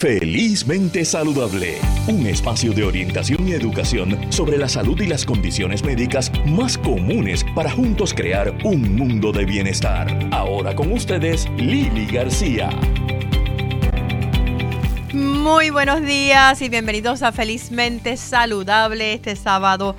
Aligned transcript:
Felizmente 0.00 1.04
Saludable, 1.04 1.76
un 2.08 2.26
espacio 2.26 2.72
de 2.72 2.84
orientación 2.84 3.46
y 3.46 3.52
educación 3.52 4.32
sobre 4.32 4.56
la 4.56 4.66
salud 4.66 4.98
y 4.98 5.06
las 5.06 5.26
condiciones 5.26 5.84
médicas 5.84 6.32
más 6.46 6.78
comunes 6.78 7.44
para 7.54 7.70
juntos 7.70 8.14
crear 8.14 8.56
un 8.64 8.96
mundo 8.96 9.30
de 9.30 9.44
bienestar. 9.44 10.08
Ahora 10.32 10.74
con 10.74 10.90
ustedes, 10.90 11.46
Lili 11.58 12.06
García. 12.06 12.70
Muy 15.12 15.68
buenos 15.68 16.00
días 16.00 16.62
y 16.62 16.70
bienvenidos 16.70 17.22
a 17.22 17.30
Felizmente 17.30 18.16
Saludable 18.16 19.12
este 19.12 19.36
sábado 19.36 19.96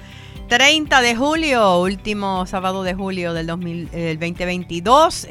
30 0.48 1.00
de 1.02 1.16
julio, 1.16 1.80
último 1.80 2.48
sábado 2.48 2.82
de 2.82 2.96
julio 2.96 3.36
del 3.36 3.46
2022. 3.46 5.28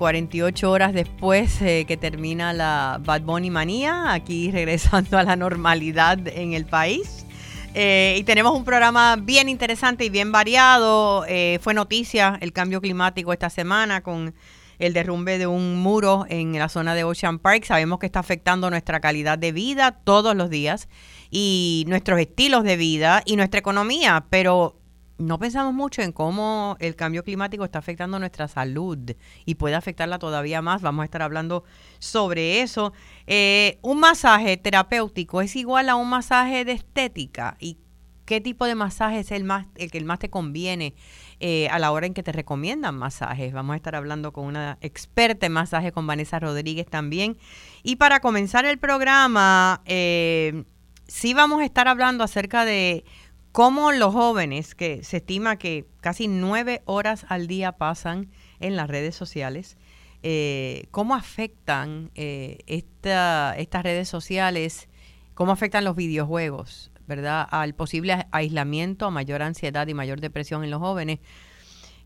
48 0.00 0.70
horas 0.70 0.94
después 0.94 1.60
eh, 1.60 1.84
que 1.86 1.98
termina 1.98 2.54
la 2.54 2.98
Bad 3.04 3.20
Bunny 3.20 3.50
manía, 3.50 4.14
aquí 4.14 4.50
regresando 4.52 5.18
a 5.18 5.22
la 5.24 5.36
normalidad 5.36 6.26
en 6.26 6.54
el 6.54 6.64
país. 6.64 7.26
Eh, 7.74 8.16
y 8.18 8.24
tenemos 8.24 8.56
un 8.56 8.64
programa 8.64 9.16
bien 9.16 9.50
interesante 9.50 10.06
y 10.06 10.08
bien 10.08 10.32
variado. 10.32 11.26
Eh, 11.28 11.58
fue 11.60 11.74
noticia 11.74 12.38
el 12.40 12.54
cambio 12.54 12.80
climático 12.80 13.34
esta 13.34 13.50
semana 13.50 14.00
con 14.00 14.34
el 14.78 14.94
derrumbe 14.94 15.36
de 15.36 15.46
un 15.46 15.76
muro 15.82 16.24
en 16.30 16.58
la 16.58 16.70
zona 16.70 16.94
de 16.94 17.04
Ocean 17.04 17.38
Park. 17.38 17.64
Sabemos 17.64 17.98
que 17.98 18.06
está 18.06 18.20
afectando 18.20 18.70
nuestra 18.70 19.00
calidad 19.00 19.36
de 19.38 19.52
vida 19.52 19.92
todos 19.92 20.34
los 20.34 20.48
días 20.48 20.88
y 21.30 21.84
nuestros 21.88 22.18
estilos 22.18 22.64
de 22.64 22.78
vida 22.78 23.22
y 23.26 23.36
nuestra 23.36 23.60
economía, 23.60 24.24
pero 24.30 24.79
no 25.20 25.38
pensamos 25.38 25.74
mucho 25.74 26.02
en 26.02 26.12
cómo 26.12 26.76
el 26.80 26.96
cambio 26.96 27.22
climático 27.22 27.64
está 27.64 27.78
afectando 27.78 28.18
nuestra 28.18 28.48
salud 28.48 28.98
y 29.44 29.54
puede 29.56 29.74
afectarla 29.74 30.18
todavía 30.18 30.62
más. 30.62 30.80
Vamos 30.80 31.02
a 31.02 31.04
estar 31.04 31.22
hablando 31.22 31.62
sobre 31.98 32.62
eso. 32.62 32.92
Eh, 33.26 33.78
un 33.82 34.00
masaje 34.00 34.56
terapéutico 34.56 35.42
es 35.42 35.54
igual 35.56 35.90
a 35.90 35.96
un 35.96 36.08
masaje 36.08 36.64
de 36.64 36.72
estética 36.72 37.56
y 37.60 37.76
qué 38.24 38.40
tipo 38.40 38.64
de 38.64 38.74
masaje 38.74 39.20
es 39.20 39.30
el 39.30 39.44
más 39.44 39.66
el 39.76 39.90
que 39.90 40.00
más 40.04 40.20
te 40.20 40.30
conviene 40.30 40.94
eh, 41.40 41.68
a 41.68 41.78
la 41.78 41.92
hora 41.92 42.06
en 42.06 42.14
que 42.14 42.22
te 42.22 42.32
recomiendan 42.32 42.96
masajes. 42.96 43.52
Vamos 43.52 43.74
a 43.74 43.76
estar 43.76 43.94
hablando 43.94 44.32
con 44.32 44.46
una 44.46 44.78
experta 44.80 45.46
en 45.46 45.52
masaje, 45.52 45.92
con 45.92 46.06
Vanessa 46.06 46.38
Rodríguez 46.38 46.86
también. 46.86 47.36
Y 47.82 47.96
para 47.96 48.20
comenzar 48.20 48.64
el 48.64 48.78
programa, 48.78 49.82
eh, 49.84 50.64
sí 51.08 51.34
vamos 51.34 51.60
a 51.60 51.64
estar 51.64 51.88
hablando 51.88 52.24
acerca 52.24 52.64
de 52.64 53.04
cómo 53.52 53.92
los 53.92 54.12
jóvenes, 54.12 54.74
que 54.74 55.02
se 55.04 55.18
estima 55.18 55.56
que 55.56 55.86
casi 56.00 56.28
nueve 56.28 56.82
horas 56.84 57.26
al 57.28 57.46
día 57.46 57.72
pasan 57.72 58.30
en 58.60 58.76
las 58.76 58.88
redes 58.88 59.14
sociales, 59.14 59.76
eh, 60.22 60.86
cómo 60.90 61.14
afectan 61.14 62.10
eh, 62.14 62.58
estas 62.66 63.82
redes 63.82 64.08
sociales, 64.08 64.88
cómo 65.34 65.52
afectan 65.52 65.84
los 65.84 65.96
videojuegos, 65.96 66.90
¿verdad? 67.06 67.46
Al 67.50 67.74
posible 67.74 68.26
aislamiento, 68.30 69.06
a 69.06 69.10
mayor 69.10 69.42
ansiedad 69.42 69.86
y 69.88 69.94
mayor 69.94 70.20
depresión 70.20 70.62
en 70.62 70.70
los 70.70 70.80
jóvenes. 70.80 71.18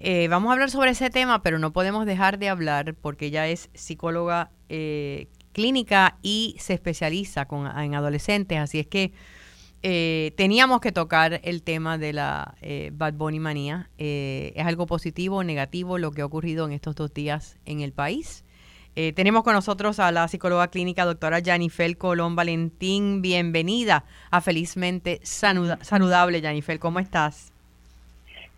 Eh, 0.00 0.28
vamos 0.28 0.50
a 0.50 0.52
hablar 0.54 0.70
sobre 0.70 0.90
ese 0.90 1.10
tema, 1.10 1.42
pero 1.42 1.58
no 1.58 1.72
podemos 1.72 2.06
dejar 2.06 2.38
de 2.38 2.48
hablar 2.48 2.94
porque 2.94 3.26
ella 3.26 3.48
es 3.48 3.70
psicóloga 3.74 4.50
clínica 5.52 6.18
y 6.20 6.56
se 6.58 6.74
especializa 6.74 7.46
en 7.78 7.94
adolescentes, 7.94 8.58
así 8.58 8.80
es 8.80 8.86
que 8.88 9.12
eh, 9.86 10.32
teníamos 10.38 10.80
que 10.80 10.92
tocar 10.92 11.42
el 11.44 11.62
tema 11.62 11.98
de 11.98 12.14
la 12.14 12.54
eh, 12.62 12.88
Bad 12.94 13.12
Bunny 13.12 13.38
manía. 13.38 13.90
Eh, 13.98 14.54
¿Es 14.56 14.64
algo 14.64 14.86
positivo 14.86 15.36
o 15.36 15.44
negativo 15.44 15.98
lo 15.98 16.10
que 16.10 16.22
ha 16.22 16.24
ocurrido 16.24 16.64
en 16.64 16.72
estos 16.72 16.94
dos 16.94 17.12
días 17.12 17.58
en 17.66 17.80
el 17.80 17.92
país? 17.92 18.42
tenemos 19.16 19.42
con 19.42 19.54
nosotros 19.54 19.98
a 19.98 20.12
la 20.12 20.28
psicóloga 20.28 20.68
clínica 20.68 21.04
doctora 21.04 21.40
Janifel 21.44 21.98
Colón 21.98 22.36
Valentín. 22.36 23.22
Bienvenida 23.22 24.04
a 24.30 24.40
Felizmente 24.40 25.18
Saludable, 25.24 26.40
Janifel. 26.40 26.78
¿Cómo 26.78 27.00
estás? 27.00 27.52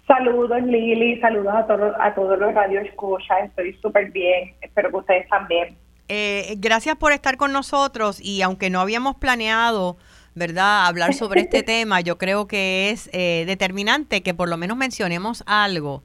Saludos 0.07 0.63
Lili, 0.63 1.19
saludos 1.23 1.55
a 1.55 1.67
todos, 1.67 1.95
a 1.99 2.15
todos 2.15 2.39
los 2.39 2.53
radio 2.53 2.81
escucha. 2.81 3.39
Estoy 3.39 3.73
súper 3.81 4.11
bien. 4.11 4.53
Espero 4.61 4.91
que 4.91 4.97
ustedes 4.97 5.27
también. 5.31 5.75
gracias 6.59 6.97
por 6.97 7.13
estar 7.13 7.39
con 7.39 7.55
nosotros 7.55 8.21
y 8.21 8.43
aunque 8.43 8.69
no 8.69 8.81
habíamos 8.81 9.17
planeado 9.17 9.97
¿verdad? 10.37 10.87
Hablar 10.87 11.15
sobre 11.15 11.41
este 11.41 11.63
tema, 11.65 12.01
yo 12.01 12.19
creo 12.19 12.47
que 12.47 12.91
es 12.91 13.11
eh, 13.13 13.45
determinante 13.47 14.23
que 14.23 14.35
por 14.35 14.49
lo 14.49 14.57
menos 14.57 14.77
mencionemos 14.77 15.43
algo 15.47 16.05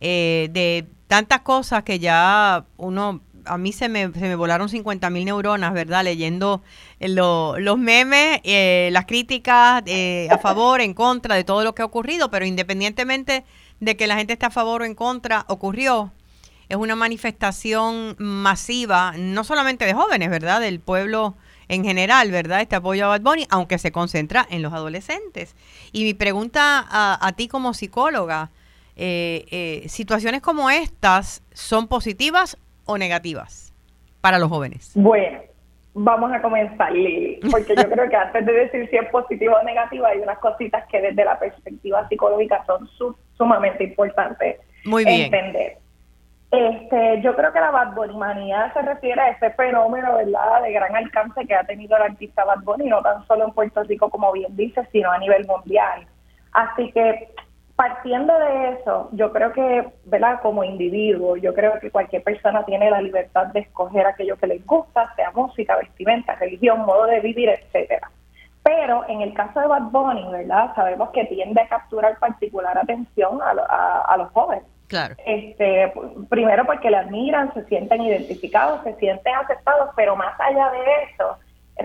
eh, 0.00 0.48
de 0.52 0.86
tantas 1.08 1.40
cosas 1.40 1.82
que 1.82 1.98
ya 1.98 2.64
uno, 2.76 3.20
a 3.44 3.58
mí 3.58 3.72
se 3.72 3.88
me, 3.88 4.10
se 4.12 4.20
me 4.20 4.36
volaron 4.36 4.68
50 4.68 5.10
mil 5.10 5.24
neuronas, 5.24 5.74
¿verdad? 5.74 6.04
Leyendo 6.04 6.62
los 7.00 7.78
memes, 7.78 8.40
eh, 8.44 8.88
las 8.92 9.04
críticas 9.04 9.82
a 10.30 10.38
favor, 10.38 10.80
en 10.80 10.94
contra 10.94 11.34
de 11.34 11.44
todo 11.44 11.64
lo 11.64 11.74
que 11.74 11.82
ha 11.82 11.84
ocurrido, 11.84 12.30
pero 12.30 12.46
independientemente 12.46 13.44
de 13.80 13.96
que 13.96 14.06
la 14.06 14.16
gente 14.16 14.34
esté 14.34 14.46
a 14.46 14.50
favor 14.50 14.82
o 14.82 14.84
en 14.84 14.94
contra, 14.94 15.44
ocurrió. 15.48 16.12
Es 16.68 16.76
una 16.76 16.94
manifestación 16.94 18.14
masiva, 18.18 19.12
no 19.18 19.44
solamente 19.44 19.84
de 19.84 19.92
jóvenes, 19.92 20.30
¿verdad? 20.30 20.60
Del 20.60 20.78
pueblo 20.80 21.34
en 21.72 21.84
general, 21.84 22.30
¿verdad? 22.30 22.60
Este 22.60 22.76
apoyo 22.76 23.06
a 23.06 23.08
Bad 23.08 23.22
Bunny, 23.22 23.46
aunque 23.50 23.78
se 23.78 23.92
concentra 23.92 24.46
en 24.50 24.60
los 24.60 24.74
adolescentes. 24.74 25.56
Y 25.90 26.04
mi 26.04 26.12
pregunta 26.12 26.84
a, 26.90 27.32
ti 27.34 27.48
como 27.48 27.72
psicóloga, 27.72 28.50
eh, 28.94 29.46
eh, 29.50 29.88
¿situaciones 29.88 30.42
como 30.42 30.68
estas 30.68 31.42
son 31.54 31.88
positivas 31.88 32.58
o 32.84 32.98
negativas 32.98 33.72
para 34.20 34.38
los 34.38 34.50
jóvenes? 34.50 34.92
Bueno, 34.94 35.40
vamos 35.94 36.30
a 36.30 36.42
comenzar, 36.42 36.92
Lili, 36.92 37.40
porque 37.50 37.74
yo 37.74 37.88
creo 37.88 38.06
que 38.10 38.16
antes 38.16 38.44
de 38.44 38.52
decir 38.52 38.90
si 38.90 38.96
es 38.96 39.08
positiva 39.08 39.58
o 39.58 39.64
negativa, 39.64 40.08
hay 40.08 40.18
unas 40.18 40.38
cositas 40.40 40.86
que 40.88 41.00
desde 41.00 41.24
la 41.24 41.38
perspectiva 41.38 42.06
psicológica 42.10 42.62
son 42.66 42.86
sumamente 43.38 43.84
importantes 43.84 44.58
Muy 44.84 45.06
bien. 45.06 45.32
entender. 45.32 45.78
Este, 46.52 47.22
yo 47.22 47.34
creo 47.34 47.50
que 47.50 47.60
la 47.60 47.70
Bad 47.70 47.94
Bunny 47.94 48.14
manía 48.14 48.70
se 48.74 48.82
refiere 48.82 49.18
a 49.18 49.30
ese 49.30 49.52
fenómeno, 49.52 50.16
¿verdad?, 50.16 50.60
de 50.62 50.72
gran 50.72 50.94
alcance 50.94 51.46
que 51.46 51.54
ha 51.54 51.64
tenido 51.64 51.96
el 51.96 52.02
artista 52.02 52.44
Bad 52.44 52.60
Bunny, 52.62 52.90
no 52.90 53.00
tan 53.00 53.26
solo 53.26 53.46
en 53.46 53.52
Puerto 53.52 53.82
Rico, 53.84 54.10
como 54.10 54.30
bien 54.32 54.54
dice, 54.54 54.86
sino 54.92 55.10
a 55.10 55.16
nivel 55.16 55.46
mundial. 55.46 56.06
Así 56.52 56.92
que, 56.92 57.34
partiendo 57.74 58.38
de 58.38 58.72
eso, 58.72 59.08
yo 59.12 59.32
creo 59.32 59.50
que, 59.54 59.94
¿verdad?, 60.04 60.40
como 60.42 60.62
individuo, 60.62 61.38
yo 61.38 61.54
creo 61.54 61.80
que 61.80 61.90
cualquier 61.90 62.22
persona 62.22 62.62
tiene 62.66 62.90
la 62.90 63.00
libertad 63.00 63.46
de 63.46 63.60
escoger 63.60 64.06
aquello 64.06 64.36
que 64.36 64.48
les 64.48 64.66
gusta, 64.66 65.10
sea 65.16 65.30
música, 65.30 65.78
vestimenta, 65.78 66.34
religión, 66.34 66.80
modo 66.84 67.06
de 67.06 67.20
vivir, 67.20 67.48
etcétera. 67.48 68.10
Pero 68.62 69.08
en 69.08 69.22
el 69.22 69.32
caso 69.32 69.58
de 69.58 69.68
Bad 69.68 69.84
Bunny, 69.84 70.30
¿verdad?, 70.30 70.74
sabemos 70.74 71.08
que 71.12 71.24
tiende 71.24 71.62
a 71.62 71.68
capturar 71.68 72.18
particular 72.18 72.76
atención 72.76 73.40
a 73.42 74.16
los 74.18 74.30
jóvenes 74.32 74.64
este, 75.26 75.92
primero 76.28 76.64
porque 76.64 76.90
le 76.90 76.98
admiran, 76.98 77.52
se 77.54 77.64
sienten 77.64 78.02
identificados, 78.02 78.82
se 78.84 78.94
sienten 78.96 79.34
aceptados, 79.34 79.90
pero 79.96 80.16
más 80.16 80.38
allá 80.40 80.70
de 80.70 80.78
eso, 81.12 81.36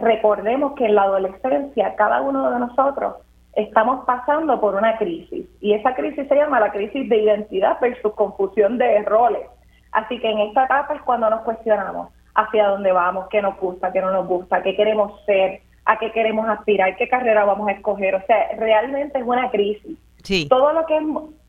recordemos 0.01 0.73
que 0.73 0.85
en 0.85 0.95
la 0.95 1.03
adolescencia 1.03 1.95
cada 1.95 2.21
uno 2.21 2.51
de 2.51 2.59
nosotros 2.59 3.15
estamos 3.55 4.05
pasando 4.05 4.59
por 4.59 4.75
una 4.75 4.97
crisis 4.97 5.45
y 5.61 5.73
esa 5.73 5.95
crisis 5.95 6.27
se 6.27 6.35
llama 6.35 6.59
la 6.59 6.71
crisis 6.71 7.09
de 7.09 7.17
identidad 7.17 7.79
versus 7.81 8.13
confusión 8.13 8.77
de 8.77 9.01
roles. 9.03 9.47
Así 9.91 10.19
que 10.19 10.29
en 10.29 10.39
esta 10.39 10.65
etapa 10.65 10.93
es 10.93 11.01
cuando 11.01 11.29
nos 11.29 11.41
cuestionamos 11.41 12.09
hacia 12.35 12.67
dónde 12.67 12.91
vamos, 12.91 13.27
qué 13.29 13.41
nos 13.41 13.57
gusta, 13.57 13.91
qué 13.91 14.01
no 14.01 14.11
nos 14.11 14.27
gusta, 14.27 14.61
qué 14.61 14.75
queremos 14.75 15.19
ser, 15.25 15.61
a 15.85 15.97
qué 15.97 16.11
queremos 16.11 16.47
aspirar, 16.47 16.95
qué 16.97 17.07
carrera 17.07 17.45
vamos 17.45 17.67
a 17.67 17.71
escoger. 17.71 18.13
O 18.13 18.21
sea, 18.27 18.49
realmente 18.57 19.17
es 19.17 19.25
una 19.25 19.49
crisis. 19.49 19.97
Sí. 20.21 20.47
Todo 20.47 20.73
lo 20.73 20.85
que 20.85 20.97
es 20.97 21.03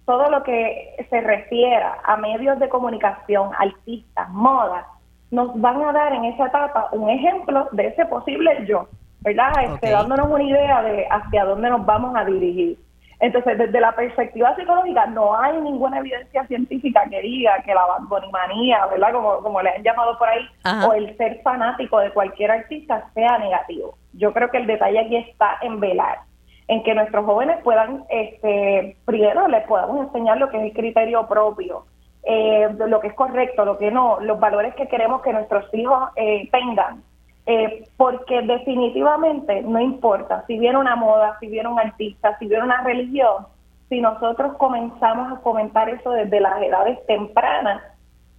todo 0.08 0.30
lo 0.30 0.42
que 0.42 0.96
se 1.10 1.20
refiera 1.20 1.98
a 2.02 2.16
medios 2.16 2.58
de 2.58 2.70
comunicación, 2.70 3.50
artistas, 3.58 4.26
moda, 4.30 4.86
nos 5.30 5.60
van 5.60 5.82
a 5.82 5.92
dar 5.92 6.14
en 6.14 6.24
esa 6.24 6.46
etapa 6.46 6.88
un 6.92 7.10
ejemplo 7.10 7.69
de 7.72 7.88
ese 7.88 8.06
posible 8.06 8.64
yo, 8.66 8.88
¿verdad? 9.20 9.52
Este, 9.64 9.90
dándonos 9.90 10.31
una 10.31 10.43
idea 10.43 10.82
de 10.82 11.06
hacia 11.10 11.44
dónde 11.44 11.69
nos 11.69 11.84
vamos 11.84 12.16
a 12.16 12.25
dirigir. 12.25 12.78
Entonces, 13.20 13.58
desde 13.58 13.81
la 13.82 13.93
perspectiva 13.93 14.56
psicológica, 14.56 15.05
no 15.08 15.38
hay 15.38 15.60
ninguna 15.60 15.99
evidencia 15.99 16.46
científica 16.46 17.02
que 17.11 17.20
diga 17.20 17.62
que 17.66 17.75
la 17.75 17.82
bonimanía, 18.08 18.87
¿verdad? 18.87 19.12
Como, 19.12 19.43
como 19.43 19.61
le 19.61 19.69
han 19.69 19.82
llamado 19.82 20.16
por 20.16 20.28
ahí, 20.31 20.49
o 20.87 20.94
el 20.94 21.14
ser 21.19 21.43
fanático 21.43 21.99
de 21.99 22.12
cualquier 22.12 22.50
artista 22.50 23.11
sea 23.12 23.37
negativo. 23.37 23.99
Yo 24.14 24.32
creo 24.32 24.50
que 24.50 24.56
el 24.56 24.66
detalle 24.66 25.00
aquí 25.00 25.16
está 25.16 25.58
en 25.61 25.81
velar 25.81 26.20
en 26.69 26.82
que 26.82 26.94
nuestros 26.94 27.25
jóvenes 27.25 27.59
puedan, 27.65 28.05
este, 28.11 28.97
primero 29.06 29.49
les 29.49 29.67
podamos 29.67 30.06
enseñar 30.06 30.37
lo 30.37 30.50
que 30.50 30.59
es 30.59 30.65
el 30.65 30.73
criterio 30.73 31.26
propio, 31.26 31.87
eh, 32.23 32.69
lo 32.76 33.00
que 33.00 33.09
es 33.09 33.15
correcto, 33.15 33.65
lo 33.65 33.79
que 33.79 33.91
no, 33.91 34.20
los 34.20 34.38
valores 34.38 34.75
que 34.75 34.87
queremos 34.87 35.23
que 35.23 35.32
nuestros 35.32 35.73
hijos 35.73 36.11
eh, 36.17 36.49
tengan. 36.53 37.03
Eh, 37.47 37.88
porque 37.97 38.43
definitivamente 38.43 39.62
no 39.62 39.81
importa 39.81 40.44
si 40.47 40.59
viene 40.59 40.76
una 40.76 40.97
moda, 40.97 41.38
si 41.41 41.47
viene 41.47 41.70
un 41.70 41.81
artista, 41.81 42.37
si 42.38 42.47
viene 42.47 42.65
una 42.65 42.82
religión, 42.82 43.47
si 43.88 44.03
nosotros 44.03 44.55
comenzamos 44.59 45.32
a 45.32 45.41
fomentar 45.41 45.88
eso 45.88 46.11
desde 46.11 46.41
las 46.41 46.61
edades 46.61 46.99
tempranas, 47.06 47.82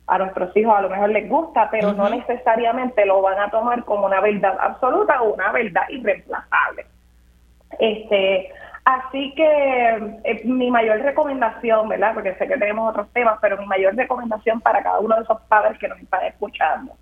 a 0.05 0.17
nuestros 0.19 0.55
hijos 0.55 0.75
a 0.75 0.81
lo 0.81 0.89
mejor 0.89 1.09
les 1.09 1.27
gusta, 1.29 1.69
pero 1.71 1.93
no 1.93 2.09
necesariamente 2.09 3.05
lo 3.05 3.21
van 3.21 3.39
a 3.39 3.49
tomar 3.49 3.83
como 3.85 4.05
una 4.05 4.21
verdad 4.21 4.57
absoluta 4.59 5.21
o 5.21 5.33
una 5.33 5.51
verdad 5.51 5.83
irreemplazable. 5.89 6.85
Este, 7.77 8.51
así 8.85 9.33
que 9.35 10.19
eh, 10.23 10.41
mi 10.45 10.71
mayor 10.71 11.01
recomendación, 11.01 11.89
¿verdad? 11.89 12.13
Porque 12.13 12.35
sé 12.35 12.47
que 12.47 12.57
tenemos 12.57 12.89
otros 12.89 13.11
temas, 13.13 13.37
pero 13.41 13.57
mi 13.57 13.65
mayor 13.65 13.95
recomendación 13.95 14.61
para 14.61 14.81
cada 14.81 14.99
uno 14.99 15.15
de 15.15 15.23
esos 15.23 15.41
padres 15.41 15.77
que 15.77 15.87
nos 15.87 15.99
están 15.99 16.25
escuchando, 16.25 16.93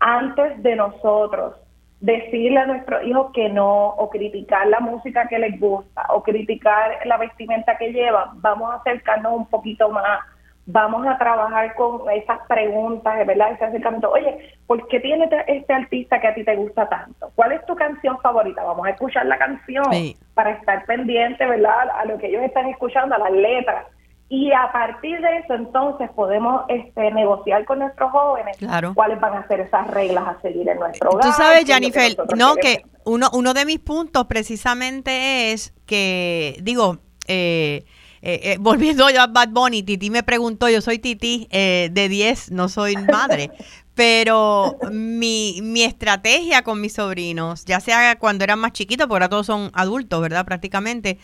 antes 0.00 0.62
de 0.62 0.76
nosotros 0.76 1.54
decirle 2.00 2.58
a 2.58 2.66
nuestros 2.66 3.04
hijos 3.04 3.30
que 3.32 3.50
no, 3.50 3.88
o 3.88 4.08
criticar 4.08 4.66
la 4.66 4.80
música 4.80 5.28
que 5.28 5.38
les 5.38 5.60
gusta, 5.60 6.06
o 6.08 6.22
criticar 6.22 6.98
la 7.04 7.18
vestimenta 7.18 7.76
que 7.76 7.92
llevan, 7.92 8.40
vamos 8.40 8.70
a 8.72 8.76
acercarnos 8.76 9.32
un 9.34 9.46
poquito 9.46 9.90
más 9.90 10.20
vamos 10.66 11.06
a 11.06 11.18
trabajar 11.18 11.74
con 11.74 12.08
esas 12.10 12.38
preguntas, 12.48 13.26
¿verdad? 13.26 13.52
Ese 13.52 13.64
acercamiento. 13.64 14.10
Oye, 14.10 14.54
¿por 14.66 14.86
qué 14.88 15.00
tiene 15.00 15.28
este 15.46 15.72
artista 15.72 16.20
que 16.20 16.28
a 16.28 16.34
ti 16.34 16.44
te 16.44 16.56
gusta 16.56 16.88
tanto? 16.88 17.30
¿Cuál 17.34 17.52
es 17.52 17.66
tu 17.66 17.74
canción 17.74 18.18
favorita? 18.20 18.62
Vamos 18.62 18.86
a 18.86 18.90
escuchar 18.90 19.26
la 19.26 19.38
canción 19.38 19.84
para 20.34 20.52
estar 20.52 20.84
pendiente, 20.86 21.44
¿verdad? 21.46 21.90
A 21.94 22.04
lo 22.04 22.18
que 22.18 22.28
ellos 22.28 22.42
están 22.42 22.66
escuchando, 22.66 23.14
a 23.14 23.18
las 23.18 23.32
letras. 23.32 23.86
Y 24.28 24.52
a 24.52 24.70
partir 24.70 25.20
de 25.20 25.38
eso, 25.38 25.54
entonces, 25.54 26.08
podemos 26.10 26.62
este, 26.68 27.10
negociar 27.10 27.64
con 27.64 27.80
nuestros 27.80 28.12
jóvenes 28.12 28.56
cuáles 28.94 29.18
van 29.18 29.34
a 29.34 29.48
ser 29.48 29.58
esas 29.58 29.88
reglas 29.88 30.24
a 30.28 30.40
seguir 30.40 30.68
en 30.68 30.78
nuestro 30.78 31.10
hogar. 31.10 31.24
Tú 31.24 31.32
sabes, 31.32 31.64
Jennifer, 31.64 32.16
no, 32.36 32.54
que 32.54 32.84
uno, 33.04 33.26
uno 33.32 33.54
de 33.54 33.64
mis 33.64 33.80
puntos 33.80 34.26
precisamente 34.26 35.50
es 35.50 35.74
que, 35.84 36.58
digo, 36.62 36.98
eh, 37.26 37.84
eh, 38.22 38.40
eh, 38.52 38.56
volviendo 38.60 39.06
a 39.06 39.26
Bad 39.26 39.48
Bunny, 39.48 39.82
Titi 39.82 40.10
me 40.10 40.22
preguntó, 40.22 40.68
yo 40.68 40.82
soy 40.82 40.98
Titi 40.98 41.48
eh, 41.50 41.88
de 41.90 42.08
10, 42.08 42.50
no 42.50 42.68
soy 42.68 42.94
madre, 42.96 43.50
pero 43.94 44.76
mi, 44.92 45.60
mi 45.62 45.82
estrategia 45.84 46.62
con 46.62 46.80
mis 46.80 46.94
sobrinos, 46.94 47.64
ya 47.64 47.80
sea 47.80 48.18
cuando 48.18 48.44
eran 48.44 48.58
más 48.58 48.72
chiquitos, 48.72 49.06
porque 49.06 49.24
ahora 49.24 49.28
todos 49.30 49.46
son 49.46 49.70
adultos, 49.72 50.20
¿verdad? 50.20 50.44
Prácticamente, 50.44 51.18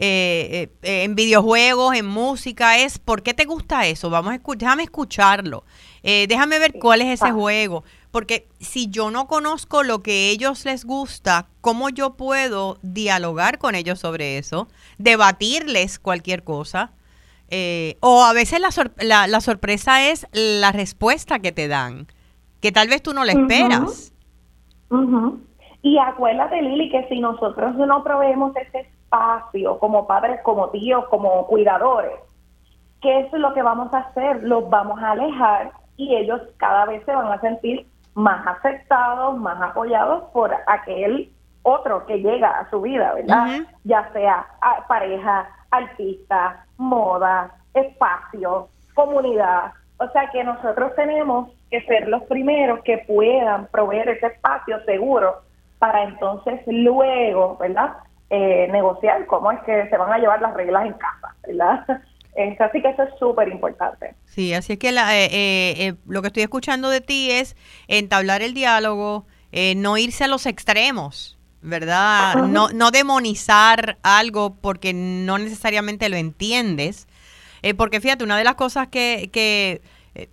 en 0.00 1.14
videojuegos, 1.16 1.96
en 1.96 2.06
música, 2.06 2.78
es 2.78 2.98
¿por 2.98 3.22
qué 3.22 3.34
te 3.34 3.44
gusta 3.44 3.86
eso? 3.86 4.10
Vamos 4.10 4.32
a 4.32 4.36
escuchar, 4.36 4.58
déjame 4.60 4.82
escucharlo, 4.84 5.64
déjame 6.02 6.58
ver 6.58 6.74
cuál 6.78 7.02
es 7.02 7.20
ese 7.20 7.32
juego. 7.32 7.84
Porque 8.10 8.48
si 8.58 8.90
yo 8.90 9.10
no 9.10 9.26
conozco 9.26 9.82
lo 9.82 10.02
que 10.02 10.10
a 10.10 10.32
ellos 10.32 10.64
les 10.64 10.84
gusta, 10.84 11.46
¿cómo 11.60 11.90
yo 11.90 12.14
puedo 12.14 12.78
dialogar 12.82 13.58
con 13.58 13.74
ellos 13.74 13.98
sobre 13.98 14.38
eso? 14.38 14.68
Debatirles 14.98 15.98
cualquier 15.98 16.42
cosa. 16.42 16.92
Eh, 17.50 17.96
o 18.00 18.24
a 18.24 18.32
veces 18.32 18.60
la, 18.60 19.26
la, 19.26 19.40
sorpresa 19.40 20.08
es 20.08 20.26
la 20.32 20.70
respuesta 20.70 21.38
que 21.38 21.52
te 21.52 21.66
dan, 21.66 22.06
que 22.60 22.72
tal 22.72 22.88
vez 22.88 23.02
tú 23.02 23.14
no 23.14 23.24
la 23.24 23.32
esperas. 23.32 24.12
Y 25.82 25.98
acuérdate, 25.98 26.60
Lili, 26.60 26.90
que 26.90 27.06
si 27.08 27.20
nosotros 27.20 27.76
no 27.76 28.02
proveemos 28.02 28.54
ese 28.56 28.80
espacio 28.80 29.78
como 29.78 30.06
padres, 30.06 30.40
como 30.42 30.68
tíos, 30.70 31.04
como 31.08 31.46
cuidadores, 31.46 32.12
¿qué 33.00 33.20
es 33.20 33.32
lo 33.32 33.54
que 33.54 33.62
vamos 33.62 33.92
a 33.94 33.98
hacer? 33.98 34.42
Los 34.42 34.68
vamos 34.68 35.00
a 35.00 35.12
alejar 35.12 35.72
y 35.96 36.14
ellos 36.16 36.40
cada 36.56 36.84
vez 36.86 37.04
se 37.04 37.14
van 37.14 37.32
a 37.32 37.40
sentir 37.40 37.86
más 38.18 38.44
aceptados, 38.48 39.38
más 39.38 39.62
apoyados 39.62 40.24
por 40.32 40.52
aquel 40.66 41.32
otro 41.62 42.04
que 42.04 42.18
llega 42.18 42.48
a 42.50 42.68
su 42.68 42.80
vida, 42.80 43.14
¿verdad? 43.14 43.60
Ya 43.84 44.10
sea 44.12 44.44
pareja, 44.88 45.48
artista, 45.70 46.64
moda, 46.78 47.52
espacio, 47.74 48.68
comunidad. 48.94 49.72
O 49.98 50.08
sea 50.08 50.28
que 50.30 50.42
nosotros 50.42 50.96
tenemos 50.96 51.50
que 51.70 51.80
ser 51.82 52.08
los 52.08 52.24
primeros 52.24 52.80
que 52.82 52.98
puedan 53.06 53.66
proveer 53.68 54.08
ese 54.08 54.26
espacio 54.26 54.82
seguro 54.84 55.36
para 55.78 56.02
entonces 56.02 56.60
luego, 56.66 57.56
¿verdad? 57.58 57.98
Eh, 58.30 58.66
negociar 58.72 59.26
cómo 59.26 59.52
es 59.52 59.60
que 59.60 59.88
se 59.88 59.96
van 59.96 60.12
a 60.12 60.18
llevar 60.18 60.42
las 60.42 60.54
reglas 60.54 60.86
en 60.86 60.94
casa, 60.94 61.34
¿verdad? 61.46 62.02
Así 62.60 62.80
que 62.80 62.88
eso 62.88 63.02
es 63.02 63.10
súper 63.18 63.48
importante. 63.48 64.14
Sí, 64.26 64.54
así 64.54 64.74
es 64.74 64.78
que 64.78 64.92
la, 64.92 65.18
eh, 65.18 65.24
eh, 65.24 65.74
eh, 65.78 65.94
lo 66.06 66.22
que 66.22 66.28
estoy 66.28 66.42
escuchando 66.42 66.90
de 66.90 67.00
ti 67.00 67.30
es 67.30 67.56
entablar 67.88 68.42
el 68.42 68.54
diálogo, 68.54 69.26
no 69.76 69.96
irse 69.96 70.24
a 70.24 70.28
los 70.28 70.46
extremos, 70.46 71.38
¿verdad? 71.62 72.36
No, 72.36 72.68
no 72.68 72.90
demonizar 72.90 73.98
algo 74.02 74.54
porque 74.54 74.92
no 74.92 75.38
necesariamente 75.38 76.08
lo 76.08 76.16
entiendes. 76.16 77.08
porque 77.76 78.00
fíjate, 78.00 78.24
una 78.24 78.36
de 78.36 78.44
las 78.44 78.54
cosas 78.54 78.88
que, 78.88 79.30
que, 79.32 79.80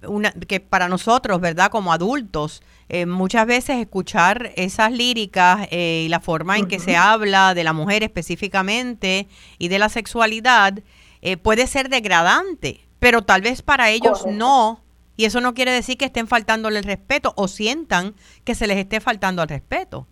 una, 0.06 0.31
que 0.31 0.60
para 0.60 0.90
nosotros, 0.90 1.40
¿verdad? 1.40 1.72
Como 1.72 1.94
adultos, 1.94 2.62
muchas 3.08 3.48
veces 3.48 3.78
escuchar 3.78 4.51
esas 4.58 4.92
líricas 4.92 5.68
y 5.72 6.08
la 6.10 6.19
forma 6.19 6.58
en 6.58 6.68
que 6.68 6.80
se 6.80 6.98
habla 6.98 7.54
de 7.54 7.63
la 7.63 7.74
mujer 7.74 8.04
específicamente 8.04 9.28
y 9.58 9.69
de 9.69 9.80
la 9.80 9.88
sexualidad, 9.88 10.84
eh, 11.25 11.38
puede 11.38 11.66
ser 11.66 11.89
degradante, 11.89 12.81
pero 13.00 13.24
tal 13.24 13.42
vez 13.42 13.63
para 13.63 13.89
ellos 13.89 14.27
no. 14.27 14.81
Y 15.18 15.25
eso 15.25 15.42
no 15.42 15.56
quiere 15.56 15.72
decir 15.72 15.98
que 15.98 16.06
estén 16.06 16.27
faltándole 16.27 16.77
el 16.77 16.83
respeto 16.86 17.33
o 17.36 17.48
sientan 17.48 18.13
que 18.44 18.54
se 18.54 18.68
les 18.68 18.77
esté 18.77 19.00
faltando 19.00 19.42
al 19.42 19.48
respeto. 19.48 20.06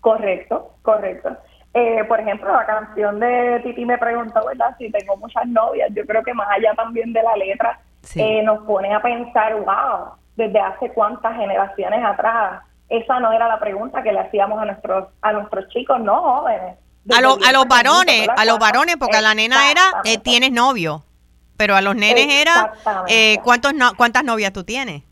Correcto, 0.00 0.72
correcto. 0.82 1.36
Eh, 1.72 2.02
por 2.08 2.18
ejemplo, 2.18 2.52
la 2.52 2.66
canción 2.66 3.20
de 3.20 3.60
Titi 3.62 3.84
me 3.84 3.96
preguntó, 3.96 4.44
¿verdad? 4.44 4.74
Si 4.76 4.90
tengo 4.90 5.16
muchas 5.18 5.46
novias. 5.46 5.88
Yo 5.94 6.04
creo 6.04 6.24
que 6.24 6.34
más 6.34 6.48
allá 6.50 6.74
también 6.74 7.12
de 7.12 7.22
la 7.22 7.36
letra, 7.36 7.78
eh, 8.16 8.42
nos 8.42 8.64
pone 8.64 8.92
a 8.92 9.00
pensar, 9.00 9.54
wow, 9.54 10.16
desde 10.34 10.58
hace 10.58 10.90
cuántas 10.90 11.36
generaciones 11.36 12.04
atrás, 12.04 12.64
esa 12.88 13.20
no 13.20 13.30
era 13.30 13.46
la 13.46 13.60
pregunta 13.60 14.02
que 14.02 14.12
le 14.12 14.18
hacíamos 14.18 14.60
a 14.60 14.64
nuestros, 14.64 15.08
a 15.22 15.32
nuestros 15.32 15.68
chicos, 15.68 16.00
no 16.00 16.20
jóvenes 16.22 16.76
a, 17.12 17.18
a 17.18 17.52
los 17.52 17.68
varones, 17.68 18.28
a 18.36 18.44
los 18.44 18.58
varones, 18.58 18.96
porque 18.96 19.16
a 19.16 19.20
la 19.20 19.34
nena 19.34 19.70
era, 19.70 19.82
eh, 20.04 20.18
tienes 20.18 20.52
novio, 20.52 21.02
pero 21.56 21.76
a 21.76 21.80
los 21.80 21.94
nenes 21.96 22.26
era, 22.28 22.72
eh, 23.08 23.38
¿cuántos 23.42 23.72
¿cuántas 23.96 24.24
novias 24.24 24.52
tú 24.52 24.64
tienes? 24.64 25.02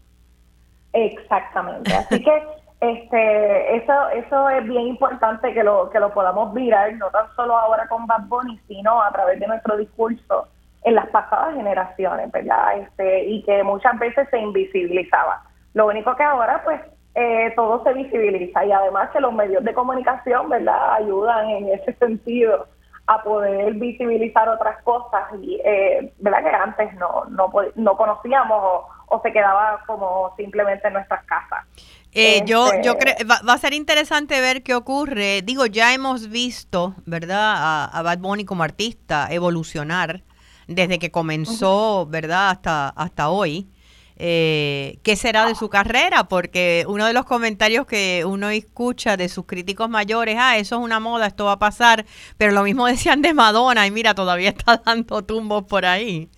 Exactamente, 0.92 1.92
así 1.94 2.22
que 2.22 2.42
este 2.80 3.76
eso 3.76 4.08
eso 4.10 4.48
es 4.50 4.64
bien 4.64 4.88
importante 4.88 5.52
que 5.54 5.64
lo 5.64 5.90
que 5.90 5.98
lo 5.98 6.12
podamos 6.12 6.52
mirar, 6.52 6.92
no 6.94 7.10
tan 7.10 7.26
solo 7.34 7.56
ahora 7.56 7.86
con 7.88 8.06
Bad 8.06 8.26
Bunny, 8.28 8.60
sino 8.68 9.02
a 9.02 9.10
través 9.10 9.40
de 9.40 9.46
nuestro 9.46 9.76
discurso 9.76 10.48
en 10.84 10.94
las 10.94 11.08
pasadas 11.08 11.54
generaciones, 11.54 12.30
¿verdad? 12.30 12.78
Este, 12.78 13.24
y 13.24 13.42
que 13.42 13.62
muchas 13.64 13.98
veces 13.98 14.28
se 14.30 14.38
invisibilizaba. 14.38 15.42
Lo 15.72 15.86
único 15.86 16.14
que 16.14 16.22
ahora, 16.22 16.62
pues, 16.62 16.80
eh, 17.14 17.52
todo 17.54 17.82
se 17.84 17.92
visibiliza 17.92 18.64
y 18.64 18.72
además 18.72 19.10
que 19.10 19.20
los 19.20 19.32
medios 19.32 19.62
de 19.62 19.72
comunicación, 19.72 20.48
¿verdad?, 20.48 20.94
ayudan 20.94 21.48
en 21.48 21.68
ese 21.68 21.92
sentido 21.94 22.66
a 23.06 23.22
poder 23.22 23.74
visibilizar 23.74 24.48
otras 24.48 24.82
cosas, 24.82 25.22
y, 25.40 25.60
eh, 25.64 26.12
¿verdad?, 26.18 26.42
que 26.42 26.56
antes 26.56 26.94
no, 26.94 27.24
no, 27.26 27.52
no 27.76 27.96
conocíamos 27.96 28.58
o, 28.60 29.20
se 29.22 29.32
quedaba 29.32 29.80
como 29.86 30.34
simplemente 30.36 30.88
en 30.88 30.94
nuestras 30.94 31.24
casas. 31.26 31.64
Eh, 32.12 32.42
yo 32.46 32.66
yo 32.82 32.92
este 32.98 33.14
creo 33.14 33.28
va, 33.28 33.52
a 33.52 33.58
ser 33.58 33.72
interesante 33.72 34.40
ver 34.40 34.64
qué 34.64 34.74
ocurre. 34.74 35.42
Digo, 35.42 35.66
ya 35.66 35.94
hemos 35.94 36.30
visto, 36.30 36.94
¿verdad?, 37.06 37.54
a, 37.56 37.84
a 37.84 38.02
Bad 38.02 38.18
Bunny 38.18 38.44
como 38.44 38.64
artista 38.64 39.28
evolucionar 39.30 40.22
desde 40.66 40.98
que 40.98 41.12
comenzó, 41.12 42.06
¿verdad?, 42.06 42.50
hasta, 42.50 42.88
hasta 42.88 43.28
hoy 43.28 43.68
eh, 44.16 44.98
qué 45.02 45.16
será 45.16 45.46
de 45.46 45.54
su 45.54 45.68
carrera, 45.68 46.24
porque 46.24 46.84
uno 46.88 47.06
de 47.06 47.12
los 47.12 47.24
comentarios 47.24 47.86
que 47.86 48.24
uno 48.26 48.50
escucha 48.50 49.16
de 49.16 49.28
sus 49.28 49.46
críticos 49.46 49.88
mayores, 49.88 50.36
ah, 50.38 50.56
eso 50.56 50.76
es 50.76 50.82
una 50.82 51.00
moda, 51.00 51.26
esto 51.26 51.46
va 51.46 51.52
a 51.52 51.58
pasar, 51.58 52.06
pero 52.38 52.52
lo 52.52 52.62
mismo 52.62 52.86
decían 52.88 53.22
de 53.22 53.34
Madonna 53.34 53.86
y 53.86 53.90
mira, 53.90 54.14
todavía 54.14 54.50
está 54.50 54.76
dando 54.84 55.22
tumbos 55.22 55.64
por 55.64 55.84
ahí. 55.84 56.28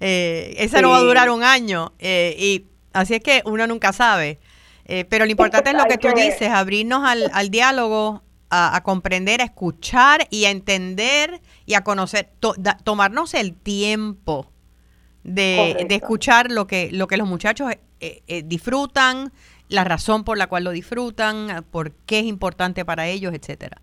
Eh, 0.00 0.54
esa 0.58 0.80
no 0.80 0.90
va 0.90 0.98
a 0.98 1.02
durar 1.02 1.28
un 1.28 1.42
año 1.42 1.92
eh, 1.98 2.36
y 2.38 2.66
así 2.92 3.14
es 3.14 3.20
que 3.20 3.42
uno 3.44 3.66
nunca 3.66 3.92
sabe. 3.92 4.38
Eh, 4.84 5.04
pero 5.04 5.26
lo 5.26 5.30
importante 5.30 5.70
es 5.70 5.76
lo 5.76 5.84
que 5.84 5.98
tú 5.98 6.08
dices, 6.14 6.48
abrirnos 6.50 7.04
al, 7.04 7.30
al 7.34 7.50
diálogo, 7.50 8.22
a, 8.50 8.80
comprender, 8.82 9.42
a 9.42 9.44
escuchar 9.44 10.26
y 10.30 10.46
a 10.46 10.50
entender 10.50 11.40
y 11.66 11.74
a 11.74 11.84
conocer, 11.84 12.30
tomarnos 12.84 13.34
el 13.34 13.54
tiempo 13.54 14.50
de, 15.24 15.86
escuchar 15.90 16.50
lo 16.50 16.66
que, 16.66 16.90
lo 16.92 17.06
que 17.06 17.16
los 17.16 17.28
muchachos 17.28 17.72
eh, 18.00 18.22
eh, 18.26 18.42
disfrutan, 18.44 19.32
la 19.68 19.84
razón 19.84 20.24
por 20.24 20.38
la 20.38 20.46
cual 20.46 20.64
lo 20.64 20.70
disfrutan, 20.70 21.64
por 21.70 21.92
qué 22.06 22.20
es 22.20 22.24
importante 22.24 22.84
para 22.84 23.06
ellos, 23.06 23.34
etcétera. 23.34 23.78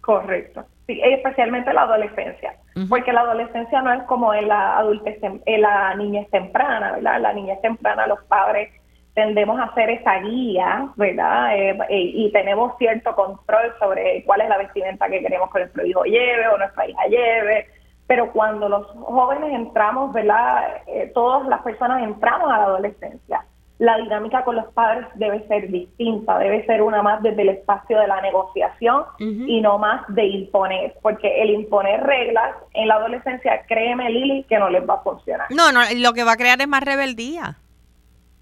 Correcto. 0.00 0.64
Sí, 0.86 1.00
especialmente 1.04 1.72
la 1.74 1.82
adolescencia, 1.82 2.54
porque 2.88 3.12
la 3.12 3.20
adolescencia 3.20 3.82
no 3.82 3.92
es 3.92 4.02
como 4.04 4.32
en 4.32 4.48
la 4.48 4.78
adultez, 4.78 5.18
en 5.22 5.60
la 5.60 5.94
niñez 5.96 6.30
temprana, 6.30 6.92
¿verdad? 6.92 7.20
La 7.20 7.32
niñez 7.34 7.60
temprana 7.60 8.06
los 8.06 8.22
padres 8.24 8.70
tendemos 9.18 9.58
a 9.58 9.64
hacer 9.64 9.90
esa 9.90 10.20
guía, 10.20 10.88
¿verdad? 10.94 11.58
Eh, 11.58 11.76
y 11.90 12.30
tenemos 12.30 12.78
cierto 12.78 13.16
control 13.16 13.74
sobre 13.80 14.22
cuál 14.24 14.42
es 14.42 14.48
la 14.48 14.58
vestimenta 14.58 15.08
que 15.08 15.20
queremos 15.20 15.50
que 15.52 15.58
nuestro 15.58 15.84
hijo 15.84 16.04
lleve 16.04 16.46
o 16.46 16.56
nuestra 16.56 16.88
hija 16.88 17.04
lleve, 17.08 17.66
pero 18.08 18.32
cuando 18.32 18.68
los 18.70 18.86
jóvenes 18.86 19.52
entramos, 19.52 20.12
¿verdad? 20.14 20.78
Eh, 20.86 21.12
todas 21.14 21.46
las 21.46 21.60
personas 21.60 22.02
entramos 22.02 22.50
a 22.50 22.56
la 22.56 22.64
adolescencia, 22.64 23.44
la 23.78 23.98
dinámica 23.98 24.44
con 24.44 24.56
los 24.56 24.64
padres 24.72 25.06
debe 25.14 25.46
ser 25.46 25.70
distinta, 25.70 26.38
debe 26.38 26.64
ser 26.66 26.82
una 26.82 27.02
más 27.02 27.22
desde 27.22 27.42
el 27.42 27.50
espacio 27.50 28.00
de 28.00 28.08
la 28.08 28.20
negociación 28.22 29.04
y 29.18 29.60
no 29.60 29.78
más 29.78 30.02
de 30.08 30.24
imponer, 30.24 30.94
porque 31.00 31.42
el 31.42 31.50
imponer 31.50 32.02
reglas 32.02 32.56
en 32.72 32.88
la 32.88 32.94
adolescencia, 32.94 33.62
créeme 33.68 34.10
Lili, 34.10 34.42
que 34.44 34.58
no 34.58 34.70
les 34.70 34.88
va 34.88 34.94
a 34.94 35.02
funcionar. 35.02 35.46
No, 35.50 35.70
no, 35.70 35.82
lo 35.96 36.12
que 36.14 36.24
va 36.24 36.32
a 36.32 36.36
crear 36.36 36.60
es 36.60 36.66
más 36.66 36.82
rebeldía. 36.82 37.58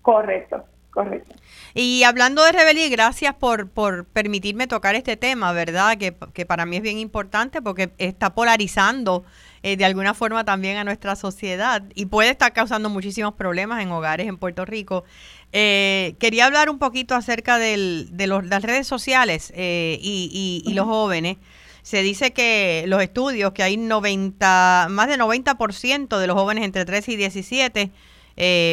Correcto. 0.00 0.64
Correcto. 0.90 1.34
Y 1.74 2.04
hablando 2.04 2.42
de 2.42 2.52
rebeldía, 2.52 2.88
gracias 2.88 3.34
por, 3.34 3.68
por 3.68 4.06
permitirme 4.06 4.66
tocar 4.66 4.94
este 4.94 5.18
tema, 5.18 5.52
¿verdad? 5.52 5.98
Que, 5.98 6.14
que 6.32 6.46
para 6.46 6.64
mí 6.64 6.76
es 6.76 6.82
bien 6.82 6.96
importante 6.96 7.60
porque 7.60 7.90
está 7.98 8.30
polarizando 8.30 9.22
eh, 9.66 9.76
de 9.76 9.84
alguna 9.84 10.14
forma 10.14 10.44
también 10.44 10.76
a 10.76 10.84
nuestra 10.84 11.16
sociedad 11.16 11.82
y 11.96 12.06
puede 12.06 12.30
estar 12.30 12.52
causando 12.52 12.88
muchísimos 12.88 13.34
problemas 13.34 13.82
en 13.82 13.90
hogares 13.90 14.28
en 14.28 14.36
Puerto 14.36 14.64
Rico. 14.64 15.02
Eh, 15.52 16.14
quería 16.20 16.46
hablar 16.46 16.70
un 16.70 16.78
poquito 16.78 17.16
acerca 17.16 17.58
del, 17.58 18.10
de 18.12 18.28
los, 18.28 18.46
las 18.46 18.62
redes 18.62 18.86
sociales 18.86 19.52
eh, 19.56 19.98
y, 20.00 20.62
y, 20.64 20.72
los 20.74 20.86
jóvenes. 20.86 21.38
Se 21.82 22.02
dice 22.02 22.32
que 22.32 22.84
los 22.86 23.02
estudios, 23.02 23.50
que 23.54 23.64
hay 23.64 23.76
90, 23.76 24.86
más 24.88 25.08
de 25.08 25.18
90% 25.18 26.16
de 26.16 26.26
los 26.28 26.36
jóvenes 26.36 26.64
entre 26.64 26.84
13 26.84 27.12
y 27.12 27.16
17 27.16 27.90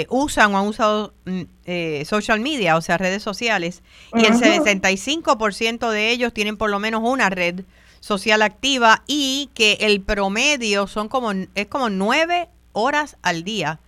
usan 0.10 0.54
o 0.54 0.60
han 0.60 0.68
usado 0.68 1.16
mm, 1.26 2.04
social 2.06 2.40
media, 2.40 2.78
o 2.78 2.82
sea, 2.82 3.00
redes 3.00 3.24
sociales, 3.24 3.82
y 4.14 4.26
el 4.26 4.34
65% 4.34 5.90
de 5.90 6.12
ellos 6.12 6.36
tienen 6.36 6.56
por 6.56 6.70
lo 6.70 6.78
menos 6.78 7.02
una 7.04 7.32
red 7.32 7.62
social 8.04 8.42
activa 8.42 9.02
y 9.08 9.50
que 9.54 9.78
el 9.80 10.02
promedio 10.02 10.88
son 10.88 11.08
como 11.08 11.32
es 11.32 11.68
como 11.68 11.90
nueve 11.90 12.50
horas 12.74 13.16
al 13.22 13.46
día 13.46 13.80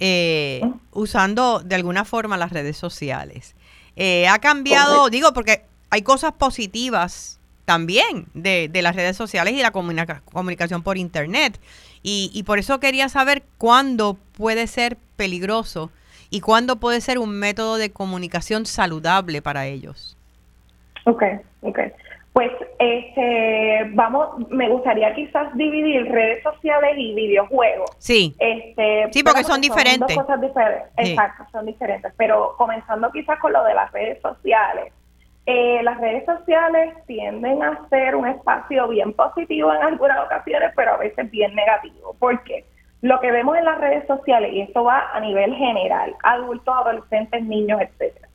eh, 0.00 0.62
usando 0.90 1.60
de 1.60 1.74
alguna 1.74 2.06
forma 2.06 2.38
las 2.38 2.50
redes 2.50 2.78
sociales. 2.78 3.54
Eh, 3.94 4.26
ha 4.26 4.38
cambiado, 4.38 5.10
digo, 5.10 5.34
porque 5.34 5.66
hay 5.90 6.00
cosas 6.00 6.32
positivas 6.32 7.40
también 7.66 8.26
de, 8.32 8.70
de 8.72 8.80
las 8.80 8.96
redes 8.96 9.18
sociales 9.18 9.52
y 9.52 9.60
la 9.60 9.70
comunicación 9.70 10.82
por 10.82 10.96
internet. 10.96 11.60
Y, 12.02 12.30
y 12.32 12.44
por 12.44 12.58
eso 12.58 12.80
quería 12.80 13.10
saber 13.10 13.42
cuándo 13.58 14.16
puede 14.32 14.66
ser 14.66 14.96
peligroso 15.16 15.90
y 16.30 16.40
cuándo 16.40 16.76
puede 16.76 17.02
ser 17.02 17.18
un 17.18 17.32
método 17.38 17.76
de 17.76 17.92
comunicación 17.92 18.64
saludable 18.64 19.42
para 19.42 19.66
ellos. 19.66 20.16
Ok, 21.04 21.22
ok. 21.60 21.78
Pues 22.32 22.50
este, 22.78 23.90
vamos, 23.90 24.48
me 24.48 24.68
gustaría 24.70 25.14
quizás 25.14 25.54
dividir 25.54 26.10
redes 26.10 26.42
sociales 26.42 26.94
y 26.96 27.14
videojuegos. 27.14 27.90
Sí. 27.98 28.34
Este, 28.38 29.08
sí, 29.12 29.22
porque 29.22 29.44
son 29.44 29.60
diferentes. 29.60 30.14
Son 30.14 30.24
cosas 30.24 30.40
diferentes. 30.40 30.90
Exacto, 30.96 31.44
son 31.52 31.66
diferentes. 31.66 32.12
Pero 32.16 32.54
comenzando 32.56 33.12
quizás 33.12 33.38
con 33.38 33.52
lo 33.52 33.62
de 33.64 33.74
las 33.74 33.92
redes 33.92 34.20
sociales. 34.22 34.94
Eh, 35.44 35.82
las 35.82 36.00
redes 36.00 36.24
sociales 36.24 36.94
tienden 37.06 37.62
a 37.62 37.86
ser 37.90 38.14
un 38.16 38.26
espacio 38.26 38.88
bien 38.88 39.12
positivo 39.12 39.74
en 39.74 39.82
algunas 39.82 40.24
ocasiones, 40.24 40.72
pero 40.74 40.94
a 40.94 40.96
veces 40.98 41.30
bien 41.30 41.54
negativo. 41.54 42.14
¿Por 42.18 42.42
qué? 42.44 42.64
Lo 43.02 43.20
que 43.20 43.30
vemos 43.32 43.58
en 43.58 43.64
las 43.64 43.78
redes 43.78 44.06
sociales, 44.06 44.52
y 44.52 44.60
esto 44.60 44.84
va 44.84 45.10
a 45.12 45.20
nivel 45.20 45.54
general, 45.56 46.14
adultos, 46.22 46.74
adolescentes, 46.74 47.42
niños, 47.42 47.80
etcétera 47.80 48.28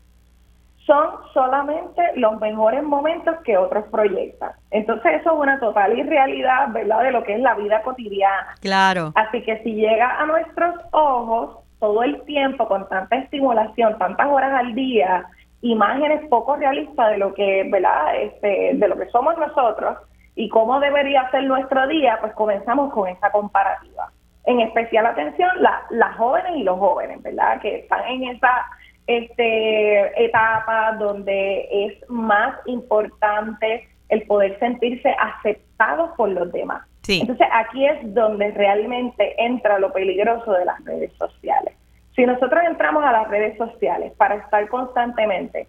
son 0.88 1.10
solamente 1.34 2.01
los 2.15 2.39
mejores 2.39 2.82
momentos 2.82 3.36
que 3.44 3.58
otros 3.58 3.84
proyectan. 3.91 4.51
Entonces 4.72 5.20
eso 5.20 5.34
es 5.34 5.39
una 5.39 5.60
total 5.60 6.00
irrealidad, 6.00 6.70
¿verdad?, 6.70 7.03
de 7.03 7.12
lo 7.12 7.24
que 7.24 7.34
es 7.34 7.41
la 7.41 7.56
vida 7.56 7.82
cotidiana. 7.82 8.56
Claro. 8.62 9.12
Así 9.15 9.44
que 9.44 9.62
si 9.63 9.75
llega 9.75 10.20
a 10.20 10.25
nuestros 10.25 10.75
ojos 10.91 11.60
todo 11.79 12.03
el 12.03 12.22
tiempo 12.24 12.67
con 12.70 12.88
tanta 12.88 13.17
estimulación, 13.17 13.98
tantas 14.00 14.27
horas 14.27 14.53
al 14.53 14.74
día, 14.74 15.25
imágenes 15.62 16.25
poco 16.29 16.56
realistas 16.56 17.12
de 17.12 17.17
lo 17.17 17.34
que, 17.34 17.67
¿verdad?, 17.70 18.15
este, 18.15 18.72
de 18.75 18.88
lo 18.88 18.98
que 18.98 19.08
somos 19.08 19.38
nosotros 19.38 19.98
y 20.36 20.48
cómo 20.48 20.79
debería 20.79 21.29
ser 21.32 21.44
nuestro 21.44 21.86
día, 21.88 22.17
pues 22.22 22.32
comenzamos 22.34 22.94
con 22.94 23.10
esa 23.10 23.29
comparativa. 23.32 24.10
En 24.46 24.62
especial 24.62 25.06
atención 25.06 25.50
la, 25.60 25.82
las 25.89 26.15
jóvenes 26.15 26.53
y 26.56 26.63
los 26.63 26.79
jóvenes, 26.79 27.22
¿verdad?, 27.22 27.60
que 27.60 27.79
están 27.79 28.06
en 28.06 28.24
esa 28.24 28.65
este, 29.08 30.26
etapa 30.26 30.98
donde 31.00 31.68
es 31.72 32.10
más 32.10 32.56
importante 32.66 33.88
el 34.10 34.24
poder 34.24 34.60
sentirse 34.60 35.10
aceptado 35.20 36.14
por 36.16 36.30
los 36.30 36.52
demás. 36.52 36.86
Entonces 37.08 37.48
aquí 37.54 37.86
es 37.86 38.14
donde 38.14 38.52
realmente 38.52 39.34
entra 39.42 39.80
lo 39.80 39.94
peligroso 39.94 40.52
de 40.52 40.66
las 40.66 40.84
redes 40.84 41.12
sociales. 41.14 41.74
Si 42.16 42.26
nosotros 42.26 42.62
entramos 42.68 43.04
a 43.06 43.12
las 43.14 43.30
redes 43.30 43.58
sociales 43.58 44.12
para 44.18 44.36
estar 44.36 44.68
constantemente 44.68 45.68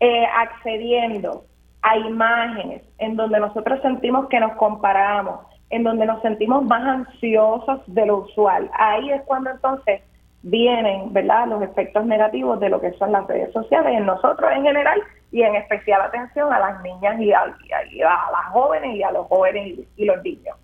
eh, 0.00 0.24
accediendo 0.36 1.44
a 1.82 1.96
imágenes 1.96 2.82
en 2.98 3.16
donde 3.16 3.40
nosotros 3.40 3.80
sentimos 3.82 4.28
que 4.28 4.38
nos 4.38 4.52
comparamos, 4.52 5.40
en 5.70 5.82
donde 5.82 6.06
nos 6.06 6.22
sentimos 6.22 6.64
más 6.64 6.82
ansiosos 6.82 7.80
de 7.86 8.06
lo 8.06 8.18
usual, 8.18 8.70
ahí 8.74 9.10
es 9.10 9.22
cuando 9.22 9.50
entonces 9.50 10.02
vienen, 10.42 11.12
¿verdad?, 11.12 11.48
los 11.48 11.62
efectos 11.62 12.04
negativos 12.06 12.60
de 12.60 12.68
lo 12.68 12.80
que 12.80 12.92
son 12.92 13.12
las 13.12 13.26
redes 13.26 13.52
sociales 13.52 13.92
en 13.96 14.06
nosotros 14.06 14.50
en 14.54 14.62
general 14.62 15.00
y 15.32 15.42
en 15.42 15.56
especial 15.56 16.00
atención 16.00 16.52
a 16.52 16.58
las 16.58 16.82
niñas 16.82 17.20
y 17.20 17.32
a, 17.32 17.46
las 17.46 18.46
jóvenes 18.52 18.96
y 18.96 19.02
a 19.02 19.10
los 19.10 19.26
jóvenes 19.26 19.78
y, 19.96 20.04
los 20.04 20.22
niños. 20.22 20.56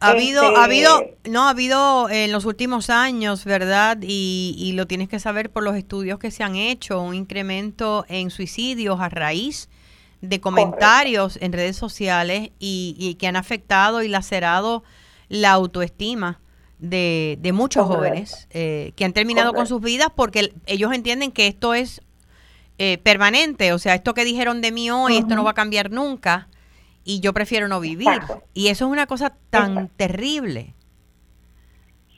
Ha 0.00 0.10
habido, 0.10 0.56
ha 0.56 0.64
habido, 0.64 1.00
este, 1.00 1.30
no, 1.30 1.46
ha 1.46 1.50
habido 1.50 2.10
en 2.10 2.32
los 2.32 2.44
últimos 2.44 2.90
años, 2.90 3.44
¿verdad? 3.44 3.98
Y, 4.00 4.56
y 4.58 4.72
lo 4.72 4.86
tienes 4.86 5.08
que 5.08 5.20
saber 5.20 5.50
por 5.50 5.62
los 5.62 5.76
estudios 5.76 6.18
que 6.18 6.32
se 6.32 6.42
han 6.42 6.56
hecho, 6.56 7.00
un 7.00 7.14
incremento 7.14 8.04
en 8.08 8.30
suicidios 8.30 9.00
a 9.00 9.08
raíz 9.08 9.70
de 10.20 10.40
comentarios 10.40 11.38
en 11.40 11.52
redes 11.52 11.76
sociales 11.76 12.50
y, 12.58 12.96
y 12.98 13.14
que 13.14 13.28
han 13.28 13.36
afectado 13.36 14.02
y 14.02 14.08
lacerado 14.08 14.82
la 15.28 15.52
autoestima 15.52 16.40
de, 16.82 17.38
de 17.40 17.52
muchos 17.52 17.86
jóvenes 17.86 18.48
eh, 18.50 18.92
que 18.96 19.04
han 19.04 19.12
terminado 19.12 19.54
con 19.54 19.66
sus 19.66 19.80
vidas 19.80 20.08
porque 20.14 20.52
ellos 20.66 20.92
entienden 20.92 21.30
que 21.30 21.46
esto 21.46 21.74
es 21.74 22.02
eh, 22.78 22.98
permanente, 22.98 23.72
o 23.72 23.78
sea, 23.78 23.94
esto 23.94 24.14
que 24.14 24.24
dijeron 24.24 24.60
de 24.60 24.72
mí 24.72 24.90
hoy, 24.90 25.16
esto 25.16 25.36
no 25.36 25.44
va 25.44 25.52
a 25.52 25.54
cambiar 25.54 25.90
nunca 25.90 26.48
y 27.04 27.20
yo 27.20 27.32
prefiero 27.32 27.68
no 27.68 27.78
vivir. 27.78 28.08
Y 28.52 28.68
eso 28.68 28.86
es 28.86 28.92
una 28.92 29.06
cosa 29.06 29.32
tan 29.50 29.88
terrible. 29.88 30.74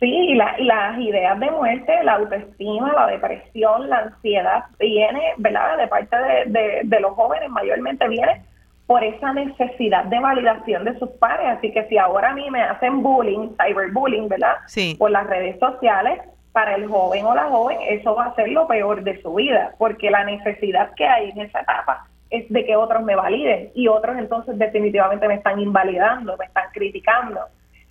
Sí, 0.00 0.06
y, 0.06 0.34
las 0.34 0.98
ideas 0.98 1.38
de 1.38 1.50
muerte, 1.50 1.92
la 2.02 2.14
autoestima, 2.14 2.92
la 2.92 3.06
depresión, 3.08 3.88
la 3.88 3.98
ansiedad, 3.98 4.64
viene, 4.78 5.34
¿verdad? 5.38 5.76
De 5.76 5.88
parte 5.88 6.16
de, 6.16 6.44
de, 6.46 6.80
de 6.84 7.00
los 7.00 7.12
jóvenes, 7.12 7.48
mayormente 7.50 8.08
viene 8.08 8.42
por 8.86 9.02
esa 9.02 9.32
necesidad 9.32 10.04
de 10.04 10.20
validación 10.20 10.84
de 10.84 10.98
sus 10.98 11.10
pares. 11.12 11.46
Así 11.58 11.72
que 11.72 11.86
si 11.88 11.96
ahora 11.96 12.30
a 12.30 12.34
mí 12.34 12.50
me 12.50 12.62
hacen 12.62 13.02
bullying, 13.02 13.50
cyberbullying, 13.56 14.28
¿verdad? 14.28 14.56
Sí. 14.66 14.94
Por 14.98 15.10
las 15.10 15.26
redes 15.26 15.58
sociales, 15.58 16.20
para 16.52 16.74
el 16.76 16.86
joven 16.86 17.24
o 17.24 17.34
la 17.34 17.44
joven, 17.44 17.78
eso 17.88 18.14
va 18.14 18.26
a 18.26 18.34
ser 18.34 18.48
lo 18.48 18.66
peor 18.66 19.02
de 19.02 19.20
su 19.22 19.34
vida, 19.34 19.74
porque 19.78 20.10
la 20.10 20.24
necesidad 20.24 20.92
que 20.94 21.06
hay 21.06 21.30
en 21.30 21.40
esa 21.40 21.60
etapa 21.60 22.06
es 22.30 22.48
de 22.48 22.64
que 22.64 22.76
otros 22.76 23.02
me 23.02 23.16
validen 23.16 23.70
y 23.74 23.88
otros 23.88 24.16
entonces 24.18 24.58
definitivamente 24.58 25.26
me 25.28 25.34
están 25.34 25.58
invalidando, 25.58 26.36
me 26.36 26.44
están 26.44 26.70
criticando. 26.72 27.40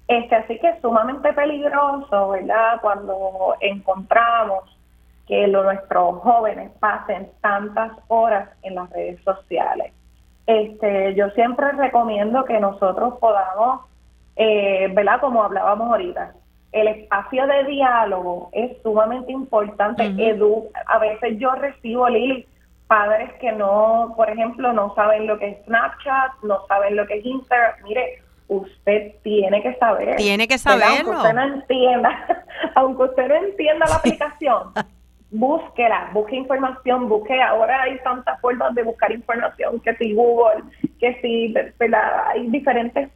Este, 0.07 0.35
así 0.35 0.59
que 0.59 0.69
es 0.69 0.81
sumamente 0.81 1.33
peligroso, 1.33 2.29
¿verdad? 2.29 2.79
Cuando 2.81 3.55
encontramos 3.62 4.63
que 5.27 5.47
nuestros 5.47 6.19
jóvenes 6.19 6.71
pasen 6.79 7.29
tantas 7.41 7.91
horas 8.09 8.50
en 8.62 8.75
las 8.75 8.89
redes 8.91 9.21
sociales 9.23 9.93
este, 10.45 11.15
yo 11.15 11.29
siempre 11.31 11.71
recomiendo 11.71 12.43
que 12.45 12.59
nosotros 12.59 13.15
podamos, 13.19 13.81
eh, 14.35 14.89
¿verdad? 14.93 15.19
Como 15.21 15.43
hablábamos 15.43 15.89
ahorita, 15.89 16.33
el 16.71 16.88
espacio 16.88 17.45
de 17.47 17.63
diálogo 17.65 18.50
es 18.51 18.81
sumamente 18.81 19.31
importante. 19.31 20.05
Edu, 20.17 20.69
a 20.88 20.97
veces 20.97 21.38
yo 21.38 21.51
recibo, 21.55 22.09
Lili, 22.09 22.45
padres 22.88 23.31
que 23.39 23.51
no, 23.51 24.13
por 24.17 24.29
ejemplo, 24.29 24.73
no 24.73 24.93
saben 24.95 25.27
lo 25.27 25.38
que 25.38 25.50
es 25.50 25.65
Snapchat, 25.65 26.31
no 26.41 26.65
saben 26.67 26.95
lo 26.95 27.05
que 27.05 27.19
es 27.19 27.25
Instagram. 27.25 27.75
Mire, 27.83 28.21
usted 28.47 29.13
tiene 29.23 29.62
que 29.62 29.75
saber. 29.75 30.15
Tiene 30.15 30.47
que 30.47 30.57
saberlo. 30.57 31.13
Aunque 31.13 31.17
usted 31.17 31.33
no 31.33 31.43
entienda, 31.43 32.45
aunque 32.75 33.03
usted 33.03 33.27
no 33.27 33.35
entienda 33.35 33.85
la 33.88 33.95
aplicación, 33.95 34.73
búsquela, 35.33 36.11
busque 36.13 36.35
información, 36.35 37.09
busque, 37.09 37.41
ahora 37.41 37.81
hay 37.81 37.97
tantas 38.03 38.39
formas 38.39 38.73
de 38.75 38.83
buscar 38.83 39.11
información, 39.11 39.79
que 39.79 39.95
si 39.95 40.13
Google, 40.13 40.63
que 40.99 41.19
si 41.21 41.53
hay 42.33 42.47
diferentes 42.47 43.09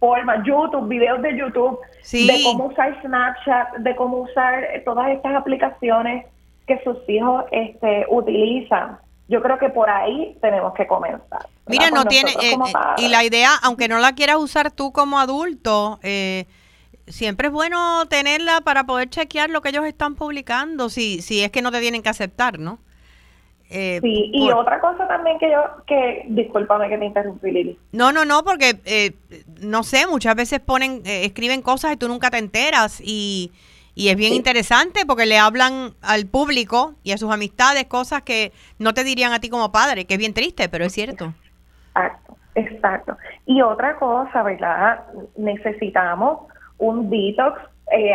formas, 0.00 0.44
YouTube, 0.46 0.88
videos 0.88 1.20
de 1.22 1.36
YouTube, 1.36 1.78
de 2.10 2.40
cómo 2.44 2.66
usar 2.66 3.00
Snapchat, 3.02 3.76
de 3.78 3.94
cómo 3.96 4.18
usar 4.18 4.64
todas 4.84 5.10
estas 5.10 5.34
aplicaciones 5.34 6.26
que 6.66 6.80
sus 6.84 6.96
hijos 7.08 7.44
este, 7.50 8.06
utilizan. 8.08 8.98
Yo 9.28 9.42
creo 9.42 9.58
que 9.58 9.68
por 9.68 9.90
ahí 9.90 10.38
tenemos 10.40 10.72
que 10.72 10.86
comenzar. 10.86 11.46
Mira, 11.66 11.90
no 11.90 12.06
tiene, 12.06 12.30
eh, 12.30 12.54
eh, 12.54 12.72
y 12.96 13.08
la 13.08 13.24
idea, 13.24 13.50
aunque 13.62 13.88
no 13.88 13.98
la 13.98 14.14
quieras 14.14 14.36
usar 14.36 14.70
tú 14.70 14.90
como 14.90 15.18
adulto, 15.18 15.98
eh, 16.02 16.46
siempre 17.08 17.48
es 17.48 17.52
bueno 17.52 18.06
tenerla 18.06 18.60
para 18.62 18.84
poder 18.84 19.08
chequear 19.08 19.50
lo 19.50 19.60
que 19.60 19.70
ellos 19.70 19.84
están 19.84 20.14
publicando, 20.14 20.88
si, 20.88 21.22
si 21.22 21.42
es 21.42 21.50
que 21.50 21.62
no 21.62 21.70
te 21.70 21.80
tienen 21.80 22.02
que 22.02 22.08
aceptar, 22.08 22.58
¿no? 22.58 22.78
Eh, 23.70 23.98
sí, 24.00 24.30
y 24.32 24.50
otra 24.50 24.80
cosa 24.80 25.06
también 25.06 25.38
que 25.38 25.50
yo, 25.50 25.62
que 25.86 26.24
discúlpame 26.28 26.88
que 26.88 26.96
te 26.96 27.04
interrumpí, 27.04 27.50
Lili. 27.50 27.78
No, 27.92 28.12
no, 28.12 28.24
no, 28.24 28.42
porque 28.42 28.80
eh, 28.86 29.12
no 29.60 29.82
sé, 29.82 30.06
muchas 30.06 30.34
veces 30.34 30.60
ponen, 30.60 31.02
eh, 31.04 31.26
escriben 31.26 31.60
cosas 31.60 31.92
y 31.92 31.96
tú 31.96 32.08
nunca 32.08 32.30
te 32.30 32.38
enteras 32.38 33.02
y, 33.04 33.52
y 33.94 34.08
es 34.08 34.16
bien 34.16 34.32
interesante 34.32 35.04
porque 35.06 35.26
le 35.26 35.38
hablan 35.38 35.92
al 36.00 36.26
público 36.26 36.94
y 37.02 37.12
a 37.12 37.18
sus 37.18 37.30
amistades 37.30 37.84
cosas 37.84 38.22
que 38.22 38.52
no 38.78 38.94
te 38.94 39.04
dirían 39.04 39.34
a 39.34 39.40
ti 39.40 39.50
como 39.50 39.70
padre, 39.70 40.06
que 40.06 40.14
es 40.14 40.18
bien 40.18 40.32
triste, 40.32 40.70
pero 40.70 40.86
es 40.86 40.92
cierto. 40.94 41.34
Exacto, 41.88 42.36
exacto. 42.54 43.16
Y 43.44 43.60
otra 43.60 43.96
cosa, 43.96 44.42
¿verdad? 44.44 45.04
Necesitamos 45.36 46.47
un 46.78 47.10
detox 47.10 47.60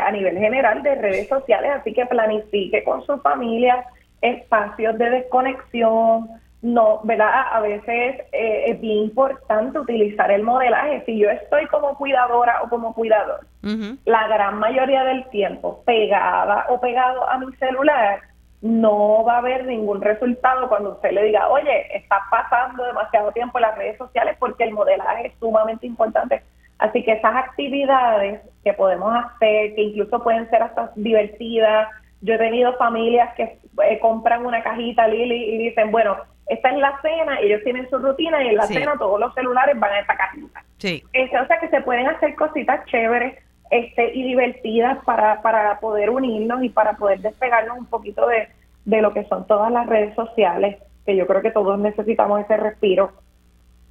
a 0.02 0.12
nivel 0.12 0.38
general 0.38 0.84
de 0.84 0.96
redes 0.96 1.28
sociales, 1.28 1.72
así 1.80 1.94
que 1.94 2.06
planifique 2.06 2.84
con 2.84 3.04
su 3.06 3.18
familia 3.20 3.86
espacios 4.24 4.98
de 4.98 5.10
desconexión, 5.10 6.30
no, 6.62 7.02
¿verdad? 7.04 7.30
A 7.52 7.60
veces 7.60 8.22
eh, 8.32 8.64
es 8.68 8.80
bien 8.80 9.00
importante 9.00 9.78
utilizar 9.78 10.32
el 10.32 10.44
modelaje. 10.44 11.04
Si 11.06 11.20
yo 11.20 11.30
estoy 11.30 11.68
como 11.68 11.98
cuidadora 11.98 12.62
o 12.64 12.70
como 12.70 12.94
cuidador, 12.96 13.42
la 14.06 14.28
gran 14.28 14.60
mayoría 14.60 15.04
del 15.04 15.26
tiempo 15.30 15.84
pegada 15.86 16.66
o 16.70 16.80
pegado 16.80 17.30
a 17.30 17.38
mi 17.38 17.54
celular, 17.58 18.22
no 18.62 19.26
va 19.26 19.36
a 19.36 19.38
haber 19.40 19.66
ningún 19.66 20.02
resultado 20.02 20.70
cuando 20.70 20.92
usted 20.92 21.12
le 21.12 21.24
diga, 21.24 21.50
oye, 21.50 21.98
estás 21.98 22.22
pasando 22.32 22.86
demasiado 22.86 23.34
tiempo 23.34 23.58
en 23.58 23.64
las 23.64 23.78
redes 23.78 23.98
sociales 23.98 24.38
porque 24.40 24.64
el 24.64 24.72
modelaje 24.72 25.28
es 25.28 25.34
sumamente 25.40 25.86
importante. 25.86 26.44
Así 26.84 27.02
que 27.02 27.14
esas 27.14 27.34
actividades 27.34 28.42
que 28.62 28.74
podemos 28.74 29.16
hacer, 29.16 29.74
que 29.74 29.84
incluso 29.84 30.22
pueden 30.22 30.50
ser 30.50 30.64
hasta 30.64 30.92
divertidas, 30.98 31.88
yo 32.20 32.34
he 32.34 32.38
tenido 32.38 32.74
familias 32.74 33.34
que 33.36 33.58
eh, 33.88 34.00
compran 34.02 34.46
una 34.46 34.62
cajita, 34.62 35.08
Lili, 35.08 35.56
y 35.56 35.58
dicen, 35.60 35.92
bueno, 35.92 36.18
esta 36.48 36.72
es 36.72 36.78
la 36.80 37.00
cena, 37.02 37.40
ellos 37.40 37.62
tienen 37.64 37.90
su 37.90 38.00
rutina 38.00 38.44
y 38.44 38.50
en 38.50 38.58
la 38.58 38.68
cena 38.68 38.98
todos 39.00 39.18
los 39.18 39.34
celulares 39.34 39.80
van 39.80 39.94
a 39.94 40.00
esta 40.02 40.18
cajita. 40.18 40.62
Sí. 40.78 41.02
Este, 41.14 41.40
o 41.40 41.48
sea 41.48 41.58
que 41.62 41.70
se 41.70 41.80
pueden 41.80 42.06
hacer 42.08 42.36
cositas 42.36 42.86
chéveres 42.88 43.42
este, 43.72 44.14
y 44.14 44.24
divertidas 44.24 44.98
para, 45.06 45.42
para 45.42 45.80
poder 45.80 46.10
unirnos 46.10 46.64
y 46.64 46.70
para 46.70 46.98
poder 46.98 47.22
despegarnos 47.22 47.78
un 47.78 47.86
poquito 47.86 48.28
de, 48.28 48.50
de 48.84 49.02
lo 49.02 49.14
que 49.14 49.24
son 49.30 49.48
todas 49.48 49.72
las 49.72 49.88
redes 49.88 50.14
sociales, 50.16 50.80
que 51.06 51.16
yo 51.16 51.28
creo 51.28 51.42
que 51.42 51.52
todos 51.52 51.80
necesitamos 51.80 52.42
ese 52.42 52.58
respiro 52.58 53.14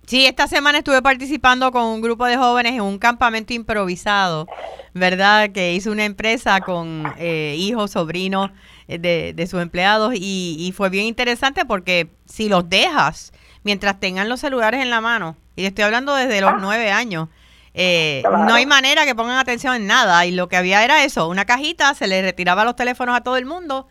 Sí, 0.07 0.27
esta 0.27 0.49
semana 0.49 0.79
estuve 0.79 1.01
participando 1.01 1.71
con 1.71 1.85
un 1.85 2.01
grupo 2.01 2.27
de 2.27 2.37
jóvenes 2.37 2.73
en 2.73 2.81
un 2.81 2.99
campamento 2.99 3.53
improvisado, 3.55 4.49
¿verdad? 4.95 5.51
Que 5.53 5.75
hizo 5.75 5.93
una 5.93 6.05
empresa 6.05 6.61
con 6.61 7.05
eh, 7.19 7.55
hijos, 7.57 7.93
sobrinos 7.93 8.51
eh, 8.89 8.99
de, 8.99 9.33
de, 9.33 9.47
sus 9.47 9.63
empleados 9.63 10.13
y, 10.17 10.75
fue 10.77 10.91
bien 10.91 11.07
interesante 11.07 11.65
porque 11.65 12.11
si 12.27 12.49
los 12.49 12.69
dejas 12.69 13.33
mientras 13.63 14.01
tengan 14.01 14.29
los 14.29 14.41
celulares 14.41 14.83
en 14.83 14.91
la 14.91 15.01
mano, 15.01 15.37
y 15.55 15.67
estoy 15.67 15.85
hablando 15.85 16.17
desde 16.17 16.41
los 16.41 16.51
ah. 16.51 16.59
nueve 16.61 16.91
años, 16.91 17.29
eh, 17.73 18.23
no 18.25 18.55
hay 18.55 18.67
manera 18.67 19.07
que 19.07 19.15
pongan 19.15 19.39
atención 19.39 19.77
en 19.77 19.87
nada 19.87 20.27
y 20.27 20.33
lo 20.33 20.49
que 20.49 20.57
había 20.57 20.85
era 20.85 21.05
eso, 21.05 21.29
una 21.29 21.45
cajita, 21.45 21.95
se 21.95 22.09
les 22.09 22.25
retiraba 22.25 22.65
los 22.65 22.75
teléfonos 22.75 23.17
a 23.17 23.21
todo 23.21 23.37
el 23.37 23.47
mundo, 23.47 23.87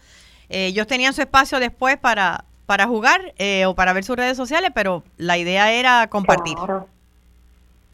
ellos 0.49 0.85
tenían 0.87 1.13
su 1.13 1.21
espacio 1.21 1.61
después 1.61 1.97
para 1.97 2.43
para 2.71 2.87
jugar 2.87 3.33
eh, 3.37 3.65
o 3.65 3.75
para 3.75 3.91
ver 3.91 4.05
sus 4.05 4.15
redes 4.15 4.37
sociales, 4.37 4.71
pero 4.73 5.03
la 5.17 5.37
idea 5.37 5.73
era 5.73 6.07
compartir. 6.07 6.55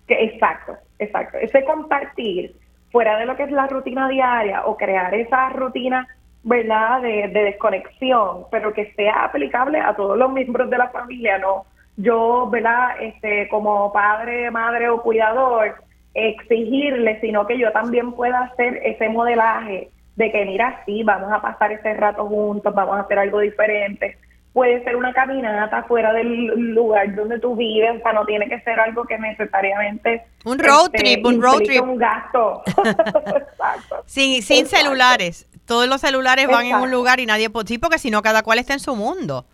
Exacto, 0.07 0.73
exacto. 0.99 1.39
Ese 1.39 1.65
compartir 1.65 2.53
fuera 2.91 3.17
de 3.17 3.25
lo 3.25 3.35
que 3.35 3.41
es 3.41 3.51
la 3.51 3.65
rutina 3.65 4.07
diaria 4.07 4.67
o 4.67 4.77
crear 4.77 5.15
esa 5.15 5.49
rutina, 5.49 6.07
¿verdad?, 6.43 7.01
de, 7.01 7.27
desconexión, 7.29 8.43
pero 8.51 8.71
que 8.71 8.93
sea 8.93 9.23
aplicable 9.23 9.79
a 9.79 9.95
todos 9.95 10.15
los 10.15 10.31
miembros 10.31 10.69
de 10.69 10.77
la 10.77 10.89
familia, 10.89 11.39
¿no? 11.39 11.65
Yo, 11.95 12.47
¿verdad?, 12.51 13.01
este, 13.01 13.49
como 13.49 13.91
padre, 13.91 14.51
madre 14.51 14.89
o 14.89 15.01
cuidador, 15.01 15.81
exigirle, 16.13 17.19
sino 17.19 17.47
que 17.47 17.57
yo 17.57 17.71
también 17.71 18.11
pueda 18.11 18.43
hacer 18.43 18.79
ese 18.83 19.09
modelaje 19.09 19.89
de 20.17 20.31
que, 20.31 20.45
mira, 20.45 20.83
sí, 20.85 21.01
vamos 21.01 21.33
a 21.33 21.41
pasar 21.41 21.71
ese 21.71 21.95
rato 21.95 22.27
juntos, 22.27 22.75
vamos 22.75 22.95
a 22.95 23.01
hacer 23.01 23.17
algo 23.17 23.39
diferente 23.39 24.19
puede 24.57 24.83
ser 24.83 24.95
una 24.95 25.13
caminata 25.13 25.83
fuera 25.83 26.11
del 26.13 26.47
lugar 26.73 27.13
donde 27.13 27.39
tú 27.39 27.55
vives, 27.55 27.91
o 27.99 28.01
sea, 28.01 28.13
no 28.13 28.25
tiene 28.25 28.49
que 28.49 28.59
ser 28.61 28.79
algo 28.79 29.05
que 29.05 29.15
necesariamente... 29.19 30.23
Un 30.45 30.57
road 30.57 30.85
este, 30.85 30.97
trip, 30.97 31.25
un 31.27 31.39
road 31.39 31.59
trip. 31.59 31.83
Un 31.83 31.95
gasto. 31.95 32.63
Exacto. 32.83 34.03
Sin, 34.07 34.41
sin 34.41 34.65
celulares. 34.65 35.47
Todos 35.67 35.87
los 35.87 36.01
celulares 36.01 36.47
van 36.47 36.65
en 36.65 36.77
un 36.77 36.89
lugar 36.89 37.19
y 37.19 37.27
nadie... 37.27 37.51
Sí, 37.67 37.77
porque 37.77 37.99
si 37.99 38.09
no, 38.09 38.23
cada 38.23 38.41
cual 38.41 38.57
está 38.57 38.73
en 38.73 38.79
su 38.79 38.95
mundo. 38.95 39.45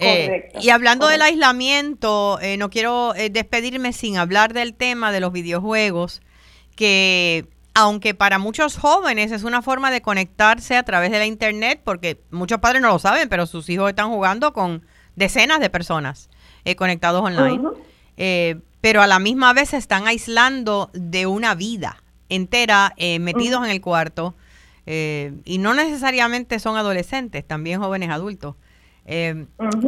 Eh, 0.00 0.50
y 0.60 0.70
hablando 0.70 1.06
del 1.06 1.22
aislamiento, 1.22 2.40
eh, 2.40 2.56
no 2.56 2.68
quiero 2.68 3.14
eh, 3.14 3.30
despedirme 3.30 3.92
sin 3.92 4.18
hablar 4.18 4.54
del 4.54 4.74
tema 4.74 5.12
de 5.12 5.20
los 5.20 5.30
videojuegos, 5.30 6.20
que 6.74 7.46
aunque 7.74 8.14
para 8.14 8.38
muchos 8.38 8.76
jóvenes 8.76 9.32
es 9.32 9.44
una 9.44 9.62
forma 9.62 9.90
de 9.90 10.02
conectarse 10.02 10.76
a 10.76 10.82
través 10.82 11.10
de 11.10 11.18
la 11.18 11.26
internet, 11.26 11.80
porque 11.84 12.20
muchos 12.30 12.58
padres 12.58 12.82
no 12.82 12.88
lo 12.88 12.98
saben, 12.98 13.28
pero 13.28 13.46
sus 13.46 13.68
hijos 13.68 13.88
están 13.88 14.10
jugando 14.10 14.52
con 14.52 14.84
decenas 15.16 15.60
de 15.60 15.70
personas 15.70 16.28
eh, 16.64 16.74
conectados 16.76 17.22
online. 17.22 17.62
Eh, 18.16 18.60
pero 18.80 19.02
a 19.02 19.06
la 19.06 19.18
misma 19.18 19.52
vez 19.52 19.70
se 19.70 19.76
están 19.76 20.06
aislando 20.06 20.90
de 20.94 21.26
una 21.26 21.54
vida 21.54 22.02
entera, 22.28 22.92
eh, 22.96 23.18
metidos 23.18 23.64
en 23.64 23.70
el 23.70 23.80
cuarto, 23.80 24.34
y 24.86 25.58
no 25.58 25.72
necesariamente 25.72 26.58
son 26.58 26.76
adolescentes, 26.76 27.46
también 27.46 27.80
jóvenes 27.80 28.10
adultos. 28.10 28.56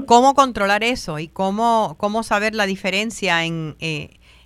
¿Cómo 0.07 0.35
controlar 0.35 0.85
eso 0.85 1.19
y 1.19 1.27
cómo, 1.27 1.97
cómo 1.99 2.23
saber 2.23 2.55
la 2.55 2.67
diferencia 2.67 3.45
en, 3.45 3.77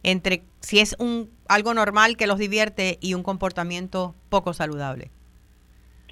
entre 0.03 0.45
si 0.67 0.81
es 0.81 0.97
un 0.99 1.31
algo 1.49 1.75
normal 1.75 2.17
que 2.17 2.27
los 2.27 2.39
divierte 2.39 2.99
y 3.01 3.15
un 3.15 3.23
comportamiento 3.23 4.17
poco 4.31 4.53
saludable. 4.53 5.13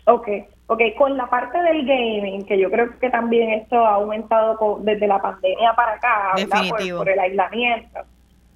Ok, 0.07 0.29
ok, 0.69 0.81
con 0.97 1.17
la 1.17 1.29
parte 1.29 1.61
del 1.61 1.85
gaming, 1.85 2.47
que 2.47 2.57
yo 2.57 2.71
creo 2.71 2.97
que 3.01 3.11
también 3.11 3.51
esto 3.51 3.85
ha 3.85 3.95
aumentado 3.95 4.79
desde 4.83 5.09
la 5.09 5.21
pandemia 5.21 5.73
para 5.75 5.95
acá, 5.95 6.35
Definitivo. 6.37 6.99
Por, 6.99 7.09
el 7.09 7.19
aislamiento, 7.19 7.99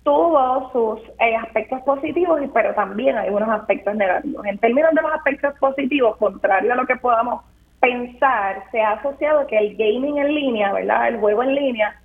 tuvo 0.04 0.70
sus 0.70 1.00
eh, 1.18 1.34
aspectos 1.34 1.80
positivos, 1.80 2.42
pero 2.54 2.72
también 2.74 3.18
hay 3.18 3.30
unos 3.30 3.48
aspectos 3.48 3.96
negativos. 3.96 4.46
En 4.46 4.56
términos 4.58 4.94
de 4.94 5.02
los 5.02 5.12
aspectos 5.12 5.52
positivos, 5.58 6.16
contrario 6.18 6.74
a 6.74 6.76
lo 6.76 6.86
que 6.86 6.94
podamos 6.94 7.42
pensar, 7.80 8.62
se 8.70 8.80
ha 8.80 8.92
asociado 8.92 9.48
que 9.48 9.58
el 9.58 9.76
gaming 9.76 10.18
en 10.18 10.32
línea, 10.32 10.72
¿verdad? 10.72 11.08
El 11.08 11.18
juego 11.18 11.42
en 11.42 11.56
línea 11.56 12.00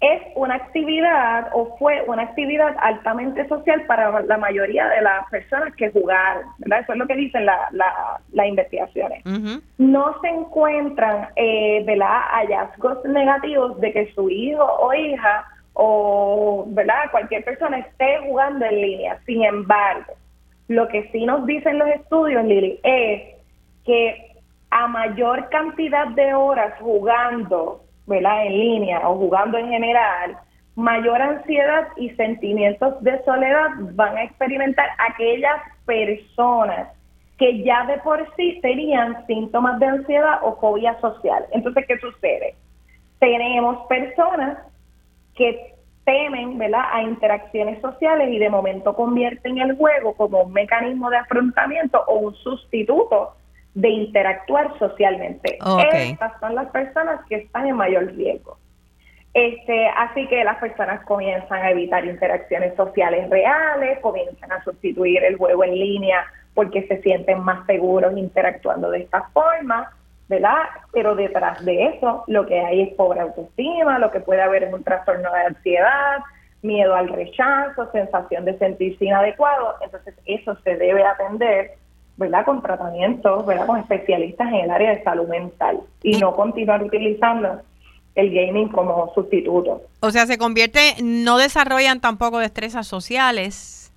es 0.00 0.22
una 0.34 0.54
actividad 0.54 1.50
o 1.52 1.76
fue 1.78 2.02
una 2.06 2.22
actividad 2.22 2.74
altamente 2.80 3.46
social 3.48 3.82
para 3.86 4.22
la 4.22 4.38
mayoría 4.38 4.88
de 4.88 5.02
las 5.02 5.28
personas 5.28 5.74
que 5.76 5.90
jugaron, 5.90 6.44
¿verdad? 6.58 6.80
Eso 6.80 6.92
es 6.92 6.98
lo 6.98 7.06
que 7.06 7.16
dicen 7.16 7.44
las 7.44 7.70
la, 7.72 8.46
investigaciones. 8.46 9.22
No 9.76 10.18
se 10.22 10.28
encuentran 10.28 11.28
eh, 11.36 11.84
hallazgos 11.86 13.04
negativos 13.04 13.78
de 13.80 13.92
que 13.92 14.12
su 14.14 14.30
hijo 14.30 14.64
o 14.64 14.94
hija 14.94 15.44
o 15.74 16.64
¿verdad? 16.68 17.10
cualquier 17.10 17.44
persona 17.44 17.78
esté 17.78 18.20
jugando 18.26 18.64
en 18.64 18.80
línea. 18.80 19.18
Sin 19.26 19.44
embargo, 19.44 20.14
lo 20.68 20.88
que 20.88 21.10
sí 21.12 21.26
nos 21.26 21.44
dicen 21.46 21.78
los 21.78 21.88
estudios, 21.88 22.44
Lili, 22.44 22.80
es 22.82 23.34
que 23.84 24.34
a 24.70 24.86
mayor 24.86 25.48
cantidad 25.50 26.06
de 26.08 26.32
horas 26.32 26.72
jugando 26.80 27.82
¿verdad? 28.10 28.44
en 28.44 28.58
línea 28.58 29.08
o 29.08 29.16
jugando 29.16 29.56
en 29.56 29.68
general, 29.68 30.36
mayor 30.74 31.22
ansiedad 31.22 31.88
y 31.96 32.10
sentimientos 32.10 33.02
de 33.02 33.22
soledad 33.24 33.68
van 33.94 34.16
a 34.16 34.24
experimentar 34.24 34.88
aquellas 34.98 35.60
personas 35.86 36.88
que 37.38 37.62
ya 37.62 37.86
de 37.86 37.98
por 37.98 38.26
sí 38.36 38.58
tenían 38.60 39.26
síntomas 39.26 39.78
de 39.78 39.86
ansiedad 39.86 40.40
o 40.42 40.56
fobia 40.56 41.00
social. 41.00 41.46
Entonces, 41.52 41.86
¿qué 41.86 41.96
sucede? 41.98 42.54
Tenemos 43.18 43.86
personas 43.86 44.58
que 45.34 45.74
temen 46.04 46.58
¿verdad? 46.58 46.84
a 46.92 47.02
interacciones 47.02 47.80
sociales 47.80 48.28
y 48.30 48.38
de 48.38 48.50
momento 48.50 48.94
convierten 48.94 49.58
el 49.58 49.76
juego 49.76 50.14
como 50.14 50.42
un 50.42 50.52
mecanismo 50.52 51.08
de 51.08 51.18
afrontamiento 51.18 52.02
o 52.08 52.16
un 52.16 52.34
sustituto 52.34 53.34
de 53.74 53.88
interactuar 53.88 54.76
socialmente. 54.78 55.58
Estas 55.92 56.38
son 56.40 56.54
las 56.54 56.68
personas 56.70 57.20
que 57.28 57.36
están 57.36 57.66
en 57.66 57.76
mayor 57.76 58.12
riesgo. 58.14 58.58
Este, 59.32 59.86
así 59.88 60.26
que 60.26 60.42
las 60.42 60.56
personas 60.56 61.04
comienzan 61.04 61.62
a 61.62 61.70
evitar 61.70 62.04
interacciones 62.04 62.74
sociales 62.74 63.30
reales, 63.30 64.00
comienzan 64.00 64.50
a 64.50 64.62
sustituir 64.64 65.22
el 65.22 65.36
juego 65.36 65.62
en 65.62 65.74
línea 65.74 66.24
porque 66.54 66.86
se 66.88 67.00
sienten 67.00 67.38
más 67.40 67.64
seguros 67.66 68.16
interactuando 68.16 68.90
de 68.90 69.02
esta 69.02 69.22
forma, 69.32 69.92
¿verdad? 70.28 70.62
Pero 70.92 71.14
detrás 71.14 71.64
de 71.64 71.86
eso 71.86 72.24
lo 72.26 72.44
que 72.46 72.58
hay 72.58 72.82
es 72.82 72.94
pobre 72.94 73.20
autoestima, 73.20 74.00
lo 74.00 74.10
que 74.10 74.18
puede 74.18 74.42
haber 74.42 74.64
es 74.64 74.72
un 74.72 74.82
trastorno 74.82 75.32
de 75.32 75.40
ansiedad, 75.42 76.18
miedo 76.62 76.94
al 76.94 77.08
rechazo, 77.08 77.90
sensación 77.92 78.44
de 78.44 78.58
sentirse 78.58 79.04
inadecuado. 79.04 79.76
Entonces, 79.80 80.14
eso 80.26 80.56
se 80.64 80.76
debe 80.76 81.04
atender, 81.04 81.72
¿verdad? 82.20 82.44
Con 82.44 82.60
tratamientos, 82.60 83.46
¿verdad? 83.46 83.66
Con 83.66 83.78
especialistas 83.78 84.46
en 84.48 84.56
el 84.56 84.70
área 84.70 84.90
de 84.90 85.02
salud 85.02 85.26
mental 85.26 85.80
y 86.02 86.18
no 86.18 86.36
continuar 86.36 86.82
utilizando 86.82 87.62
el 88.14 88.30
gaming 88.34 88.68
como 88.68 89.10
sustituto. 89.14 89.80
O 90.00 90.10
sea, 90.10 90.26
se 90.26 90.36
convierte, 90.36 90.96
no 91.02 91.38
desarrollan 91.38 92.00
tampoco 92.00 92.38
destrezas 92.38 92.86
sociales. 92.86 93.90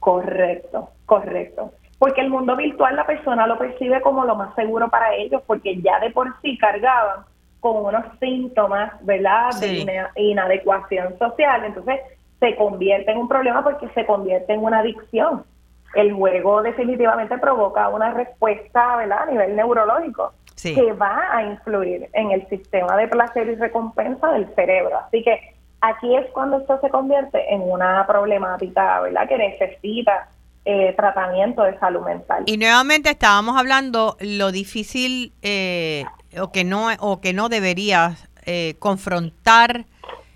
Correcto, 0.00 0.88
correcto. 1.06 1.70
Porque 2.00 2.20
el 2.20 2.30
mundo 2.30 2.56
virtual 2.56 2.96
la 2.96 3.06
persona 3.06 3.46
lo 3.46 3.56
percibe 3.56 4.00
como 4.00 4.24
lo 4.24 4.34
más 4.34 4.52
seguro 4.56 4.88
para 4.88 5.14
ellos, 5.14 5.40
porque 5.46 5.80
ya 5.80 6.00
de 6.00 6.10
por 6.10 6.34
sí 6.42 6.58
cargaban 6.58 7.24
con 7.60 7.76
unos 7.76 8.04
síntomas, 8.18 8.92
¿verdad?, 9.02 9.54
de 9.60 10.04
inadecuación 10.16 11.16
social. 11.16 11.64
Entonces, 11.64 12.00
se 12.40 12.56
convierte 12.56 13.12
en 13.12 13.18
un 13.18 13.28
problema 13.28 13.62
porque 13.62 13.88
se 13.90 14.04
convierte 14.04 14.52
en 14.52 14.64
una 14.64 14.80
adicción. 14.80 15.44
El 15.94 16.12
juego 16.12 16.62
definitivamente 16.62 17.38
provoca 17.38 17.88
una 17.88 18.12
respuesta, 18.12 18.96
¿verdad?, 18.96 19.22
a 19.22 19.26
nivel 19.26 19.56
neurológico 19.56 20.32
que 20.62 20.92
va 20.92 21.36
a 21.36 21.42
influir 21.42 22.08
en 22.12 22.30
el 22.30 22.48
sistema 22.48 22.96
de 22.96 23.08
placer 23.08 23.48
y 23.48 23.56
recompensa 23.56 24.30
del 24.32 24.46
cerebro. 24.54 24.98
Así 24.98 25.22
que 25.24 25.54
aquí 25.80 26.14
es 26.14 26.30
cuando 26.30 26.58
esto 26.58 26.78
se 26.80 26.88
convierte 26.88 27.52
en 27.52 27.62
una 27.62 28.06
problemática, 28.06 29.00
¿verdad?, 29.00 29.28
que 29.28 29.38
necesita 29.38 30.28
eh, 30.64 30.94
tratamiento 30.96 31.64
de 31.64 31.76
salud 31.80 32.02
mental. 32.02 32.44
Y 32.46 32.56
nuevamente 32.56 33.10
estábamos 33.10 33.58
hablando 33.58 34.16
lo 34.20 34.52
difícil 34.52 35.32
eh, 35.42 36.04
o 36.40 36.52
que 36.52 36.62
no 36.62 36.88
o 37.00 37.20
que 37.20 37.32
no 37.32 37.48
deberías 37.48 38.28
eh, 38.46 38.76
confrontar 38.78 39.86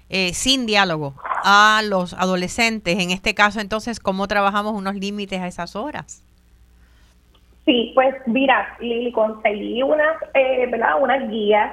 sin 0.09 0.67
diálogo 0.67 1.15
a 1.45 1.83
los 1.85 2.15
adolescentes. 2.15 2.99
En 2.99 3.11
este 3.11 3.35
caso, 3.35 3.61
entonces, 3.61 4.01
¿cómo 4.01 4.29
trabajamos 4.29 4.75
unos 4.75 4.95
límites 4.95 5.41
a 5.41 5.47
esas 5.47 5.77
horas? 5.77 6.23
Sí, 7.67 7.91
pues 7.95 8.15
mira, 8.27 8.77
Lili, 8.79 9.11
conseguí 9.11 9.83
unas, 9.83 10.17
eh, 10.35 10.67
¿verdad? 10.71 11.01
unas 11.01 11.29
guías 11.29 11.73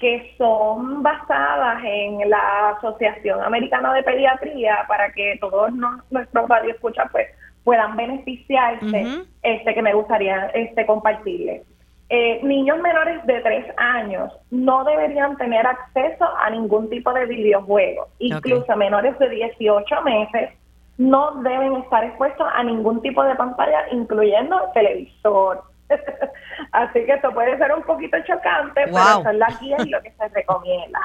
que 0.00 0.34
son 0.36 1.02
basadas 1.02 1.82
en 1.84 2.28
la 2.28 2.70
Asociación 2.70 3.42
Americana 3.42 3.92
de 3.94 4.02
Pediatría 4.02 4.84
para 4.88 5.12
que 5.12 5.36
todos 5.40 5.72
nuestros 6.10 6.48
radioescuchas 6.48 7.08
pues 7.12 7.28
puedan 7.64 7.96
beneficiarse, 7.96 9.24
este 9.42 9.74
que 9.74 9.82
me 9.82 9.94
gustaría 9.94 10.46
este 10.54 10.86
compartirles. 10.86 11.62
Eh, 12.10 12.40
niños 12.42 12.78
menores 12.78 13.24
de 13.26 13.40
3 13.40 13.66
años 13.76 14.32
no 14.50 14.82
deberían 14.84 15.36
tener 15.36 15.66
acceso 15.66 16.24
a 16.38 16.48
ningún 16.48 16.88
tipo 16.88 17.12
de 17.12 17.26
videojuego, 17.26 18.08
incluso 18.18 18.74
menores 18.76 19.18
de 19.18 19.28
18 19.28 20.02
meses 20.02 20.50
no 20.96 21.42
deben 21.42 21.76
estar 21.76 22.04
expuestos 22.04 22.46
a 22.52 22.62
ningún 22.64 23.00
tipo 23.02 23.22
de 23.22 23.34
pantalla, 23.36 23.88
incluyendo 23.92 24.58
televisor. 24.74 25.62
Así 26.72 27.04
que 27.06 27.12
esto 27.12 27.30
puede 27.32 27.56
ser 27.56 27.72
un 27.72 27.82
poquito 27.82 28.16
chocante, 28.26 28.82
pero 28.84 29.20
eso 29.20 29.30
es 29.30 29.36
la 29.36 29.48
guía 29.60 29.76
y 29.84 29.88
lo 29.90 30.02
que 30.02 30.10
se 30.12 30.28
recomienda. 30.28 31.00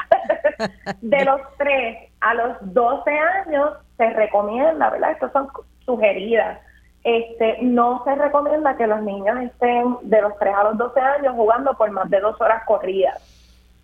de 1.01 1.25
los 1.25 1.41
3 1.57 1.97
a 2.21 2.33
los 2.33 2.73
12 2.73 3.11
años 3.11 3.73
se 3.97 4.09
recomienda, 4.09 4.89
¿verdad? 4.89 5.11
Estas 5.11 5.31
son 5.31 5.47
sugeridas. 5.85 6.59
Este, 7.03 7.57
no 7.61 8.01
se 8.05 8.15
recomienda 8.15 8.77
que 8.77 8.87
los 8.87 9.01
niños 9.01 9.37
estén 9.41 9.97
de 10.03 10.21
los 10.21 10.37
3 10.39 10.55
a 10.55 10.63
los 10.63 10.77
12 10.77 10.99
años 10.99 11.33
jugando 11.35 11.73
por 11.75 11.91
más 11.91 12.09
de 12.09 12.19
dos 12.19 12.39
horas 12.39 12.63
corridas. 12.65 13.21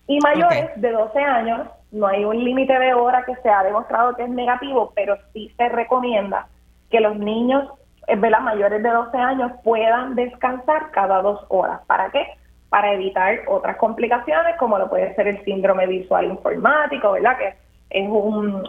Y 0.08 0.20
mayores 0.20 0.70
de 0.82 0.92
12 0.92 1.20
años 1.20 1.68
no 1.92 2.08
hay 2.08 2.24
un 2.24 2.44
límite 2.44 2.78
de 2.80 2.94
hora 2.94 3.24
que 3.26 3.36
se 3.38 3.50
ha 3.50 3.64
demostrado 3.64 4.16
que 4.16 4.24
es 4.24 4.30
negativo, 4.30 4.92
pero 4.96 5.18
sí 5.34 5.54
se 5.58 5.70
recomienda 5.70 6.48
que 6.90 7.00
los 7.00 7.18
niños 7.18 7.70
eh, 8.08 8.16
¿verdad? 8.16 8.40
mayores 8.40 8.82
de 8.82 8.90
12 8.90 9.18
años 9.18 9.52
puedan 9.64 10.16
descansar 10.16 10.90
cada 10.92 11.22
dos 11.22 11.46
horas. 11.50 11.82
¿Para 11.86 12.10
qué? 12.10 12.26
Para 12.70 12.94
evitar 12.94 13.42
otras 13.48 13.78
complicaciones 13.78 14.56
como 14.58 14.80
lo 14.80 14.90
puede 14.90 15.14
ser 15.16 15.28
el 15.28 15.44
síndrome 15.44 15.86
visual 15.86 16.26
informático, 16.26 17.12
¿verdad? 17.12 17.38
Que 17.38 17.54
es 17.92 18.10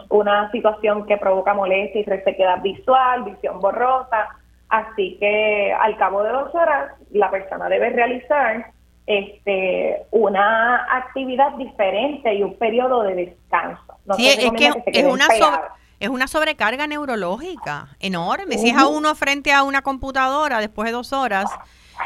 una 0.09 0.51
situación 0.51 1.05
que 1.05 1.17
provoca 1.17 1.53
molestia 1.53 2.01
y 2.01 2.05
resequedad 2.05 2.61
visual, 2.61 3.23
visión 3.23 3.59
borrosa. 3.59 4.29
Así 4.71 5.17
que 5.19 5.73
al 5.73 5.97
cabo 5.97 6.23
de 6.23 6.31
dos 6.31 6.55
horas 6.55 6.93
la 7.11 7.29
persona 7.29 7.67
debe 7.67 7.89
realizar 7.89 8.71
este, 9.05 10.03
una 10.11 10.85
actividad 10.95 11.51
diferente 11.57 12.33
y 12.33 12.41
un 12.41 12.57
periodo 12.57 13.03
de 13.03 13.15
descanso. 13.15 13.97
sí, 14.15 14.29
es 14.29 14.51
que, 14.53 14.71
es 14.85 15.03
una 15.03 15.27
es 15.99 16.09
una 16.09 16.27
sobrecarga 16.27 16.87
neurológica 16.87 17.89
enorme. 17.99 18.57
Si 18.57 18.69
es 18.69 18.77
a 18.77 18.87
uno 18.87 19.13
frente 19.13 19.51
a 19.51 19.63
una 19.63 19.81
computadora 19.81 20.59
después 20.59 20.87
de 20.87 20.93
dos 20.93 21.11
horas 21.11 21.53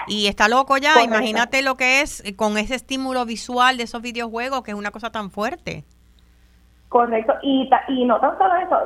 y 0.07 0.25
está 0.25 0.49
loco 0.49 0.77
ya, 0.77 1.03
imagínate 1.03 1.61
lo 1.61 1.75
que 1.75 2.01
es 2.01 2.23
con 2.35 2.57
ese 2.57 2.73
estímulo 2.73 3.25
visual 3.25 3.77
de 3.77 3.83
esos 3.83 4.01
videojuegos, 4.01 4.63
que 4.63 4.71
es 4.71 4.77
una 4.77 4.89
cosa 4.89 5.11
tan 5.11 5.29
fuerte. 5.29 5.85
Correcto, 6.89 7.35
y, 7.43 7.69
y 7.89 8.05
no 8.05 8.19
tan 8.19 8.35
solo 8.39 8.55
eso, 8.55 8.77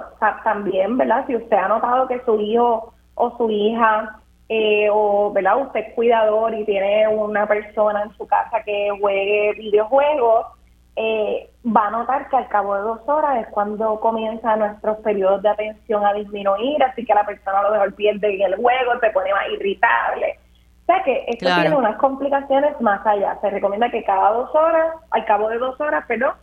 también, 0.43 0.97
¿verdad? 0.97 1.25
Si 1.27 1.35
usted 1.37 1.57
ha 1.57 1.69
notado 1.69 2.07
que 2.07 2.21
su 2.25 2.39
hijo 2.41 2.93
o 3.19 3.35
su 3.37 3.49
hija 3.51 4.19
eh, 4.47 4.89
o 4.91 5.31
¿verdad? 5.31 5.61
usted 5.61 5.81
es 5.81 5.93
cuidador 5.93 6.55
y 6.55 6.65
tiene 6.65 7.07
una 7.07 7.45
persona 7.45 8.01
en 8.03 8.11
su 8.17 8.25
casa 8.25 8.63
que 8.65 8.89
juegue 8.99 9.53
videojuegos, 9.53 10.47
eh, 10.95 11.49
va 11.65 11.87
a 11.87 11.91
notar 11.91 12.29
que 12.29 12.37
al 12.37 12.47
cabo 12.47 12.75
de 12.75 12.81
dos 12.81 13.01
horas 13.07 13.45
es 13.45 13.47
cuando 13.51 13.99
comienzan 13.99 14.59
nuestros 14.59 14.97
periodos 14.97 15.43
de 15.43 15.49
atención 15.49 16.05
a 16.05 16.13
disminuir, 16.13 16.81
así 16.83 17.05
que 17.05 17.13
la 17.13 17.25
persona 17.25 17.59
a 17.59 17.63
lo 17.63 17.71
mejor 17.71 17.93
pierde 17.93 18.35
en 18.35 18.41
el 18.41 18.55
juego, 18.55 18.99
se 18.99 19.09
pone 19.11 19.31
más 19.31 19.49
irritable. 19.53 20.39
O 20.81 20.85
sea 20.85 21.03
que 21.03 21.25
esto 21.27 21.45
tiene 21.45 21.75
unas 21.75 21.97
complicaciones 21.97 22.81
más 22.81 23.05
allá. 23.05 23.37
Se 23.41 23.51
recomienda 23.51 23.91
que 23.91 24.03
cada 24.03 24.31
dos 24.31 24.53
horas, 24.55 24.95
al 25.11 25.25
cabo 25.25 25.49
de 25.49 25.59
dos 25.59 25.79
horas, 25.79 26.03
pero 26.07 26.33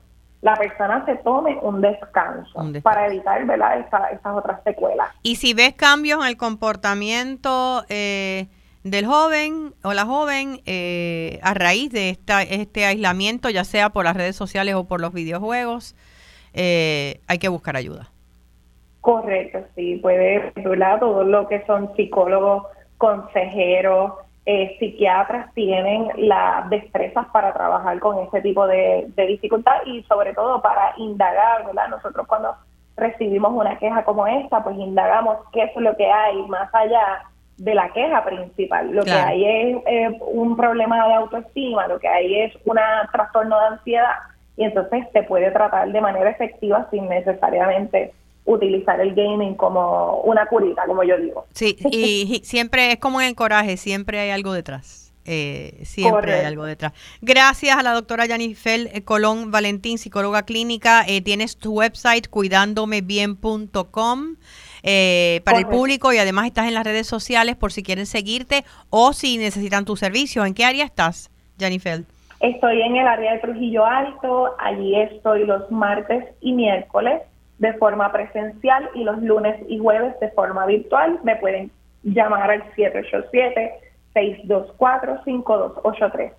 la 0.43 0.55
persona 0.55 1.05
se 1.07 1.17
tome 1.17 1.59
un 1.63 1.81
descanso, 1.81 2.63
para 2.83 3.07
evitar 3.07 3.45
¿verdad? 3.47 3.81
esas 3.81 4.37
otras 4.37 4.63
secuelas. 4.65 5.09
Y 5.23 5.37
si 5.37 5.55
ves 5.55 5.75
cambios 5.75 6.21
en 6.21 6.29
el 6.29 6.37
comportamiento 6.37 7.85
eh, 7.89 8.47
del 8.85 9.07
joven 9.07 9.75
o 9.83 9.93
la 9.93 10.05
joven 10.05 10.61
eh, 10.67 11.41
a 11.43 11.55
raíz 11.55 11.91
de 11.91 12.11
esta, 12.11 12.43
este 12.43 12.85
aislamiento, 12.85 13.51
ya 13.51 13.65
sea 13.65 13.91
por 13.91 14.05
las 14.05 14.17
redes 14.17 14.37
sociales 14.37 14.75
o 14.75 14.85
por 14.85 15.01
los 15.01 15.13
videojuegos, 15.13 15.97
eh, 16.55 17.21
hay 17.27 17.39
que 17.39 17.49
buscar 17.49 17.77
ayuda. 17.77 18.11
Correcto, 19.01 19.61
sí, 19.75 19.97
puede, 20.03 20.53
¿verdad? 20.57 20.99
Todo 21.01 21.25
lo 21.25 21.49
que 21.49 21.65
son 21.67 21.95
psicólogos, 21.97 22.65
consejeros, 22.99 24.13
eh, 24.49 24.77
psiquiatras 24.79 25.53
tienen 25.55 26.09
las 26.17 26.71
destrezas 26.71 27.27
para 27.33 27.53
trabajar 27.53 27.99
con 27.99 28.21
ese 28.21 28.41
tipo 28.43 28.65
de, 28.69 29.09
dificultad 29.17 29.85
y 29.85 30.05
sobre 30.05 30.35
todo 30.35 30.63
para 30.63 30.95
indagar, 30.99 31.67
¿verdad? 31.67 31.89
Nosotros 31.89 32.29
cuando 32.29 32.55
recibimos 32.97 33.53
una 33.53 33.77
queja 33.77 34.05
como 34.05 34.25
esta, 34.29 34.63
pues 34.63 34.77
indagamos 34.79 35.39
qué 35.53 35.65
es 35.65 35.77
lo 35.77 35.97
que 35.97 36.07
hay 36.07 36.41
más 36.45 36.73
allá 36.73 37.25
de 37.57 37.75
la 37.75 37.89
queja 37.89 38.25
principal. 38.25 38.93
Lo 38.93 39.03
que 39.03 39.11
hay 39.11 39.45
es 39.45 39.77
eh, 39.85 40.19
un 40.21 40.57
problema 40.57 41.09
de 41.09 41.15
autoestima, 41.15 41.89
lo 41.89 41.99
que 41.99 42.07
hay 42.07 42.43
es 42.43 42.55
un 42.65 42.79
trastorno 43.11 43.59
de 43.59 43.67
ansiedad 43.67 44.15
y 44.57 44.63
entonces 44.63 45.07
se 45.13 45.25
puede 45.25 45.51
tratar 45.51 45.91
de 45.91 46.01
manera 46.01 46.31
efectiva 46.31 46.87
sin 46.93 47.09
necesariamente 47.09 48.13
utilizar 48.47 49.01
el 49.01 49.15
gaming 49.15 49.55
como 49.55 50.21
una 50.23 50.47
curita, 50.47 50.85
como 50.87 51.03
yo 51.03 51.19
digo. 51.19 51.47
Sí, 51.53 51.77
y 51.91 52.41
siempre 52.45 52.93
es 52.93 52.99
como 52.99 53.21
en 53.21 53.29
el 53.29 53.35
coraje, 53.35 53.77
siempre 53.77 54.19
hay 54.19 54.31
algo 54.31 54.53
detrás. 54.53 55.03
Eh, 55.29 55.81
siempre 55.83 56.35
hay 56.35 56.47
algo 56.47 56.65
detrás. 56.65 56.93
Gracias 57.21 57.77
a 57.77 57.83
la 57.83 57.93
doctora 57.93 58.29
Janifel 58.29 58.89
eh, 58.93 59.03
Colón 59.03 59.51
Valentín, 59.51 59.99
psicóloga 59.99 60.45
clínica. 60.45 61.05
Eh, 61.07 61.21
tienes 61.21 61.57
tu 61.57 61.73
website 61.73 62.29
cuidandomebien.com 62.29 64.37
eh, 64.85 65.41
para 65.45 65.59
el 65.59 65.67
público 65.67 66.13
y 66.13 66.19
además 66.19 66.47
estás 66.47 66.69
en 66.69 66.75
las 66.75 66.85
redes 66.85 67.09
sociales 67.09 67.57
por 67.57 67.73
si 67.73 67.83
quieren 67.83 68.07
seguirte 68.07 68.65
o 68.89 69.13
si 69.13 69.37
necesitan 69.37 69.85
tu 69.85 69.97
servicio. 69.97 70.45
¿En 70.45 70.55
qué 70.55 70.65
área 70.65 70.85
estás, 70.85 71.29
Janifel? 71.59 72.07
Estoy 72.39 72.83
en 72.83 72.95
el 72.95 73.09
área 73.09 73.33
de 73.33 73.39
Trujillo 73.41 73.85
Alto. 73.85 74.55
Allí 74.61 74.95
estoy 74.95 75.45
los 75.45 75.69
martes 75.73 76.25
y 76.41 76.53
miércoles 76.53 77.23
de 77.59 77.73
forma 77.75 78.11
presencial 78.13 78.91
y 78.95 79.05
los 79.05 79.23
lunes 79.23 79.57
y 79.69 79.79
jueves 79.79 80.19
de 80.21 80.31
forma 80.31 80.67
virtual. 80.67 81.21
Me 81.25 81.37
pueden 81.37 81.71
llamar 82.03 82.51
al 82.51 82.65
787-624-5283. 84.15 86.33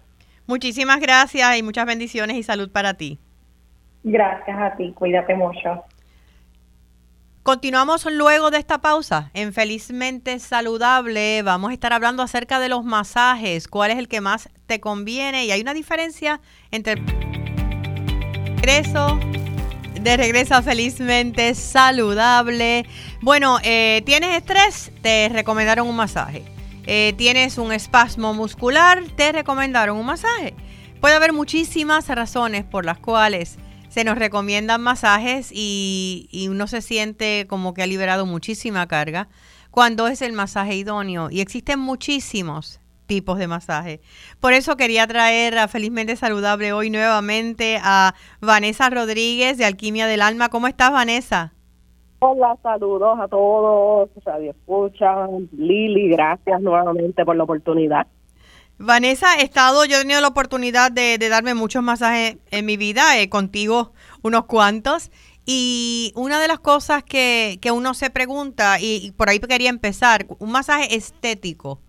Muchísimas 0.45 0.99
gracias 0.99 1.57
y 1.57 1.63
muchas 1.63 1.85
bendiciones 1.85 2.37
y 2.37 2.43
salud 2.43 2.69
para 2.71 2.93
ti. 2.93 3.19
Gracias 4.03 4.57
a 4.57 4.75
ti, 4.75 4.93
cuídate 4.93 5.35
mucho. 5.35 5.83
Continuamos 7.43 8.05
luego 8.11 8.51
de 8.51 8.57
esta 8.57 8.79
pausa 8.79 9.31
en 9.33 9.53
Felizmente 9.53 10.37
Saludable. 10.39 11.41
Vamos 11.43 11.71
a 11.71 11.73
estar 11.73 11.93
hablando 11.93 12.21
acerca 12.21 12.59
de 12.59 12.67
los 12.67 12.83
masajes, 12.83 13.69
cuál 13.69 13.91
es 13.91 13.97
el 13.97 14.09
que 14.09 14.19
más 14.19 14.49
te 14.65 14.81
conviene 14.81 15.45
y 15.45 15.51
hay 15.51 15.61
una 15.61 15.73
diferencia 15.73 16.41
entre 16.71 16.93
el 16.93 17.05
De 20.07 20.15
regreso 20.15 20.63
felizmente 20.63 21.53
saludable. 21.53 22.85
Bueno, 23.19 23.59
eh, 23.61 24.01
¿tienes 24.05 24.37
estrés? 24.37 24.89
Te 25.01 25.27
recomendaron 25.27 25.85
un 25.85 25.97
masaje. 25.97 26.43
Eh, 26.85 27.13
¿Tienes 27.17 27.57
un 27.57 27.73
espasmo 27.73 28.33
muscular? 28.33 29.03
Te 29.17 29.33
recomendaron 29.33 29.97
un 29.97 30.05
masaje. 30.05 30.55
Puede 31.01 31.15
haber 31.15 31.33
muchísimas 31.33 32.07
razones 32.07 32.63
por 32.63 32.85
las 32.85 32.99
cuales 32.99 33.57
se 33.89 34.05
nos 34.05 34.17
recomiendan 34.17 34.79
masajes 34.79 35.49
y, 35.51 36.29
y 36.31 36.47
uno 36.47 36.67
se 36.67 36.81
siente 36.81 37.45
como 37.49 37.73
que 37.73 37.83
ha 37.83 37.87
liberado 37.87 38.25
muchísima 38.25 38.87
carga 38.87 39.27
cuando 39.71 40.07
es 40.07 40.21
el 40.21 40.31
masaje 40.31 40.75
idóneo. 40.75 41.29
Y 41.29 41.41
existen 41.41 41.79
muchísimos 41.79 42.79
tipos 43.07 43.39
de 43.39 43.47
masaje. 43.47 44.01
Por 44.39 44.53
eso 44.53 44.77
quería 44.77 45.07
traer 45.07 45.57
a 45.57 45.67
Felizmente 45.67 46.15
Saludable 46.15 46.73
hoy 46.73 46.89
nuevamente 46.89 47.79
a 47.81 48.13
Vanessa 48.41 48.89
Rodríguez 48.89 49.57
de 49.57 49.65
Alquimia 49.65 50.05
del 50.05 50.21
Alma. 50.21 50.49
¿Cómo 50.49 50.67
estás, 50.67 50.91
Vanessa? 50.91 51.53
Hola, 52.19 52.57
saludos 52.63 53.19
a 53.19 53.27
todos, 53.27 54.09
Radio 54.25 54.49
Escucha, 54.51 55.27
Lili, 55.51 56.09
gracias 56.09 56.61
nuevamente 56.61 57.23
por 57.23 57.35
la 57.35 57.43
oportunidad. 57.43 58.07
Vanessa, 58.79 59.35
he 59.35 59.43
estado, 59.43 59.85
yo 59.85 59.97
he 59.97 60.01
tenido 60.01 60.21
la 60.21 60.27
oportunidad 60.27 60.91
de, 60.91 61.17
darme 61.29 61.53
muchos 61.53 61.83
masajes 61.83 62.37
en 62.49 62.65
mi 62.65 62.75
vida, 62.75 63.19
eh, 63.19 63.29
contigo 63.29 63.91
unos 64.23 64.45
cuantos, 64.45 65.11
y 65.45 66.11
una 66.15 66.39
de 66.39 66.47
las 66.47 66.59
cosas 66.59 67.03
que, 67.03 67.59
que 67.61 67.71
uno 67.71 67.93
se 67.93 68.09
pregunta, 68.09 68.79
y 68.79 69.11
por 69.15 69.29
ahí 69.29 69.39
quería 69.39 69.69
empezar, 69.69 70.25
un 70.39 70.51
masaje 70.51 70.95
estético, 70.95 71.81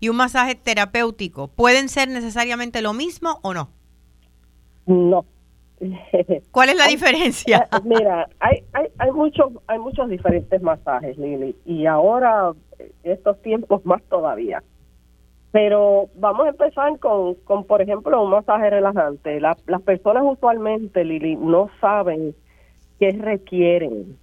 y 0.00 0.08
un 0.08 0.16
masaje 0.16 0.54
terapéutico, 0.54 1.48
¿pueden 1.48 1.88
ser 1.88 2.08
necesariamente 2.08 2.82
lo 2.82 2.92
mismo 2.92 3.38
o 3.42 3.54
no? 3.54 3.70
No. 4.86 5.24
¿Cuál 6.50 6.70
es 6.70 6.76
la 6.76 6.86
diferencia? 6.86 7.68
Eh, 7.72 7.76
mira, 7.84 8.28
hay, 8.40 8.62
hay, 8.72 8.86
hay, 8.98 9.10
muchos, 9.12 9.52
hay 9.66 9.78
muchos 9.78 10.08
diferentes 10.08 10.62
masajes, 10.62 11.18
Lili, 11.18 11.54
y 11.64 11.86
ahora, 11.86 12.52
eh, 12.78 12.90
estos 13.04 13.40
tiempos 13.42 13.84
más 13.84 14.02
todavía. 14.04 14.62
Pero 15.52 16.08
vamos 16.16 16.46
a 16.46 16.50
empezar 16.50 16.98
con, 16.98 17.34
con 17.44 17.64
por 17.64 17.80
ejemplo, 17.80 18.22
un 18.22 18.30
masaje 18.30 18.68
relajante. 18.70 19.40
las 19.40 19.82
personas 19.84 20.24
usualmente, 20.26 21.04
Lili, 21.04 21.36
no 21.36 21.70
saben 21.80 22.34
qué 22.98 23.12
requieren. 23.12 24.18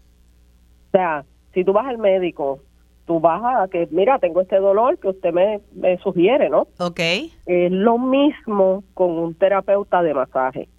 O 0.87 0.91
sea, 0.91 1.25
si 1.53 1.63
tú 1.63 1.73
vas 1.73 1.87
al 1.87 1.97
médico 1.97 2.59
tú 3.05 3.19
vas 3.19 3.41
a 3.43 3.67
que, 3.67 3.87
mira, 3.91 4.19
tengo 4.19 4.41
este 4.41 4.57
dolor 4.57 4.97
que 4.97 5.09
usted 5.09 5.33
me, 5.33 5.97
sugiere, 5.97 6.49
¿no? 6.49 6.67
Ok. 6.79 6.99
Es 7.45 7.71
lo 7.71 7.97
mismo 7.97 8.83
con 8.93 9.11
un 9.11 9.33
terapeuta 9.35 10.01
de 10.01 10.13
masaje. 10.13 10.69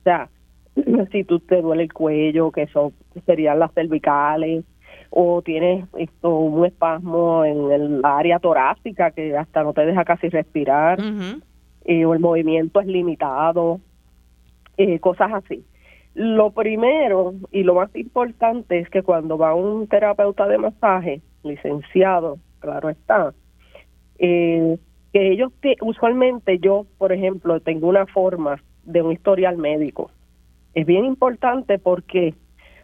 O 0.00 0.02
sea, 0.04 0.28
si 1.12 1.24
tú 1.24 1.40
te 1.40 1.62
duele 1.62 1.84
el 1.84 1.92
cuello, 1.92 2.50
que 2.50 2.62
eso 2.62 2.92
serían 3.26 3.58
las 3.58 3.72
cervicales, 3.72 4.64
o 5.10 5.42
tienes 5.42 5.86
esto 5.98 6.36
un 6.36 6.64
espasmo 6.64 7.44
en 7.44 7.70
el 7.70 8.00
área 8.02 8.38
torácica 8.38 9.10
que 9.10 9.36
hasta 9.36 9.62
no 9.62 9.74
te 9.74 9.84
deja 9.84 10.04
casi 10.04 10.28
respirar, 10.28 10.98
eh, 11.84 12.04
o 12.06 12.14
el 12.14 12.20
movimiento 12.20 12.80
es 12.80 12.86
limitado, 12.86 13.80
eh, 14.78 14.98
cosas 15.00 15.32
así. 15.34 15.64
Lo 16.14 16.50
primero 16.50 17.34
y 17.50 17.62
lo 17.62 17.74
más 17.74 17.94
importante 17.94 18.78
es 18.78 18.88
que 18.90 19.02
cuando 19.02 19.38
va 19.38 19.54
un 19.54 19.86
terapeuta 19.86 20.46
de 20.46 20.58
masaje, 20.58 21.22
licenciado, 21.44 22.38
claro 22.60 22.88
está, 22.88 23.34
eh, 24.18 24.78
que 25.12 25.32
ellos, 25.32 25.52
usualmente 25.80 26.58
yo, 26.58 26.86
por 26.98 27.12
ejemplo, 27.12 27.60
tengo 27.60 27.88
una 27.88 28.06
forma 28.06 28.62
de 28.84 29.02
un 29.02 29.12
historial 29.12 29.58
médico. 29.58 30.10
Es 30.74 30.86
bien 30.86 31.04
importante 31.04 31.78
porque 31.78 32.34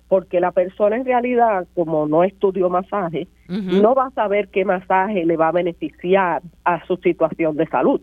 porque 0.09 0.41
la 0.41 0.53
persona 0.53 0.97
en 0.97 1.05
realidad, 1.05 1.67
como 1.75 2.07
no 2.07 2.25
estudió 2.25 2.71
masaje, 2.71 3.29
no 3.47 3.95
va 3.95 4.07
a 4.07 4.11
saber 4.11 4.49
qué 4.49 4.65
masaje 4.65 5.25
le 5.27 5.37
va 5.37 5.49
a 5.49 5.53
beneficiar 5.53 6.43
a 6.65 6.85
su 6.87 6.97
situación 6.97 7.57
de 7.57 7.67
salud. 7.67 8.01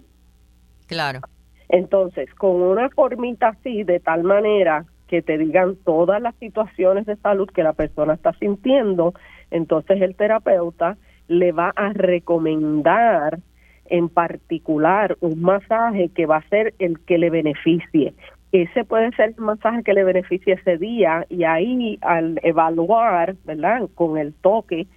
Claro. 0.88 1.22
Entonces, 1.68 2.32
con 2.36 2.62
una 2.62 2.89
formita 2.89 3.50
así, 3.50 3.84
de 3.84 4.00
tal 4.00 4.24
manera 4.24 4.86
que 5.08 5.22
te 5.22 5.38
digan 5.38 5.76
todas 5.84 6.22
las 6.22 6.36
situaciones 6.36 7.06
de 7.06 7.15
salud 7.18 7.50
que 7.50 7.63
la 7.63 7.74
persona 7.74 8.13
está 8.13 8.34
sintiendo 8.34 9.13
entonces 9.56 10.02
el 10.02 10.15
terapeuta 10.15 10.98
le 11.28 11.52
va 11.52 11.72
a 11.76 11.94
recomendar 11.94 13.39
en 13.86 14.10
particular 14.10 15.18
un 15.22 15.41
masaje 15.41 16.10
que 16.10 16.26
va 16.26 16.38
a 16.38 16.50
ser 16.50 16.74
el 16.80 17.00
que 17.00 17.18
le 17.18 17.30
beneficie. 17.30 18.13
Ese 18.52 18.84
puede 18.84 19.12
ser 19.12 19.30
el 19.38 19.44
masaje 19.44 19.84
que 19.84 19.94
le 19.94 20.04
beneficie 20.04 20.54
ese 20.54 20.78
día 20.78 21.26
y 21.30 21.44
ahí 21.44 21.98
al 22.02 22.39
evaluar, 22.44 23.36
¿verdad? 23.46 23.89
Con 23.96 24.18
el 24.18 24.34
toque 24.34 24.88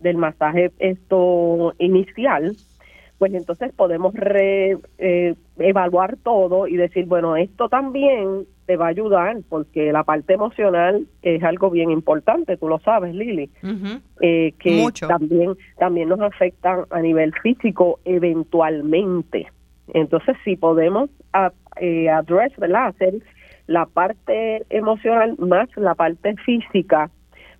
del 0.00 0.16
masaje 0.16 0.70
esto 0.78 1.74
inicial, 1.78 2.56
pues 3.18 3.34
entonces 3.34 3.72
podemos 3.72 4.14
re, 4.14 4.78
eh, 4.98 5.34
evaluar 5.58 6.16
todo 6.16 6.68
y 6.68 6.76
decir, 6.76 7.06
bueno, 7.06 7.36
esto 7.36 7.68
también 7.68 8.46
te 8.68 8.76
va 8.76 8.84
a 8.84 8.90
ayudar 8.90 9.38
porque 9.48 9.92
la 9.92 10.04
parte 10.04 10.34
emocional 10.34 11.06
es 11.22 11.42
algo 11.42 11.70
bien 11.70 11.90
importante, 11.90 12.58
tú 12.58 12.68
lo 12.68 12.78
sabes, 12.80 13.14
Lili, 13.14 13.48
eh, 14.20 14.52
que 14.58 14.86
también 15.08 15.56
también 15.78 16.10
nos 16.10 16.20
afecta 16.20 16.84
a 16.90 17.00
nivel 17.00 17.32
físico 17.42 17.98
eventualmente. 18.04 19.50
Entonces, 19.94 20.36
si 20.44 20.56
podemos 20.56 21.08
a, 21.32 21.50
eh, 21.80 22.10
address, 22.10 22.54
¿verdad? 22.58 22.88
Hacer 22.88 23.14
la 23.68 23.86
parte 23.86 24.66
emocional 24.68 25.34
más 25.38 25.70
la 25.76 25.94
parte 25.94 26.36
física, 26.44 27.10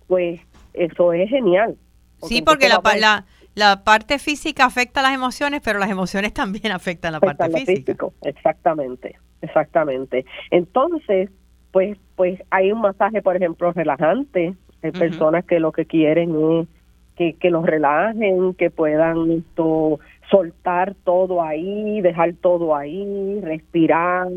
pues 0.05 0.39
eso 0.75 1.11
es 1.11 1.27
genial. 1.27 1.75
sí, 2.21 2.43
porque 2.43 2.69
la, 2.69 2.81
la, 2.99 3.25
la 3.59 3.83
parte 3.83 4.17
física 4.17 4.65
afecta 4.65 5.01
a 5.01 5.03
las 5.03 5.13
emociones, 5.13 5.61
pero 5.63 5.77
las 5.77 5.89
emociones 5.89 6.33
también 6.33 6.71
afectan 6.71 7.11
la 7.11 7.19
parte 7.19 7.49
física. 7.49 8.07
exactamente, 8.23 9.17
exactamente. 9.41 10.25
Entonces, 10.49 11.29
pues, 11.71 11.97
pues 12.15 12.41
hay 12.49 12.71
un 12.71 12.81
masaje, 12.81 13.21
por 13.21 13.35
ejemplo, 13.35 13.71
relajante. 13.73 14.55
Hay 14.81 14.91
personas 14.91 15.45
que 15.45 15.59
lo 15.59 15.71
que 15.73 15.85
quieren 15.85 16.31
es 16.31 16.67
que, 17.15 17.33
que 17.33 17.51
los 17.51 17.65
relajen, 17.65 18.53
que 18.53 18.69
puedan 18.69 19.43
soltar 20.31 20.95
todo 21.03 21.43
ahí, 21.43 22.01
dejar 22.01 22.33
todo 22.41 22.75
ahí, 22.75 23.39
respirar 23.41 24.29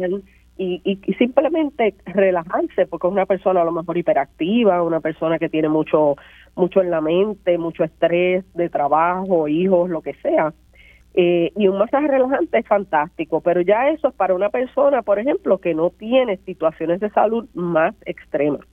y, 0.59 0.81
y, 0.85 1.13
simplemente 1.15 1.95
relajarse, 2.05 2.87
porque 2.87 3.07
es 3.07 3.13
una 3.13 3.27
persona 3.27 3.63
a 3.63 3.65
lo 3.65 3.73
mejor 3.73 3.97
hiperactiva, 3.97 4.83
una 4.83 5.01
persona 5.01 5.39
que 5.39 5.49
tiene 5.49 5.69
mucho, 5.69 6.17
mucho 6.55 6.81
en 6.81 6.91
la 6.91 7.01
mente, 7.01 7.59
mucho 7.59 7.85
estrés 7.85 8.45
de 8.55 8.69
trabajo, 8.69 9.49
hijos, 9.49 9.91
lo 9.91 10.03
que 10.03 10.15
sea. 10.15 10.53
Eh, 11.15 11.53
y 11.57 11.69
un 11.69 11.79
masaje 11.79 12.09
relajante 12.09 12.59
es 12.59 12.67
fantástico, 12.67 13.41
pero 13.41 13.61
ya 13.61 13.91
eso 13.91 14.09
es 14.09 14.15
para 14.15 14.35
una 14.35 14.49
persona, 14.49 15.03
por 15.03 15.19
ejemplo, 15.19 15.59
que 15.59 15.75
no 15.75 15.91
tiene 15.91 16.39
situaciones 16.39 17.01
de 17.01 17.11
salud 17.11 17.47
más 17.55 17.95
extremas 18.07 18.67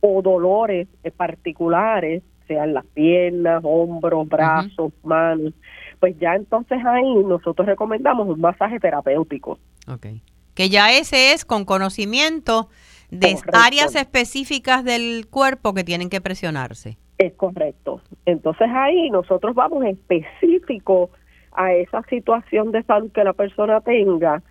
o 0.00 0.22
dolores 0.22 0.88
particulares, 1.16 2.22
sean 2.46 2.74
las 2.74 2.86
piernas, 2.86 3.62
hombros, 3.64 4.28
brazos, 4.28 4.92
manos, 5.02 5.54
pues 6.00 6.18
ya 6.18 6.34
entonces 6.34 6.78
ahí 6.84 7.14
nosotros 7.24 7.66
recomendamos 7.66 8.28
un 8.28 8.40
masaje 8.40 8.80
terapéutico. 8.80 9.58
Okay 9.86 10.22
que 10.60 10.68
ya 10.68 10.92
ese 10.92 11.32
es 11.32 11.46
con 11.46 11.64
conocimiento 11.64 12.68
de 13.10 13.38
áreas 13.52 13.94
específicas 13.94 14.84
del 14.84 15.26
cuerpo 15.28 15.72
que 15.72 15.84
tienen 15.84 16.10
que 16.10 16.20
presionarse. 16.20 16.98
Es 17.20 17.34
correcto. 17.34 18.00
Entonces 18.24 18.66
ahí 18.72 19.10
nosotros 19.10 19.54
vamos 19.54 19.84
específico 19.84 21.10
a 21.52 21.74
esa 21.74 22.02
situación 22.04 22.72
de 22.72 22.82
salud 22.84 23.12
que 23.12 23.24
la 23.24 23.34
persona 23.34 23.82
tenga 23.82 24.42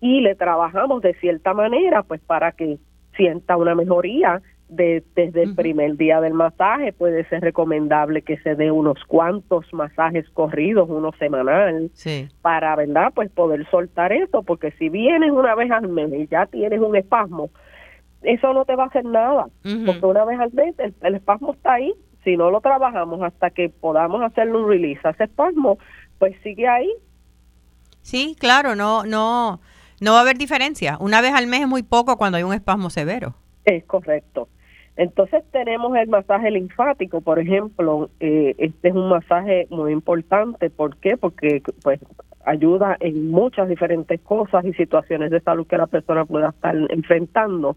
y 0.00 0.20
le 0.20 0.36
trabajamos 0.36 1.02
de 1.02 1.14
cierta 1.14 1.52
manera 1.52 2.04
pues 2.04 2.20
para 2.20 2.52
que 2.52 2.78
sienta 3.16 3.56
una 3.56 3.74
mejoría 3.74 4.40
desde 4.68 5.42
el 5.42 5.56
primer 5.56 5.96
día 5.96 6.20
del 6.20 6.34
masaje. 6.34 6.92
Puede 6.92 7.24
ser 7.28 7.40
recomendable 7.40 8.22
que 8.22 8.36
se 8.38 8.54
dé 8.54 8.70
unos 8.70 9.02
cuantos 9.08 9.66
masajes 9.72 10.30
corridos, 10.30 10.88
uno 10.88 11.10
semanal, 11.18 11.90
para, 12.40 12.76
¿verdad? 12.76 13.10
Pues 13.16 13.32
poder 13.32 13.68
soltar 13.68 14.12
eso, 14.12 14.44
porque 14.44 14.70
si 14.78 14.90
vienes 14.90 15.32
una 15.32 15.56
vez 15.56 15.72
al 15.72 15.88
mes 15.88 16.12
y 16.12 16.28
ya 16.28 16.46
tienes 16.46 16.78
un 16.78 16.94
espasmo, 16.94 17.50
eso 18.22 18.54
no 18.54 18.64
te 18.64 18.76
va 18.76 18.84
a 18.84 18.86
hacer 18.86 19.04
nada, 19.04 19.48
porque 19.84 20.06
una 20.06 20.24
vez 20.24 20.38
al 20.38 20.52
mes 20.52 20.76
el, 20.78 21.14
espasmo 21.16 21.54
está 21.54 21.74
ahí, 21.74 21.92
si 22.24 22.36
no 22.36 22.50
lo 22.50 22.60
trabajamos 22.60 23.22
hasta 23.22 23.50
que 23.50 23.68
podamos 23.68 24.22
hacerle 24.22 24.56
un 24.56 24.68
release 24.68 25.00
a 25.04 25.10
ese 25.10 25.24
espasmo, 25.24 25.78
pues 26.18 26.34
sigue 26.42 26.68
ahí. 26.68 26.90
Sí, 28.02 28.36
claro, 28.38 28.74
no, 28.74 29.04
no, 29.04 29.60
no 30.00 30.12
va 30.12 30.18
a 30.18 30.22
haber 30.22 30.38
diferencia. 30.38 30.96
Una 31.00 31.20
vez 31.20 31.32
al 31.34 31.46
mes 31.46 31.62
es 31.62 31.68
muy 31.68 31.82
poco 31.82 32.16
cuando 32.16 32.38
hay 32.38 32.44
un 32.44 32.54
espasmo 32.54 32.90
severo. 32.90 33.34
Es 33.64 33.84
correcto. 33.84 34.48
Entonces 34.96 35.42
tenemos 35.52 35.96
el 35.96 36.08
masaje 36.08 36.50
linfático, 36.50 37.22
por 37.22 37.38
ejemplo, 37.38 38.10
eh, 38.20 38.54
este 38.58 38.88
es 38.88 38.94
un 38.94 39.08
masaje 39.08 39.66
muy 39.70 39.92
importante, 39.92 40.68
¿por 40.68 40.96
qué? 40.98 41.16
Porque 41.16 41.62
pues 41.82 41.98
ayuda 42.44 42.96
en 43.00 43.30
muchas 43.30 43.68
diferentes 43.68 44.20
cosas 44.20 44.64
y 44.64 44.74
situaciones 44.74 45.30
de 45.30 45.40
salud 45.40 45.66
que 45.66 45.78
la 45.78 45.86
persona 45.86 46.24
pueda 46.24 46.50
estar 46.50 46.74
enfrentando. 46.90 47.76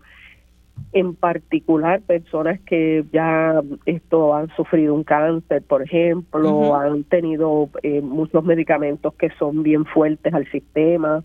En 0.94 1.16
particular 1.16 2.02
personas 2.02 2.60
que 2.62 3.04
ya 3.12 3.62
esto 3.86 4.34
han 4.34 4.48
sufrido 4.56 4.94
un 4.94 5.04
cáncer, 5.04 5.62
por 5.64 5.82
ejemplo, 5.82 6.76
han 6.76 7.04
tenido 7.04 7.70
eh, 7.84 8.02
muchos 8.02 8.44
medicamentos 8.44 9.14
que 9.16 9.30
son 9.38 9.62
bien 9.62 9.86
fuertes 9.86 10.34
al 10.34 10.50
sistema. 10.52 11.24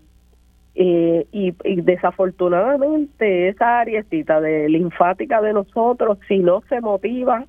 Eh, 0.73 1.27
y, 1.31 1.51
desafortunadamente 1.81 3.49
esa 3.49 3.79
áreacita 3.79 4.39
de 4.39 4.69
linfática 4.69 5.41
de 5.41 5.53
nosotros, 5.53 6.17
si 6.27 6.39
no 6.39 6.63
se 6.69 6.79
motiva, 6.79 7.45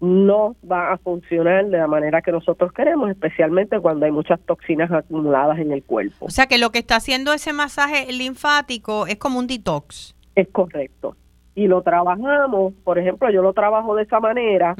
no 0.00 0.54
va 0.70 0.92
a 0.92 0.98
funcionar 0.98 1.66
de 1.66 1.78
la 1.78 1.86
manera 1.86 2.22
que 2.22 2.30
nosotros 2.32 2.72
queremos, 2.72 3.10
especialmente 3.10 3.80
cuando 3.80 4.06
hay 4.06 4.12
muchas 4.12 4.40
toxinas 4.40 4.90
acumuladas 4.90 5.58
en 5.58 5.72
el 5.72 5.82
cuerpo. 5.82 6.26
O 6.26 6.30
sea 6.30 6.46
que 6.46 6.58
lo 6.58 6.70
que 6.70 6.78
está 6.78 6.96
haciendo 6.96 7.32
ese 7.32 7.52
masaje 7.52 8.12
linfático 8.12 9.06
es 9.06 9.16
como 9.16 9.38
un 9.38 9.46
detox. 9.46 10.13
Es 10.34 10.48
correcto. 10.48 11.16
Y 11.54 11.68
lo 11.68 11.82
trabajamos, 11.82 12.74
por 12.82 12.98
ejemplo, 12.98 13.30
yo 13.30 13.42
lo 13.42 13.52
trabajo 13.52 13.94
de 13.94 14.02
esa 14.02 14.18
manera, 14.18 14.74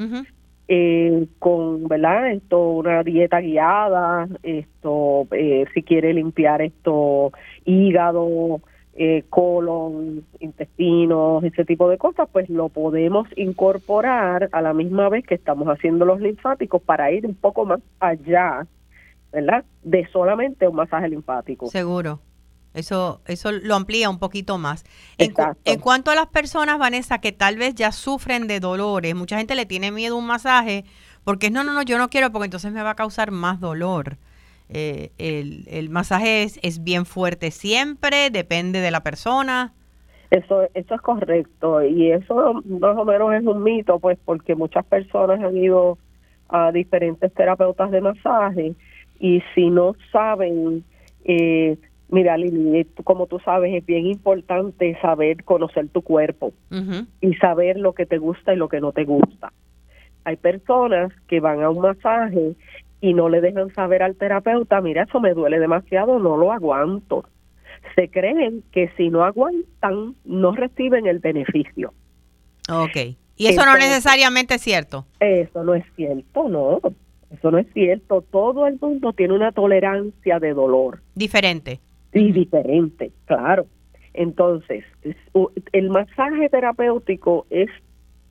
eh, 0.67 1.27
con, 1.39 1.87
¿verdad? 1.87 2.31
Esto, 2.31 2.69
una 2.71 3.03
dieta 3.03 3.39
guiada, 3.39 4.27
esto, 4.43 5.27
eh, 5.31 5.65
si 5.73 5.83
quiere 5.83 6.13
limpiar 6.13 6.61
esto, 6.61 7.31
hígado, 7.63 8.59
eh, 8.97 9.23
colon, 9.29 10.23
intestinos, 10.39 11.43
ese 11.43 11.65
tipo 11.65 11.89
de 11.89 11.97
cosas, 11.97 12.29
pues 12.31 12.49
lo 12.49 12.69
podemos 12.69 13.27
incorporar 13.35 14.49
a 14.51 14.61
la 14.61 14.73
misma 14.73 15.09
vez 15.09 15.25
que 15.25 15.35
estamos 15.35 15.67
haciendo 15.67 16.05
los 16.05 16.19
linfáticos 16.19 16.81
para 16.81 17.11
ir 17.11 17.25
un 17.25 17.35
poco 17.35 17.65
más 17.65 17.81
allá, 17.99 18.65
¿verdad? 19.31 19.65
De 19.83 20.07
solamente 20.07 20.67
un 20.67 20.75
masaje 20.75 21.09
linfático. 21.09 21.67
Seguro. 21.67 22.19
Eso, 22.75 23.21
eso 23.25 23.51
lo 23.51 23.75
amplía 23.75 24.09
un 24.09 24.19
poquito 24.19 24.57
más. 24.57 24.83
En, 25.17 25.33
en, 25.63 25.79
cuanto 25.79 26.11
a 26.11 26.15
las 26.15 26.27
personas, 26.27 26.77
Vanessa, 26.77 27.19
que 27.19 27.31
tal 27.31 27.57
vez 27.57 27.73
ya 27.73 27.91
sufren 27.91 28.47
de 28.47 28.59
dolores, 28.59 29.15
mucha 29.15 29.37
gente 29.37 29.55
le 29.55 29.65
tiene 29.65 29.91
miedo 29.91 30.15
a 30.15 30.19
un 30.19 30.27
masaje 30.27 30.85
porque 31.25 31.47
es, 31.47 31.51
no, 31.51 31.63
no, 31.63 31.73
no, 31.73 31.81
yo 31.81 31.97
no 31.97 32.09
quiero 32.09 32.31
porque 32.31 32.45
entonces 32.45 32.71
me 32.71 32.83
va 32.83 32.91
a 32.91 32.95
causar 32.95 33.31
más 33.31 33.59
dolor. 33.59 34.17
Eh, 34.69 35.11
el, 35.17 35.65
el, 35.67 35.89
masaje 35.89 36.43
es, 36.43 36.59
es, 36.63 36.83
bien 36.83 37.05
fuerte 37.05 37.51
siempre, 37.51 38.29
depende 38.29 38.79
de 38.79 38.91
la 38.91 39.01
persona. 39.01 39.73
Eso, 40.31 40.63
eso 40.73 40.95
es 40.95 41.01
correcto 41.01 41.83
y 41.83 42.11
eso 42.11 42.61
más 42.65 42.97
o 42.97 43.05
menos 43.05 43.33
es 43.33 43.43
un 43.43 43.63
mito, 43.63 43.99
pues 43.99 44.17
porque 44.25 44.55
muchas 44.55 44.85
personas 44.85 45.39
han 45.39 45.55
ido 45.55 45.97
a 46.49 46.71
diferentes 46.71 47.33
terapeutas 47.33 47.91
de 47.91 48.01
masaje 48.01 48.75
y 49.19 49.41
si 49.53 49.69
no 49.69 49.95
saben 50.11 50.83
eh, 51.25 51.77
Mira, 52.15 52.37
Lili, 52.37 52.87
como 53.03 53.27
tú 53.27 53.39
sabes, 53.39 53.73
es 53.73 53.85
bien 53.85 54.05
importante 54.05 54.97
saber 55.01 55.43
conocer 55.43 55.89
tu 55.89 56.01
cuerpo 56.01 56.53
y 57.19 57.33
saber 57.33 57.75
lo 57.75 57.91
que 57.91 58.05
te 58.05 58.19
gusta 58.19 58.53
y 58.53 58.55
lo 58.55 58.69
que 58.69 58.79
no 58.79 58.93
te 58.93 59.03
gusta. 59.03 59.51
Hay 60.23 60.37
personas 60.37 61.11
que 61.27 61.41
van 61.41 61.61
a 61.61 61.69
un 61.69 61.81
masaje 61.81 62.55
y 63.01 63.13
no 63.13 63.27
le 63.27 63.41
dejan 63.41 63.69
saber 63.73 64.01
al 64.01 64.15
terapeuta, 64.15 64.79
mira, 64.79 65.03
eso 65.03 65.19
me 65.19 65.33
duele 65.33 65.59
demasiado, 65.59 66.17
no 66.17 66.37
lo 66.37 66.53
aguanto. 66.53 67.25
Se 67.95 68.07
creen 68.07 68.63
que 68.71 68.89
si 68.95 69.09
no 69.09 69.25
aguantan, 69.25 70.15
no 70.23 70.53
reciben 70.53 71.07
el 71.07 71.19
beneficio. 71.19 71.93
Ok. 72.71 72.95
¿Y 73.35 73.47
eso 73.47 73.65
no 73.65 73.73
necesariamente 73.73 74.55
es 74.55 74.61
cierto? 74.61 75.05
Eso 75.19 75.65
no 75.65 75.75
es 75.75 75.83
cierto, 75.97 76.47
no. 76.47 76.79
Eso 77.29 77.51
no 77.51 77.57
es 77.57 77.67
cierto. 77.73 78.21
Todo 78.21 78.67
el 78.67 78.79
mundo 78.79 79.11
tiene 79.11 79.33
una 79.33 79.51
tolerancia 79.51 80.39
de 80.39 80.53
dolor. 80.53 81.01
Diferente 81.13 81.81
y 82.15 82.31
diferente, 82.31 83.11
claro. 83.25 83.67
Entonces, 84.13 84.85
el 85.73 85.89
masaje 85.89 86.49
terapéutico 86.49 87.45
es 87.49 87.69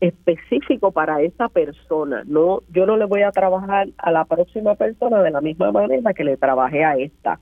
específico 0.00 0.90
para 0.90 1.20
esa 1.20 1.48
persona. 1.48 2.22
No, 2.26 2.60
yo 2.72 2.86
no 2.86 2.96
le 2.96 3.04
voy 3.04 3.22
a 3.22 3.30
trabajar 3.30 3.88
a 3.98 4.10
la 4.10 4.24
próxima 4.24 4.74
persona 4.74 5.22
de 5.22 5.30
la 5.30 5.40
misma 5.40 5.70
manera 5.70 6.14
que 6.14 6.24
le 6.24 6.36
trabajé 6.36 6.84
a 6.84 6.96
esta. 6.96 7.38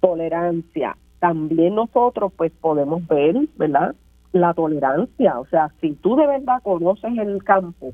Tolerancia. 0.00 0.96
También 1.18 1.74
nosotros 1.74 2.32
pues 2.34 2.50
podemos 2.60 3.06
ver, 3.06 3.36
¿verdad? 3.56 3.94
La 4.32 4.54
tolerancia. 4.54 5.38
O 5.38 5.46
sea, 5.46 5.70
si 5.80 5.92
tú 5.92 6.16
de 6.16 6.26
verdad 6.26 6.62
conoces 6.62 7.16
el 7.18 7.44
campo 7.44 7.92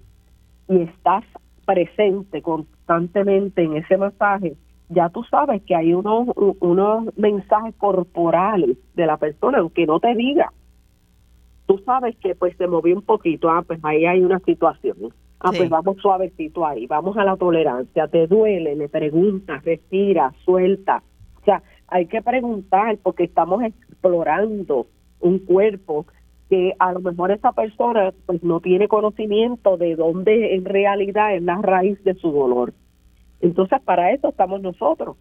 y 0.68 0.82
estás 0.82 1.24
presente 1.66 2.40
constantemente 2.40 3.62
en 3.62 3.76
ese 3.76 3.96
masaje, 3.96 4.54
ya 4.88 5.08
tú 5.10 5.22
sabes 5.24 5.62
que 5.62 5.74
hay 5.74 5.92
unos, 5.92 6.28
unos 6.60 7.16
mensajes 7.16 7.74
corporales 7.76 8.76
de 8.94 9.06
la 9.06 9.16
persona, 9.16 9.58
aunque 9.58 9.86
no 9.86 10.00
te 10.00 10.14
diga. 10.14 10.52
Tú 11.66 11.78
sabes 11.84 12.16
que 12.16 12.34
pues 12.34 12.56
se 12.56 12.66
movió 12.66 12.96
un 12.96 13.02
poquito, 13.02 13.50
ah, 13.50 13.62
pues 13.66 13.78
ahí 13.82 14.06
hay 14.06 14.22
una 14.22 14.38
situación. 14.40 15.12
Ah, 15.40 15.52
pues 15.56 15.68
vamos 15.68 15.98
suavecito 15.98 16.66
ahí, 16.66 16.86
vamos 16.86 17.16
a 17.16 17.24
la 17.24 17.36
tolerancia, 17.36 18.08
te 18.08 18.26
duele, 18.26 18.74
le 18.74 18.88
preguntas, 18.88 19.64
respira, 19.64 20.32
suelta. 20.44 21.02
O 21.40 21.44
sea, 21.44 21.62
hay 21.86 22.06
que 22.06 22.22
preguntar 22.22 22.98
porque 23.02 23.24
estamos 23.24 23.62
explorando 23.62 24.86
un 25.20 25.38
cuerpo 25.38 26.06
que 26.48 26.72
a 26.78 26.92
lo 26.92 27.00
mejor 27.00 27.30
esa 27.30 27.52
persona 27.52 28.12
pues 28.26 28.42
no 28.42 28.60
tiene 28.60 28.88
conocimiento 28.88 29.76
de 29.76 29.94
dónde 29.94 30.54
en 30.54 30.64
realidad 30.64 31.36
es 31.36 31.42
la 31.42 31.60
raíz 31.62 32.02
de 32.02 32.14
su 32.14 32.32
dolor. 32.32 32.72
Entonces, 33.40 33.80
para 33.82 34.12
eso 34.12 34.28
estamos 34.28 34.60
nosotros, 34.60 35.16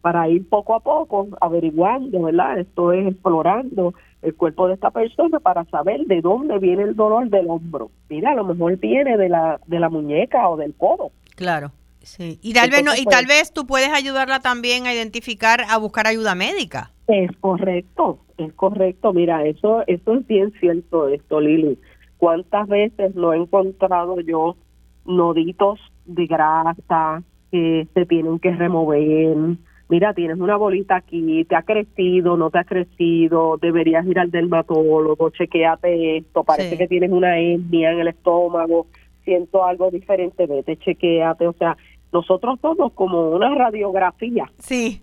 para 0.00 0.28
ir 0.28 0.48
poco 0.48 0.74
a 0.74 0.80
poco 0.80 1.28
averiguando, 1.40 2.22
¿verdad? 2.22 2.58
Esto 2.58 2.92
es 2.92 3.06
explorando 3.06 3.94
el 4.22 4.34
cuerpo 4.34 4.68
de 4.68 4.74
esta 4.74 4.90
persona 4.90 5.40
para 5.40 5.64
saber 5.66 6.06
de 6.06 6.20
dónde 6.20 6.58
viene 6.58 6.82
el 6.82 6.96
dolor 6.96 7.28
del 7.28 7.48
hombro. 7.48 7.90
Mira, 8.08 8.32
a 8.32 8.34
lo 8.34 8.44
mejor 8.44 8.76
viene 8.78 9.16
de 9.16 9.28
la, 9.28 9.60
de 9.66 9.80
la 9.80 9.88
muñeca 9.88 10.48
o 10.48 10.56
del 10.56 10.74
codo. 10.74 11.10
Claro. 11.34 11.72
Sí. 12.02 12.38
Y 12.40 12.52
tal 12.52 12.70
vez 12.70 12.84
no, 12.84 12.94
y 12.94 13.04
tal 13.04 13.24
pues 13.24 13.40
vez 13.40 13.52
tú 13.52 13.66
puedes 13.66 13.88
ayudarla 13.88 14.38
también 14.38 14.86
a 14.86 14.94
identificar, 14.94 15.62
a 15.68 15.76
buscar 15.76 16.06
ayuda 16.06 16.36
médica. 16.36 16.92
Es 17.08 17.30
correcto, 17.40 18.20
es 18.38 18.52
correcto. 18.52 19.12
Mira, 19.12 19.44
eso, 19.44 19.82
eso 19.88 20.14
es 20.14 20.26
bien 20.28 20.52
cierto 20.60 21.08
esto, 21.08 21.40
Lili. 21.40 21.78
¿Cuántas 22.16 22.68
veces 22.68 23.14
lo 23.16 23.32
he 23.32 23.38
encontrado 23.38 24.20
yo 24.20 24.56
noditos 25.04 25.80
de 26.04 26.26
grasa, 26.26 27.22
que 27.50 27.86
se 27.94 28.06
tienen 28.06 28.38
que 28.38 28.52
remover. 28.52 29.56
Mira, 29.88 30.14
tienes 30.14 30.38
una 30.38 30.56
bolita 30.56 30.96
aquí, 30.96 31.44
te 31.44 31.54
ha 31.54 31.62
crecido, 31.62 32.36
no 32.36 32.50
te 32.50 32.58
ha 32.58 32.64
crecido, 32.64 33.56
deberías 33.56 34.04
ir 34.06 34.18
al 34.18 34.32
dermatólogo, 34.32 35.30
chequeate 35.30 36.16
esto, 36.18 36.42
parece 36.42 36.76
que 36.76 36.88
tienes 36.88 37.10
una 37.10 37.38
hernia 37.38 37.92
en 37.92 38.00
el 38.00 38.08
estómago, 38.08 38.88
siento 39.24 39.64
algo 39.64 39.90
diferente, 39.92 40.46
vete, 40.46 40.76
chequeate, 40.76 41.46
o 41.46 41.52
sea, 41.52 41.76
nosotros 42.12 42.58
somos 42.60 42.92
como 42.94 43.30
una 43.30 43.54
radiografía. 43.54 44.50
Sí, 44.58 45.02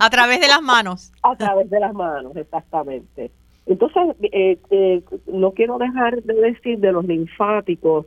a 0.00 0.10
través 0.10 0.40
de 0.40 0.48
las 0.48 0.62
manos. 0.62 1.12
a 1.22 1.36
través 1.36 1.68
de 1.68 1.80
las 1.80 1.92
manos, 1.92 2.34
exactamente. 2.36 3.30
Entonces, 3.66 4.16
eh, 4.32 4.58
eh, 4.70 5.02
no 5.26 5.52
quiero 5.52 5.76
dejar 5.76 6.22
de 6.22 6.34
decir 6.34 6.78
de 6.78 6.92
los 6.92 7.04
linfáticos, 7.04 8.06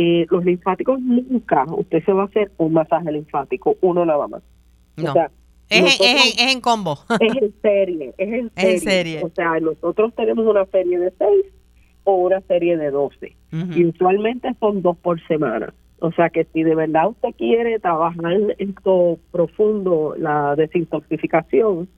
eh, 0.00 0.26
los 0.30 0.44
linfáticos 0.44 1.00
nunca 1.00 1.64
usted 1.64 2.04
se 2.04 2.12
va 2.12 2.22
a 2.22 2.26
hacer 2.26 2.52
un 2.56 2.72
masaje 2.72 3.10
linfático, 3.10 3.74
uno 3.80 4.04
nada 4.04 4.28
más. 4.28 4.42
No. 4.96 5.10
O 5.10 5.12
sea, 5.12 5.28
es, 5.68 6.00
es, 6.00 6.38
en 6.38 6.60
combo. 6.60 7.00
Es 7.18 7.36
en 7.42 7.52
serie, 7.60 8.14
es 8.16 8.50
en 8.56 8.80
serie. 8.80 9.24
O 9.24 9.30
sea, 9.30 9.58
nosotros 9.58 10.14
tenemos 10.14 10.46
una 10.46 10.64
serie 10.66 11.00
de 11.00 11.12
seis 11.18 11.46
o 12.04 12.14
una 12.14 12.40
serie 12.42 12.76
de 12.76 12.92
doce. 12.92 13.34
Y 13.50 13.86
usualmente 13.86 14.54
son 14.60 14.82
dos 14.82 14.96
por 14.98 15.20
semana. 15.26 15.74
O 15.98 16.12
sea 16.12 16.30
que 16.30 16.44
si 16.52 16.62
de 16.62 16.76
verdad 16.76 17.08
usted 17.08 17.30
quiere 17.36 17.80
trabajar 17.80 18.54
esto 18.58 19.18
profundo, 19.32 20.14
la 20.16 20.54
desintoxicación, 20.54 21.88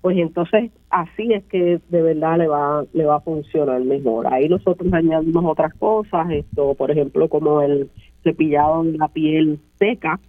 pues 0.00 0.16
entonces 0.16 0.70
así 0.90 1.32
es 1.32 1.44
que 1.44 1.80
de 1.88 2.02
verdad 2.02 2.38
le 2.38 2.48
va 2.48 2.84
le 2.92 3.04
va 3.04 3.16
a 3.16 3.20
funcionar 3.20 3.80
mejor. 3.82 4.32
Ahí 4.32 4.48
nosotros 4.48 4.92
añadimos 4.92 5.44
otras 5.44 5.74
cosas, 5.74 6.30
esto, 6.30 6.74
por 6.74 6.90
ejemplo, 6.90 7.28
como 7.28 7.60
el 7.62 7.90
cepillado 8.22 8.84
de 8.84 8.98
la 8.98 9.08
piel 9.08 9.58
seca, 9.78 10.20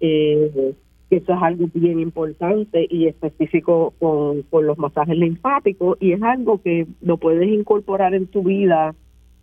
eh, 0.00 0.74
que 1.10 1.16
eso 1.16 1.34
es 1.34 1.42
algo 1.42 1.66
bien 1.74 2.00
importante 2.00 2.86
y 2.88 3.06
específico 3.06 3.92
con, 3.98 4.42
con 4.42 4.66
los 4.66 4.78
masajes 4.78 5.16
linfáticos 5.16 5.98
y 6.00 6.12
es 6.12 6.22
algo 6.22 6.62
que 6.62 6.86
lo 7.00 7.18
puedes 7.18 7.48
incorporar 7.48 8.14
en 8.14 8.26
tu 8.28 8.42
vida 8.42 8.94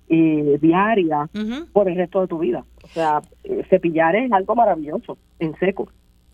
eh, 0.10 0.58
diaria 0.60 1.30
por 1.72 1.88
el 1.88 1.96
resto 1.96 2.22
de 2.22 2.28
tu 2.28 2.40
vida. 2.40 2.66
O 2.84 2.88
sea, 2.88 3.22
eh, 3.44 3.64
cepillar 3.70 4.16
es 4.16 4.32
algo 4.32 4.56
maravilloso 4.56 5.18
en 5.38 5.56
seco. 5.60 5.88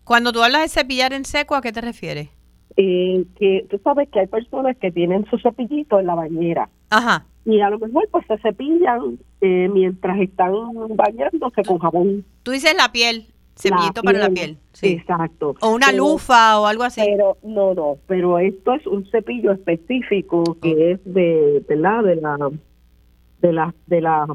Cuando 0.04 0.32
tú 0.32 0.42
hablas 0.42 0.62
de 0.62 0.68
cepillar 0.68 1.12
en 1.12 1.24
seco, 1.24 1.54
¿a 1.54 1.60
qué 1.60 1.72
te 1.72 1.82
refieres? 1.82 2.30
Eh, 2.76 3.24
que 3.38 3.66
tú 3.70 3.78
sabes 3.82 4.08
que 4.10 4.20
hay 4.20 4.26
personas 4.26 4.76
que 4.76 4.90
tienen 4.90 5.26
su 5.30 5.38
cepillito 5.38 5.98
en 5.98 6.06
la 6.06 6.14
bañera. 6.14 6.68
Ajá. 6.90 7.26
Y 7.44 7.60
a 7.60 7.70
lo 7.70 7.78
mejor 7.78 8.08
pues 8.10 8.26
se 8.26 8.38
cepillan 8.38 9.18
eh, 9.40 9.68
mientras 9.72 10.18
están 10.18 10.52
bañándose 10.90 11.62
con 11.62 11.78
jabón. 11.78 12.24
Tú 12.42 12.50
dices 12.50 12.74
la 12.76 12.90
piel. 12.90 13.26
Cepillito 13.56 14.02
para 14.02 14.18
la 14.18 14.28
piel. 14.28 14.58
Sí. 14.72 14.88
Exacto. 14.88 15.54
O 15.62 15.70
una 15.70 15.90
lufa 15.90 16.60
o 16.60 16.66
algo 16.66 16.82
así. 16.82 17.00
Pero 17.02 17.38
no, 17.42 17.72
no, 17.72 17.96
pero 18.06 18.38
esto 18.38 18.74
es 18.74 18.86
un 18.86 19.08
cepillo 19.10 19.52
específico 19.52 20.58
que 20.60 20.92
es 20.92 21.00
de, 21.04 21.64
¿verdad? 21.66 22.02
De 22.02 22.16
la 22.16 22.36
de 23.40 23.52
la 23.52 23.74
de 23.86 24.00
la 24.02 24.26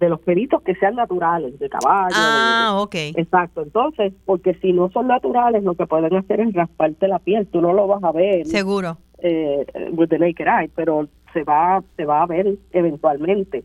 de 0.00 0.08
los 0.08 0.20
peritos 0.20 0.62
que 0.62 0.74
sean 0.76 0.96
naturales, 0.96 1.58
de 1.58 1.68
caballo. 1.68 2.14
Ah, 2.16 2.72
ok. 2.80 2.94
Exacto. 3.16 3.62
Entonces, 3.62 4.14
porque 4.24 4.54
si 4.54 4.72
no 4.72 4.90
son 4.90 5.06
naturales, 5.06 5.62
lo 5.62 5.74
que 5.74 5.86
pueden 5.86 6.16
hacer 6.16 6.40
es 6.40 6.54
rasparte 6.54 7.06
la 7.06 7.18
piel. 7.18 7.46
Tú 7.46 7.60
no 7.60 7.74
lo 7.74 7.86
vas 7.86 8.02
a 8.02 8.10
ver. 8.10 8.46
Seguro. 8.46 8.96
Eh, 9.18 9.66
with 9.92 10.08
the 10.08 10.18
naked 10.18 10.46
eye, 10.46 10.70
pero 10.74 11.06
se 11.34 11.44
va, 11.44 11.84
se 11.96 12.06
va 12.06 12.22
a 12.22 12.26
ver 12.26 12.56
eventualmente. 12.72 13.62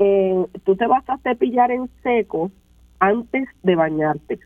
Eh, 0.00 0.44
tú 0.64 0.74
te 0.74 0.88
vas 0.88 1.08
a 1.08 1.18
cepillar 1.18 1.70
en 1.70 1.88
seco 2.02 2.50
antes 2.98 3.48
de 3.62 3.76
bañarte. 3.76 4.40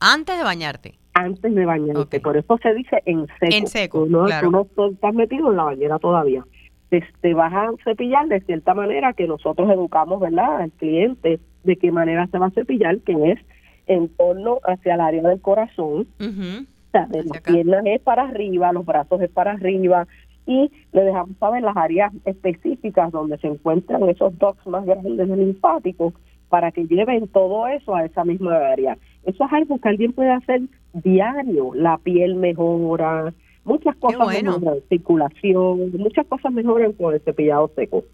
Antes 0.00 0.38
de 0.38 0.44
bañarte. 0.44 0.98
Antes 1.12 1.54
de 1.54 1.66
bañarte. 1.66 2.20
Por 2.20 2.38
eso 2.38 2.58
se 2.62 2.72
dice 2.72 3.02
en 3.04 3.26
seco. 3.38 3.54
En 3.54 3.66
seco. 3.66 4.04
Tú 4.04 4.10
no, 4.10 4.24
claro. 4.24 4.46
tú 4.46 4.68
no 4.72 4.86
estás 4.86 5.12
metido 5.12 5.50
en 5.50 5.56
la 5.58 5.64
bañera 5.64 5.98
todavía. 5.98 6.42
Te, 6.90 7.34
vas 7.34 7.52
a 7.52 7.70
cepillar 7.84 8.26
de 8.26 8.40
cierta 8.40 8.74
manera 8.74 9.12
que 9.12 9.26
nosotros 9.26 9.70
educamos, 9.70 10.20
¿verdad?, 10.20 10.62
al 10.62 10.72
cliente 10.72 11.38
de 11.64 11.76
qué 11.76 11.92
manera 11.92 12.26
se 12.26 12.38
va 12.38 12.46
a 12.46 12.50
cepillar, 12.50 12.98
que 12.98 13.32
es 13.32 13.38
en 13.86 14.08
torno 14.08 14.58
hacia 14.64 14.94
el 14.94 15.00
área 15.00 15.22
del 15.22 15.40
corazón. 15.40 16.08
Ujú. 16.18 16.66
O 16.88 16.90
sea, 16.90 17.06
de 17.06 17.20
Hacia 17.20 17.32
las 17.32 17.42
piernas 17.42 17.82
es 17.86 18.00
para 18.00 18.24
arriba, 18.24 18.72
los 18.72 18.84
brazos 18.84 19.20
es 19.22 19.30
para 19.30 19.52
arriba 19.52 20.08
y 20.46 20.70
le 20.92 21.02
dejamos 21.02 21.36
saber 21.38 21.62
las 21.62 21.76
áreas 21.76 22.12
específicas 22.24 23.12
donde 23.12 23.38
se 23.38 23.46
encuentran 23.46 24.08
esos 24.08 24.36
ducts 24.38 24.66
más 24.66 24.84
grandes 24.84 25.28
del 25.28 25.38
linfático 25.38 26.12
para 26.48 26.72
que 26.72 26.86
lleven 26.86 27.28
todo 27.28 27.68
eso 27.68 27.94
a 27.94 28.04
esa 28.04 28.24
misma 28.24 28.56
área. 28.56 28.98
Eso 29.24 29.44
es 29.44 29.52
algo 29.52 29.78
que 29.78 29.88
alguien 29.88 30.12
puede 30.12 30.30
hacer 30.30 30.62
diario. 30.92 31.72
La 31.74 31.98
piel 31.98 32.34
mejora, 32.34 33.32
muchas 33.64 33.96
cosas 33.96 34.24
bueno. 34.24 34.58
mejoran, 34.58 34.80
circulación, 34.88 35.92
muchas 35.92 36.26
cosas 36.26 36.52
mejoran 36.52 36.92
con 36.92 37.14
el 37.14 37.20
cepillado 37.20 37.70
seco. 37.74 38.04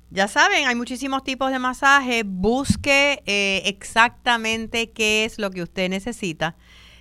Ya 0.10 0.28
saben, 0.28 0.68
hay 0.68 0.76
muchísimos 0.76 1.24
tipos 1.24 1.50
de 1.52 1.60
masaje. 1.60 2.24
Busque 2.26 3.24
eh, 3.26 3.62
exactamente 3.66 4.92
qué 4.92 5.24
es 5.24 5.40
lo 5.40 5.50
que 5.50 5.64
usted 5.64 5.90
necesita 5.90 6.56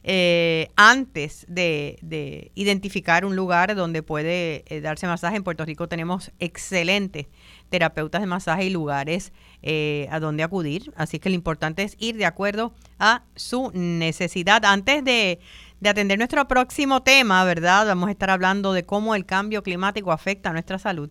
eh, 0.05 0.71
antes 0.77 1.47
de, 1.49 1.99
de 2.03 2.51
identificar 2.55 3.25
un 3.25 3.37
lugar 3.37 3.75
donde 3.75 4.03
puede 4.03 4.65
eh, 4.67 4.81
darse 4.81 5.07
masaje. 5.07 5.37
En 5.37 5.45
Puerto 5.45 5.65
Rico 5.65 5.89
tenemos 5.89 6.33
excelentes 6.39 7.27
terapeutas 7.69 8.21
de 8.21 8.27
masaje 8.27 8.67
y 8.67 8.71
lugares 8.71 9.33
eh, 9.63 10.09
a 10.11 10.21
donde 10.21 10.43
acudir. 10.43 10.93
Así 10.97 11.19
que 11.19 11.29
lo 11.29 11.35
importante 11.35 11.83
es 11.83 11.97
ir 11.99 12.17
de 12.17 12.27
acuerdo 12.27 12.73
a 12.99 13.23
su 13.37 13.71
necesidad. 13.75 14.65
Antes 14.65 15.05
de, 15.05 15.41
de 15.81 15.89
atender 15.89 16.19
nuestro 16.19 16.47
próximo 16.49 17.03
tema, 17.03 17.45
¿verdad? 17.45 17.87
Vamos 17.87 18.09
a 18.09 18.13
estar 18.13 18.31
hablando 18.31 18.73
de 18.73 18.85
cómo 18.85 19.15
el 19.15 19.25
cambio 19.25 19.63
climático 19.63 20.13
afecta 20.13 20.51
a 20.51 20.53
nuestra 20.53 20.79
salud. 20.79 21.11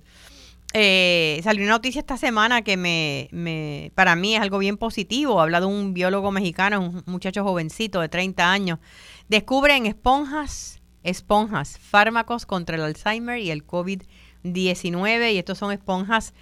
Eh, 0.73 1.41
salió 1.43 1.63
una 1.63 1.73
noticia 1.73 1.99
esta 1.99 2.15
semana 2.15 2.61
que 2.61 2.77
me, 2.77 3.27
me, 3.31 3.91
para 3.93 4.15
mí 4.15 4.35
es 4.35 4.41
algo 4.41 4.57
bien 4.57 4.77
positivo. 4.77 5.41
Habla 5.41 5.59
de 5.59 5.65
un 5.65 5.93
biólogo 5.93 6.31
mexicano, 6.31 6.79
un 6.79 7.03
muchacho 7.05 7.43
jovencito 7.43 7.99
de 7.99 8.09
30 8.09 8.51
años. 8.51 8.79
Descubre 9.27 9.75
en 9.75 9.85
esponjas, 9.85 10.81
esponjas, 11.03 11.77
fármacos 11.77 12.45
contra 12.45 12.77
el 12.77 12.83
Alzheimer 12.83 13.39
y 13.39 13.51
el 13.51 13.65
COVID-19. 13.65 15.33
Y 15.33 15.37
estos 15.37 15.57
son 15.57 15.71
esponjas 15.71 16.33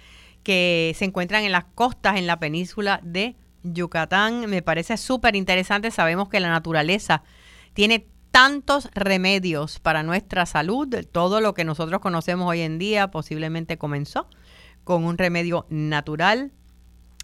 que 0.42 0.94
se 0.96 1.04
encuentran 1.04 1.44
en 1.44 1.52
las 1.52 1.64
costas, 1.74 2.16
en 2.16 2.26
la 2.26 2.38
península 2.38 3.00
de 3.02 3.36
Yucatán. 3.64 4.48
Me 4.48 4.62
parece 4.62 4.96
súper 4.96 5.34
interesante. 5.34 5.90
Sabemos 5.90 6.28
que 6.28 6.40
la 6.40 6.50
naturaleza 6.50 7.22
tiene 7.74 8.06
tantos 8.40 8.88
remedios 8.94 9.80
para 9.80 10.02
nuestra 10.02 10.46
salud. 10.46 10.88
Todo 11.12 11.42
lo 11.42 11.52
que 11.52 11.62
nosotros 11.62 12.00
conocemos 12.00 12.48
hoy 12.48 12.62
en 12.62 12.78
día 12.78 13.10
posiblemente 13.10 13.76
comenzó 13.76 14.30
con 14.82 15.04
un 15.04 15.18
remedio 15.18 15.66
natural. 15.68 16.50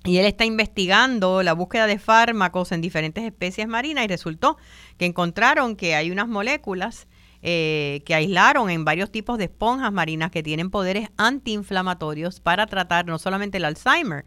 Y 0.04 0.18
él 0.18 0.26
está 0.26 0.44
investigando 0.44 1.42
la 1.42 1.54
búsqueda 1.54 1.86
de 1.86 1.98
fármacos 1.98 2.70
en 2.70 2.82
diferentes 2.82 3.24
especies 3.24 3.66
marinas 3.66 4.04
y 4.04 4.08
resultó 4.08 4.58
que 4.98 5.06
encontraron 5.06 5.74
que 5.74 5.94
hay 5.94 6.10
unas 6.10 6.28
moléculas 6.28 7.06
eh, 7.40 8.02
que 8.04 8.14
aislaron 8.14 8.68
en 8.68 8.84
varios 8.84 9.10
tipos 9.10 9.38
de 9.38 9.44
esponjas 9.44 9.94
marinas 9.94 10.30
que 10.30 10.42
tienen 10.42 10.68
poderes 10.68 11.08
antiinflamatorios 11.16 12.40
para 12.40 12.66
tratar 12.66 13.06
no 13.06 13.18
solamente 13.18 13.56
el 13.56 13.64
Alzheimer, 13.64 14.26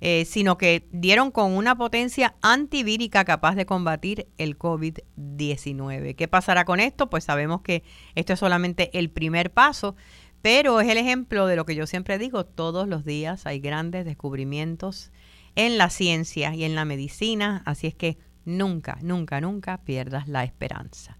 eh, 0.00 0.24
sino 0.24 0.58
que 0.58 0.86
dieron 0.92 1.30
con 1.30 1.56
una 1.56 1.76
potencia 1.76 2.36
antivírica 2.40 3.24
capaz 3.24 3.56
de 3.56 3.66
combatir 3.66 4.28
el 4.38 4.56
COVID-19. 4.56 6.14
¿Qué 6.14 6.28
pasará 6.28 6.64
con 6.64 6.78
esto? 6.78 7.10
Pues 7.10 7.24
sabemos 7.24 7.62
que 7.62 7.82
esto 8.14 8.32
es 8.32 8.38
solamente 8.38 8.96
el 8.96 9.10
primer 9.10 9.52
paso, 9.52 9.96
pero 10.40 10.80
es 10.80 10.88
el 10.88 10.98
ejemplo 10.98 11.46
de 11.46 11.56
lo 11.56 11.66
que 11.66 11.74
yo 11.74 11.86
siempre 11.86 12.18
digo, 12.18 12.46
todos 12.46 12.86
los 12.86 13.04
días 13.04 13.44
hay 13.46 13.58
grandes 13.58 14.04
descubrimientos 14.04 15.10
en 15.56 15.78
la 15.78 15.90
ciencia 15.90 16.54
y 16.54 16.62
en 16.62 16.76
la 16.76 16.84
medicina, 16.84 17.62
así 17.66 17.88
es 17.88 17.94
que 17.94 18.18
nunca, 18.44 18.98
nunca, 19.02 19.40
nunca 19.40 19.78
pierdas 19.78 20.28
la 20.28 20.44
esperanza. 20.44 21.18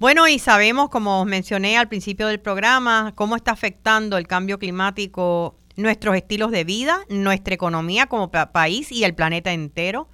Bueno, 0.00 0.28
y 0.28 0.38
sabemos, 0.38 0.90
como 0.90 1.22
os 1.22 1.26
mencioné 1.26 1.76
al 1.76 1.88
principio 1.88 2.26
del 2.26 2.40
programa, 2.40 3.12
cómo 3.16 3.36
está 3.36 3.52
afectando 3.52 4.16
el 4.16 4.26
cambio 4.26 4.58
climático 4.58 5.58
nuestros 5.78 6.16
estilos 6.16 6.50
de 6.50 6.64
vida, 6.64 7.04
nuestra 7.08 7.54
economía 7.54 8.06
como 8.06 8.32
pa 8.32 8.50
país 8.50 8.90
y 8.90 9.04
el 9.04 9.14
planeta 9.14 9.52
entero. 9.52 10.08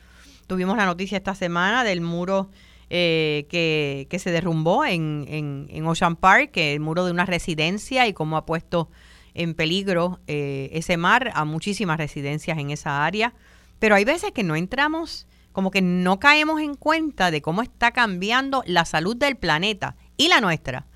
Tuvimos 0.47 0.77
la 0.77 0.85
noticia 0.85 1.17
esta 1.17 1.35
semana 1.35 1.85
del 1.85 2.03
muro 2.03 2.51
eh, 2.91 3.47
que, 3.49 4.07
que, 4.11 4.19
se 4.19 4.31
derrumbó 4.31 4.85
en, 4.85 5.25
en, 5.71 5.87
Ocean 5.87 6.17
Park, 6.17 6.53
el 6.57 6.81
muro 6.81 7.07
de 7.07 7.13
una 7.13 7.25
residencia 7.25 8.07
y 8.07 8.13
cómo 8.13 8.37
ha 8.37 8.45
puesto 8.45 8.91
en 9.33 9.55
peligro 9.55 10.21
eh, 10.27 10.69
ese 10.73 10.99
mar 10.99 11.33
a 11.35 11.47
muchísimas 11.47 11.97
residencias 11.97 12.59
en 12.59 12.69
esa 12.69 13.07
área. 13.07 13.33
Pero 13.79 13.95
hay 13.95 14.05
veces 14.05 14.33
que 14.33 14.43
no 14.43 14.57
entramos, 14.57 15.27
como 15.53 15.71
que 15.71 15.81
no 15.81 16.21
caemos 16.21 16.61
en 16.61 16.75
cuenta 16.75 17.31
de 17.31 17.41
cómo 17.41 17.63
está 17.63 17.91
cambiando 17.93 18.63
la 18.67 18.85
salud 18.85 19.17
del 19.17 19.37
planeta 19.37 19.97
y 20.19 20.29
la 20.29 20.43
nuestra 20.43 20.87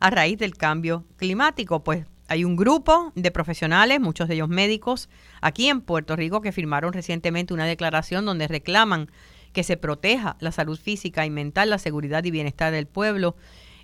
a 0.00 0.10
raíz 0.10 0.36
del 0.36 0.56
cambio 0.56 1.04
climático. 1.16 1.84
Pues 1.84 2.06
hay 2.28 2.44
un 2.44 2.56
grupo 2.56 3.12
de 3.14 3.30
profesionales, 3.30 4.00
muchos 4.00 4.28
de 4.28 4.34
ellos 4.34 4.48
médicos, 4.48 5.08
aquí 5.40 5.68
en 5.68 5.80
Puerto 5.80 6.16
Rico 6.16 6.40
que 6.40 6.52
firmaron 6.52 6.92
recientemente 6.92 7.54
una 7.54 7.66
declaración 7.66 8.24
donde 8.24 8.48
reclaman 8.48 9.10
que 9.52 9.62
se 9.62 9.76
proteja 9.76 10.36
la 10.40 10.52
salud 10.52 10.78
física 10.78 11.24
y 11.24 11.30
mental, 11.30 11.70
la 11.70 11.78
seguridad 11.78 12.24
y 12.24 12.30
bienestar 12.30 12.72
del 12.72 12.86
pueblo, 12.86 13.36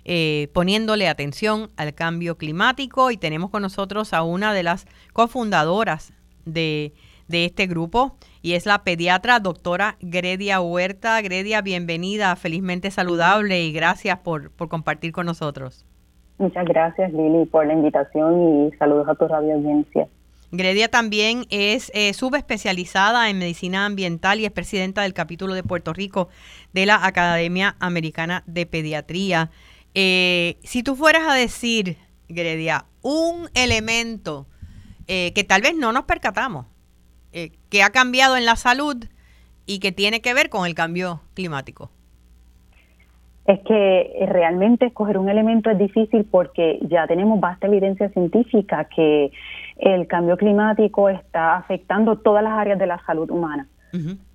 eh, 0.05 0.49
poniéndole 0.53 1.07
atención 1.07 1.71
al 1.77 1.95
cambio 1.95 2.37
climático. 2.37 3.09
Y 3.09 3.17
tenemos 3.17 3.49
con 3.49 3.63
nosotros 3.63 4.13
a 4.13 4.21
una 4.21 4.53
de 4.53 4.63
las 4.63 4.85
cofundadoras 5.13 6.13
de, 6.45 6.93
este 7.27 7.65
grupo 7.65 8.15
y 8.43 8.53
es 8.53 8.67
la 8.67 8.83
pediatra 8.83 9.39
doctora 9.39 9.97
Gredia 9.99 10.61
Huerta. 10.61 11.19
Gredia, 11.21 11.63
bienvenida, 11.63 12.35
felizmente 12.35 12.91
saludable 12.91 13.63
y 13.63 13.71
gracias 13.71 14.19
por, 14.19 14.51
por 14.51 14.69
compartir 14.69 15.11
con 15.11 15.25
nosotros. 15.25 15.85
Muchas 16.37 16.65
gracias, 16.65 17.13
Lili, 17.13 17.45
por 17.45 17.65
la 17.65 17.73
invitación 17.73 18.67
y 18.67 18.71
saludos 18.77 19.07
a 19.07 19.15
tu 19.15 19.27
radio 19.27 19.55
audiencia. 19.55 20.07
Gredia 20.51 20.87
también 20.87 21.45
es 21.49 21.91
eh, 21.95 22.13
subespecializada 22.13 23.29
en 23.29 23.39
medicina 23.39 23.85
ambiental 23.85 24.39
y 24.39 24.45
es 24.45 24.51
presidenta 24.51 25.01
del 25.01 25.13
capítulo 25.13 25.55
de 25.55 25.63
Puerto 25.63 25.93
Rico 25.93 26.29
de 26.73 26.85
la 26.85 27.05
Academia 27.05 27.75
Americana 27.79 28.43
de 28.45 28.65
Pediatría. 28.65 29.49
Eh, 29.95 30.57
si 30.63 30.83
tú 30.83 30.95
fueras 30.95 31.23
a 31.27 31.33
decir, 31.33 31.97
Gredia, 32.29 32.85
un 33.01 33.49
elemento 33.53 34.47
eh, 35.07 35.33
que 35.33 35.43
tal 35.43 35.61
vez 35.61 35.75
no 35.75 35.91
nos 35.91 36.05
percatamos, 36.05 36.65
eh, 37.33 37.51
que 37.69 37.83
ha 37.83 37.91
cambiado 37.91 38.37
en 38.37 38.45
la 38.45 38.55
salud 38.55 39.05
y 39.65 39.79
que 39.79 39.91
tiene 39.91 40.21
que 40.21 40.33
ver 40.33 40.49
con 40.49 40.65
el 40.65 40.75
cambio 40.75 41.21
climático? 41.33 41.91
Es 43.45 43.59
que 43.61 44.25
realmente 44.29 44.85
escoger 44.85 45.17
un 45.17 45.29
elemento 45.29 45.69
es 45.69 45.77
difícil 45.77 46.25
porque 46.29 46.79
ya 46.87 47.07
tenemos 47.07 47.39
vasta 47.39 47.67
evidencia 47.67 48.09
científica 48.09 48.85
que 48.85 49.31
el 49.77 50.07
cambio 50.07 50.37
climático 50.37 51.09
está 51.09 51.57
afectando 51.57 52.17
todas 52.17 52.43
las 52.43 52.53
áreas 52.53 52.79
de 52.79 52.87
la 52.87 52.99
salud 53.05 53.29
humana 53.29 53.67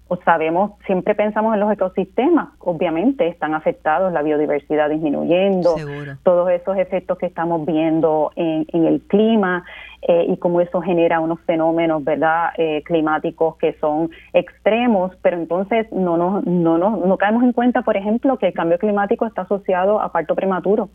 o 0.08 0.16
sabemos, 0.24 0.72
siempre 0.86 1.14
pensamos 1.14 1.52
en 1.52 1.60
los 1.60 1.70
ecosistemas, 1.70 2.48
obviamente 2.60 3.28
están 3.28 3.54
afectados, 3.54 4.10
la 4.10 4.22
biodiversidad 4.22 4.88
disminuyendo, 4.88 5.76
todos 6.22 6.50
esos 6.50 6.78
efectos 6.78 7.18
que 7.18 7.26
estamos 7.26 7.66
viendo 7.66 8.32
en, 8.34 8.66
el 8.72 9.02
clima 9.02 9.64
eh, 10.00 10.24
y 10.28 10.38
cómo 10.38 10.62
eso 10.62 10.80
genera 10.80 11.20
unos 11.20 11.40
fenómenos, 11.42 12.02
¿verdad?, 12.04 12.50
eh, 12.56 12.82
climáticos 12.84 13.56
que 13.58 13.74
son 13.74 14.10
extremos, 14.32 15.12
pero 15.20 15.36
entonces 15.36 15.86
no, 15.92 16.16
nos, 16.16 16.44
no, 16.46 16.78
no, 16.78 16.96
no 16.96 17.16
caemos 17.18 17.42
en 17.42 17.52
cuenta, 17.52 17.82
por 17.82 17.98
ejemplo, 17.98 18.38
que 18.38 18.46
el 18.48 18.54
cambio 18.54 18.78
climático 18.78 19.26
está 19.26 19.42
asociado 19.42 20.00
a 20.00 20.10
parto 20.10 20.34
prematuro 20.34 20.88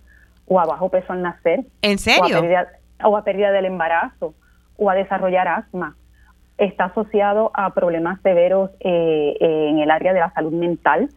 o 0.48 0.60
a 0.60 0.66
bajo 0.66 0.90
peso 0.90 1.14
al 1.14 1.22
nacer. 1.22 1.66
¿En 1.84 2.00
serio? 2.00 2.42
o 3.06 3.18
a 3.18 3.24
pérdida 3.24 3.52
del 3.52 3.66
embarazo 3.66 4.34
o 4.78 4.90
a 4.90 4.96
desarrollar 4.96 5.48
asma 5.48 5.98
está 6.66 6.86
asociado 6.86 7.52
a 7.54 7.74
problemas 7.74 8.22
severos 8.22 8.72
eh, 8.80 9.36
eh, 9.40 9.68
en 9.70 9.80
el 9.80 9.92
área 9.92 10.14
de 10.14 10.20
la 10.20 10.32
salud 10.34 10.54
mental, 10.54 11.10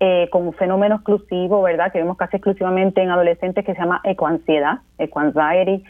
eh, 0.00 0.28
con 0.30 0.46
un 0.46 0.52
fenómeno 0.52 0.96
exclusivo, 0.96 1.62
¿verdad?, 1.62 1.92
que 1.92 1.98
vemos 1.98 2.16
casi 2.16 2.36
exclusivamente 2.36 3.02
en 3.02 3.10
adolescentes 3.10 3.64
que 3.64 3.74
se 3.74 3.80
llama 3.80 4.00
ecoansiedad, 4.04 4.80
ecoanxiety, 4.98 5.84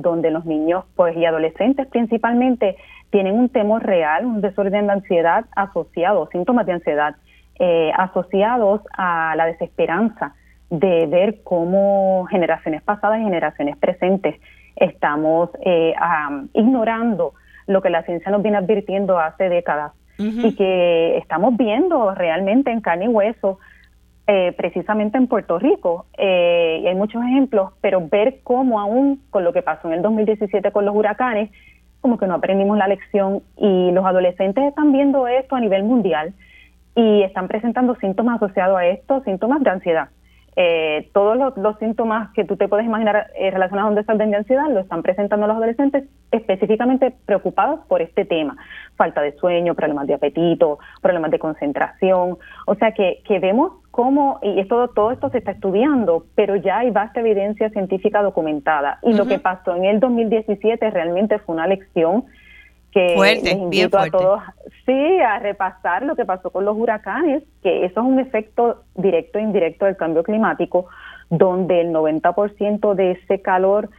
donde 0.00 0.30
los 0.30 0.44
niños 0.44 0.84
pues 0.94 1.16
y 1.16 1.24
adolescentes 1.24 1.86
principalmente 1.86 2.76
tienen 3.08 3.38
un 3.38 3.48
temor 3.48 3.82
real, 3.82 4.26
un 4.26 4.42
desorden 4.42 4.88
de 4.88 4.92
ansiedad 4.92 5.46
asociado, 5.56 6.28
síntomas 6.30 6.66
de 6.66 6.72
ansiedad 6.72 7.16
asociados 7.96 8.82
a 8.98 9.34
la 9.36 9.46
desesperanza 9.46 10.34
de 10.68 11.06
ver 11.06 11.42
cómo 11.44 12.26
generaciones 12.28 12.82
pasadas 12.82 13.20
y 13.20 13.24
generaciones 13.24 13.78
presentes 13.78 14.38
estamos 14.76 15.48
ignorando 16.52 17.32
lo 17.66 17.82
que 17.82 17.90
la 17.90 18.02
ciencia 18.04 18.30
nos 18.30 18.42
viene 18.42 18.58
advirtiendo 18.58 19.18
hace 19.18 19.48
décadas 19.48 19.92
y 20.16 20.54
que 20.54 21.18
estamos 21.18 21.56
viendo 21.56 22.14
realmente 22.14 22.70
en 22.70 22.80
carne 22.80 23.06
y 23.06 23.08
hueso, 23.08 23.58
eh, 24.26 24.54
precisamente 24.56 25.18
en 25.18 25.26
Puerto 25.26 25.58
Rico. 25.58 26.06
Eh, 26.16 26.80
y 26.82 26.86
hay 26.86 26.94
muchos 26.94 27.22
ejemplos, 27.22 27.72
pero 27.80 28.06
ver 28.08 28.40
cómo 28.44 28.80
aún 28.80 29.20
con 29.30 29.44
lo 29.44 29.52
que 29.52 29.62
pasó 29.62 29.88
en 29.88 29.94
el 29.94 30.02
2017 30.02 30.70
con 30.70 30.84
los 30.84 30.94
huracanes, 30.94 31.50
como 32.00 32.18
que 32.18 32.26
no 32.26 32.34
aprendimos 32.34 32.78
la 32.78 32.86
lección 32.86 33.42
y 33.56 33.90
los 33.90 34.04
adolescentes 34.04 34.64
están 34.64 34.92
viendo 34.92 35.26
esto 35.26 35.56
a 35.56 35.60
nivel 35.60 35.84
mundial 35.84 36.34
y 36.94 37.22
están 37.22 37.48
presentando 37.48 37.96
síntomas 37.96 38.36
asociados 38.40 38.78
a 38.78 38.86
esto, 38.86 39.22
síntomas 39.24 39.62
de 39.62 39.70
ansiedad. 39.70 40.08
Eh, 40.56 41.10
todos 41.12 41.36
los, 41.56 41.78
síntomas 41.78 42.30
que 42.32 42.44
tú 42.44 42.56
te 42.56 42.68
puedes 42.68 42.86
imaginar 42.86 43.26
eh, 43.34 43.50
relacionados 43.50 43.88
a 43.88 43.90
un 43.90 43.96
desorden 43.96 44.30
de 44.30 44.36
ansiedad 44.36 44.70
lo 44.70 44.80
están 44.80 45.02
presentando 45.02 45.48
los 45.48 45.56
adolescentes 45.56 46.04
específicamente 46.30 47.12
preocupados 47.26 47.80
por 47.88 48.02
este 48.02 48.24
tema. 48.24 48.56
Falta 48.96 49.20
de 49.20 49.32
sueño, 49.32 49.74
problemas 49.74 50.06
de 50.06 50.14
apetito, 50.14 50.78
problemas 51.02 51.32
de 51.32 51.40
concentración. 51.40 52.38
O 52.66 52.74
sea 52.76 52.92
que, 52.92 53.22
que 53.26 53.40
vemos 53.40 53.72
cómo, 53.90 54.38
y 54.42 54.60
esto, 54.60 54.88
todo 54.88 55.10
esto 55.10 55.28
se 55.30 55.38
está 55.38 55.52
estudiando, 55.52 56.26
pero 56.34 56.56
ya 56.56 56.78
hay 56.78 56.90
vasta 56.90 57.20
evidencia 57.20 57.70
científica 57.70 58.22
documentada. 58.22 58.98
Y 59.02 59.14
lo 59.14 59.26
que 59.26 59.38
pasó 59.38 59.74
en 59.74 59.84
el 59.84 60.00
2017 60.00 60.90
realmente 60.90 61.38
fue 61.40 61.54
una 61.54 61.66
lección 61.66 62.24
que 62.94 63.14
fuerte, 63.16 63.46
les 63.46 63.58
invito 63.58 63.98
a 63.98 64.08
todos 64.08 64.40
sí 64.86 65.20
a 65.20 65.40
repasar 65.40 66.04
lo 66.04 66.14
que 66.14 66.24
pasó 66.24 66.50
con 66.50 66.64
los 66.64 66.76
huracanes, 66.76 67.42
que 67.62 67.84
eso 67.84 68.00
es 68.00 68.06
un 68.06 68.20
efecto 68.20 68.84
directo 68.94 69.38
e 69.38 69.42
indirecto 69.42 69.84
del 69.84 69.96
cambio 69.96 70.22
climático, 70.22 70.86
donde 71.28 71.80
el 71.80 71.88
90% 71.88 72.94
de 72.94 73.12
ese 73.12 73.42
calor 73.42 73.90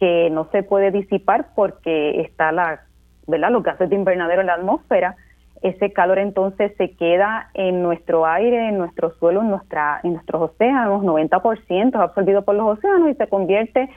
que 0.00 0.30
no 0.30 0.48
se 0.50 0.62
puede 0.62 0.90
disipar 0.90 1.48
porque 1.54 2.22
está 2.22 2.50
la, 2.50 2.80
¿verdad? 3.26 3.50
los 3.50 3.62
gases 3.62 3.90
de 3.90 3.96
invernadero 3.96 4.40
en 4.40 4.46
la 4.46 4.54
atmósfera, 4.54 5.16
ese 5.60 5.92
calor 5.92 6.18
entonces 6.18 6.72
se 6.78 6.92
queda 6.92 7.50
en 7.52 7.82
nuestro 7.82 8.24
aire, 8.24 8.68
en 8.68 8.78
nuestro 8.78 9.10
suelo, 9.18 9.42
en 9.42 9.50
nuestra 9.50 10.00
en 10.04 10.14
nuestros 10.14 10.52
océanos, 10.52 11.02
90% 11.02 11.88
es 11.88 11.94
absorbido 11.96 12.42
por 12.42 12.54
los 12.54 12.78
océanos 12.78 13.10
y 13.10 13.14
se 13.14 13.26
convierte 13.26 13.90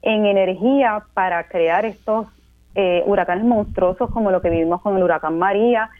en 0.00 0.24
energía 0.26 1.02
para 1.12 1.48
crear 1.48 1.84
estos 1.84 2.28
eh, 2.74 3.02
huracanes 3.06 3.44
monstruosos 3.44 4.10
como 4.10 4.30
lo 4.30 4.40
que 4.40 4.50
vivimos 4.50 4.80
con 4.82 4.96
el 4.96 5.02
huracán 5.02 5.38
María, 5.38 5.90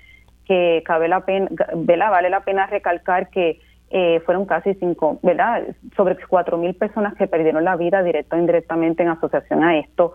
que 0.44 0.82
cabe 0.84 1.08
la 1.08 1.20
pena, 1.20 1.48
vale 1.74 2.30
la 2.30 2.40
pena 2.40 2.66
recalcar 2.66 3.28
que 3.30 3.60
eh, 3.90 4.20
fueron 4.26 4.44
casi 4.44 4.74
cinco, 4.74 5.18
¿verdad? 5.22 5.62
Sobre 5.96 6.16
cuatro 6.26 6.58
mil 6.58 6.74
personas 6.74 7.14
que 7.14 7.26
perdieron 7.26 7.64
la 7.64 7.76
vida 7.76 8.02
directa 8.02 8.36
o 8.36 8.38
indirectamente 8.38 9.02
en 9.02 9.08
asociación 9.08 9.64
a 9.64 9.78
esto 9.78 10.12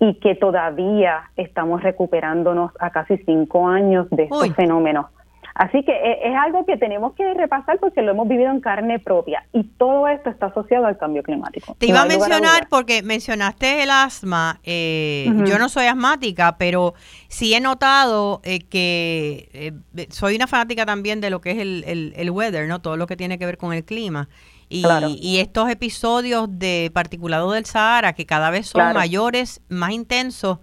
y 0.00 0.14
que 0.14 0.34
todavía 0.34 1.30
estamos 1.36 1.82
recuperándonos 1.82 2.72
a 2.80 2.90
casi 2.90 3.18
cinco 3.18 3.68
años 3.68 4.08
de 4.10 4.24
estos 4.24 4.54
fenómenos. 4.54 5.06
Así 5.54 5.84
que 5.84 5.92
eh, 5.92 6.30
es 6.30 6.34
algo 6.36 6.64
que 6.64 6.76
tenemos 6.76 7.14
que 7.14 7.34
repasar 7.34 7.78
porque 7.78 8.00
lo 8.00 8.12
hemos 8.12 8.26
vivido 8.26 8.50
en 8.50 8.60
carne 8.60 8.98
propia 8.98 9.44
y 9.52 9.64
todo 9.64 10.08
esto 10.08 10.30
está 10.30 10.46
asociado 10.46 10.86
al 10.86 10.96
cambio 10.96 11.22
climático. 11.22 11.76
Te 11.78 11.86
iba 11.86 12.02
a 12.02 12.06
mencionar 12.06 12.68
porque 12.70 13.02
mencionaste 13.02 13.82
el 13.82 13.90
asma. 13.90 14.60
Eh, 14.64 15.30
yo 15.44 15.58
no 15.58 15.68
soy 15.68 15.86
asmática, 15.86 16.56
pero 16.56 16.94
sí 17.28 17.52
he 17.54 17.60
notado 17.60 18.40
eh, 18.44 18.60
que 18.60 19.74
soy 20.08 20.36
una 20.36 20.46
fanática 20.46 20.86
también 20.86 21.20
de 21.20 21.28
lo 21.28 21.40
que 21.40 21.50
es 21.50 21.58
el, 21.58 22.14
el, 22.16 22.30
weather, 22.30 22.66
¿no? 22.66 22.80
Todo 22.80 22.96
lo 22.96 23.06
que 23.06 23.16
tiene 23.16 23.38
que 23.38 23.44
ver 23.44 23.58
con 23.58 23.74
el 23.74 23.84
clima. 23.84 24.28
Y, 24.70 24.86
y 25.20 25.40
estos 25.40 25.68
episodios 25.68 26.48
de 26.48 26.90
particulado 26.94 27.52
del 27.52 27.66
Sahara 27.66 28.14
que 28.14 28.24
cada 28.24 28.48
vez 28.48 28.68
son 28.68 28.94
mayores, 28.94 29.60
más 29.68 29.90
intensos 29.90 30.60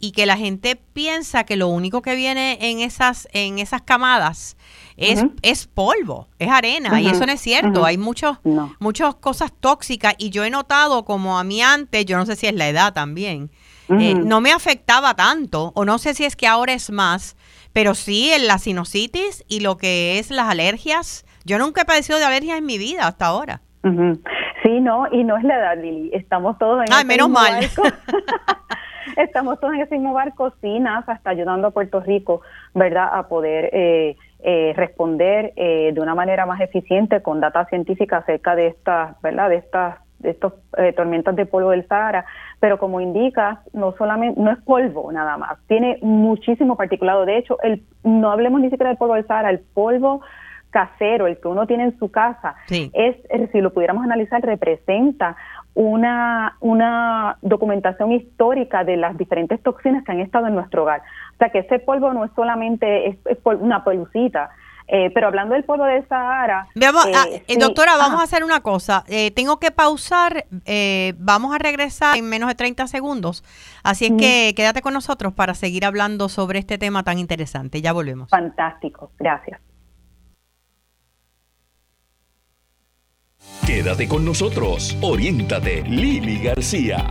y 0.00 0.12
que 0.12 0.26
la 0.26 0.36
gente 0.36 0.76
piensa 0.76 1.44
que 1.44 1.56
lo 1.56 1.68
único 1.68 2.02
que 2.02 2.14
viene 2.14 2.58
en 2.60 2.80
esas 2.80 3.28
en 3.32 3.58
esas 3.58 3.82
camadas 3.82 4.56
es, 4.96 5.24
es 5.42 5.66
polvo, 5.66 6.28
es 6.38 6.50
arena, 6.50 7.00
y 7.00 7.06
eso 7.06 7.24
no 7.24 7.32
es 7.32 7.40
cierto. 7.40 7.84
Hay 7.84 7.98
muchos, 7.98 8.38
muchas 8.80 9.14
cosas 9.14 9.52
tóxicas, 9.58 10.14
y 10.18 10.30
yo 10.30 10.44
he 10.44 10.50
notado 10.50 11.04
como 11.04 11.38
a 11.38 11.44
mí 11.44 11.62
antes, 11.62 12.04
yo 12.04 12.16
no 12.16 12.26
sé 12.26 12.34
si 12.34 12.48
es 12.48 12.54
la 12.54 12.68
edad 12.68 12.92
también, 12.92 13.50
eh, 13.88 14.14
no 14.14 14.40
me 14.40 14.52
afectaba 14.52 15.14
tanto, 15.14 15.72
o 15.74 15.84
no 15.84 15.98
sé 15.98 16.14
si 16.14 16.24
es 16.24 16.36
que 16.36 16.46
ahora 16.46 16.72
es 16.72 16.90
más, 16.90 17.36
pero 17.72 17.94
sí 17.94 18.30
en 18.32 18.46
la 18.46 18.58
sinusitis 18.58 19.44
y 19.48 19.60
lo 19.60 19.78
que 19.78 20.18
es 20.18 20.30
las 20.30 20.48
alergias. 20.48 21.24
Yo 21.44 21.58
nunca 21.58 21.82
he 21.82 21.84
padecido 21.84 22.18
de 22.18 22.24
alergias 22.24 22.58
en 22.58 22.66
mi 22.66 22.76
vida 22.76 23.06
hasta 23.06 23.26
ahora. 23.26 23.62
Sí, 24.62 24.80
no, 24.80 25.06
y 25.10 25.24
no 25.24 25.36
es 25.36 25.44
la 25.44 25.56
edad, 25.56 25.78
Lili. 25.78 26.10
Estamos 26.12 26.58
todos 26.58 26.84
en 26.84 26.92
Ay, 26.92 27.04
menos 27.04 27.28
mal. 27.28 27.60
estamos 29.16 29.58
todos 29.60 29.74
en 29.74 29.80
ese 29.80 29.94
mismo 29.94 30.12
barco, 30.12 30.52
sí, 30.60 30.78
NASA 30.78 31.12
está 31.12 31.30
ayudando 31.30 31.68
a 31.68 31.70
Puerto 31.70 32.00
Rico, 32.00 32.42
¿verdad?, 32.74 33.08
a 33.12 33.28
poder 33.28 33.70
eh, 33.72 34.16
eh, 34.40 34.72
responder 34.76 35.52
eh, 35.56 35.92
de 35.92 36.00
una 36.00 36.14
manera 36.14 36.46
más 36.46 36.60
eficiente 36.60 37.22
con 37.22 37.40
data 37.40 37.64
científica 37.66 38.18
acerca 38.18 38.54
de 38.54 38.68
estas, 38.68 39.20
¿verdad?, 39.22 39.48
de 39.50 39.56
estas 39.56 39.96
de 40.18 40.30
estos 40.30 40.54
tormentas 40.96 41.36
de 41.36 41.46
polvo 41.46 41.70
del 41.70 41.86
Sahara, 41.86 42.24
pero 42.58 42.76
como 42.80 43.00
indica, 43.00 43.62
no 43.72 43.94
solamente 43.96 44.40
no 44.40 44.50
es 44.50 44.58
polvo 44.58 45.12
nada 45.12 45.36
más, 45.36 45.60
tiene 45.68 45.96
muchísimo 46.02 46.74
particulado. 46.74 47.24
De 47.24 47.38
hecho, 47.38 47.56
el 47.62 47.84
no 48.02 48.32
hablemos 48.32 48.60
ni 48.60 48.68
siquiera 48.68 48.88
del 48.88 48.98
polvo 48.98 49.14
del 49.14 49.28
Sahara, 49.28 49.50
el 49.50 49.60
polvo 49.60 50.22
casero, 50.70 51.26
el 51.26 51.38
que 51.38 51.48
uno 51.48 51.66
tiene 51.66 51.84
en 51.84 51.98
su 51.98 52.10
casa, 52.10 52.56
es, 52.68 53.16
si 53.52 53.60
lo 53.60 53.72
pudiéramos 53.72 54.04
analizar, 54.04 54.42
representa 54.42 55.36
una, 55.74 56.56
una 56.60 57.38
documentación 57.42 58.12
histórica 58.12 58.84
de 58.84 58.96
las 58.96 59.16
diferentes 59.16 59.62
toxinas 59.62 60.04
que 60.04 60.12
han 60.12 60.20
estado 60.20 60.48
en 60.48 60.54
nuestro 60.54 60.82
hogar. 60.82 61.02
O 61.34 61.38
sea 61.38 61.50
que 61.50 61.60
ese 61.60 61.78
polvo 61.78 62.12
no 62.12 62.24
es 62.24 62.32
solamente 62.34 63.06
es, 63.06 63.16
una 63.44 63.84
pelucita, 63.84 64.50
eh, 64.88 65.10
pero 65.14 65.28
hablando 65.28 65.54
del 65.54 65.64
polvo 65.64 65.84
de 65.84 66.04
Sahara. 66.06 66.66
Veamos, 66.74 67.06
ah, 67.14 67.26
eh, 67.30 67.58
doctora, 67.58 67.96
vamos 67.96 68.20
a 68.20 68.24
hacer 68.24 68.42
una 68.42 68.60
cosa. 68.60 69.04
Eh, 69.06 69.30
tengo 69.30 69.60
que 69.60 69.70
pausar. 69.70 70.46
vamos 71.16 71.54
a 71.54 71.58
regresar 71.58 72.16
en 72.16 72.28
menos 72.28 72.48
de 72.48 72.56
30 72.56 72.86
segundos. 72.88 73.44
Así 73.84 74.06
es 74.06 74.12
que 74.18 74.54
quédate 74.56 74.82
con 74.82 74.94
nosotros 74.94 75.32
para 75.32 75.54
seguir 75.54 75.84
hablando 75.84 76.28
sobre 76.28 76.58
este 76.58 76.78
tema 76.78 77.04
tan 77.04 77.18
interesante. 77.18 77.80
Ya 77.82 77.92
volvemos. 77.92 78.30
Fantástico. 78.30 79.12
Gracias. 79.18 79.60
Quédate 83.66 84.08
con 84.08 84.24
nosotros. 84.24 84.96
Oriéntate, 85.00 85.82
Lili 85.82 86.38
García. 86.38 87.04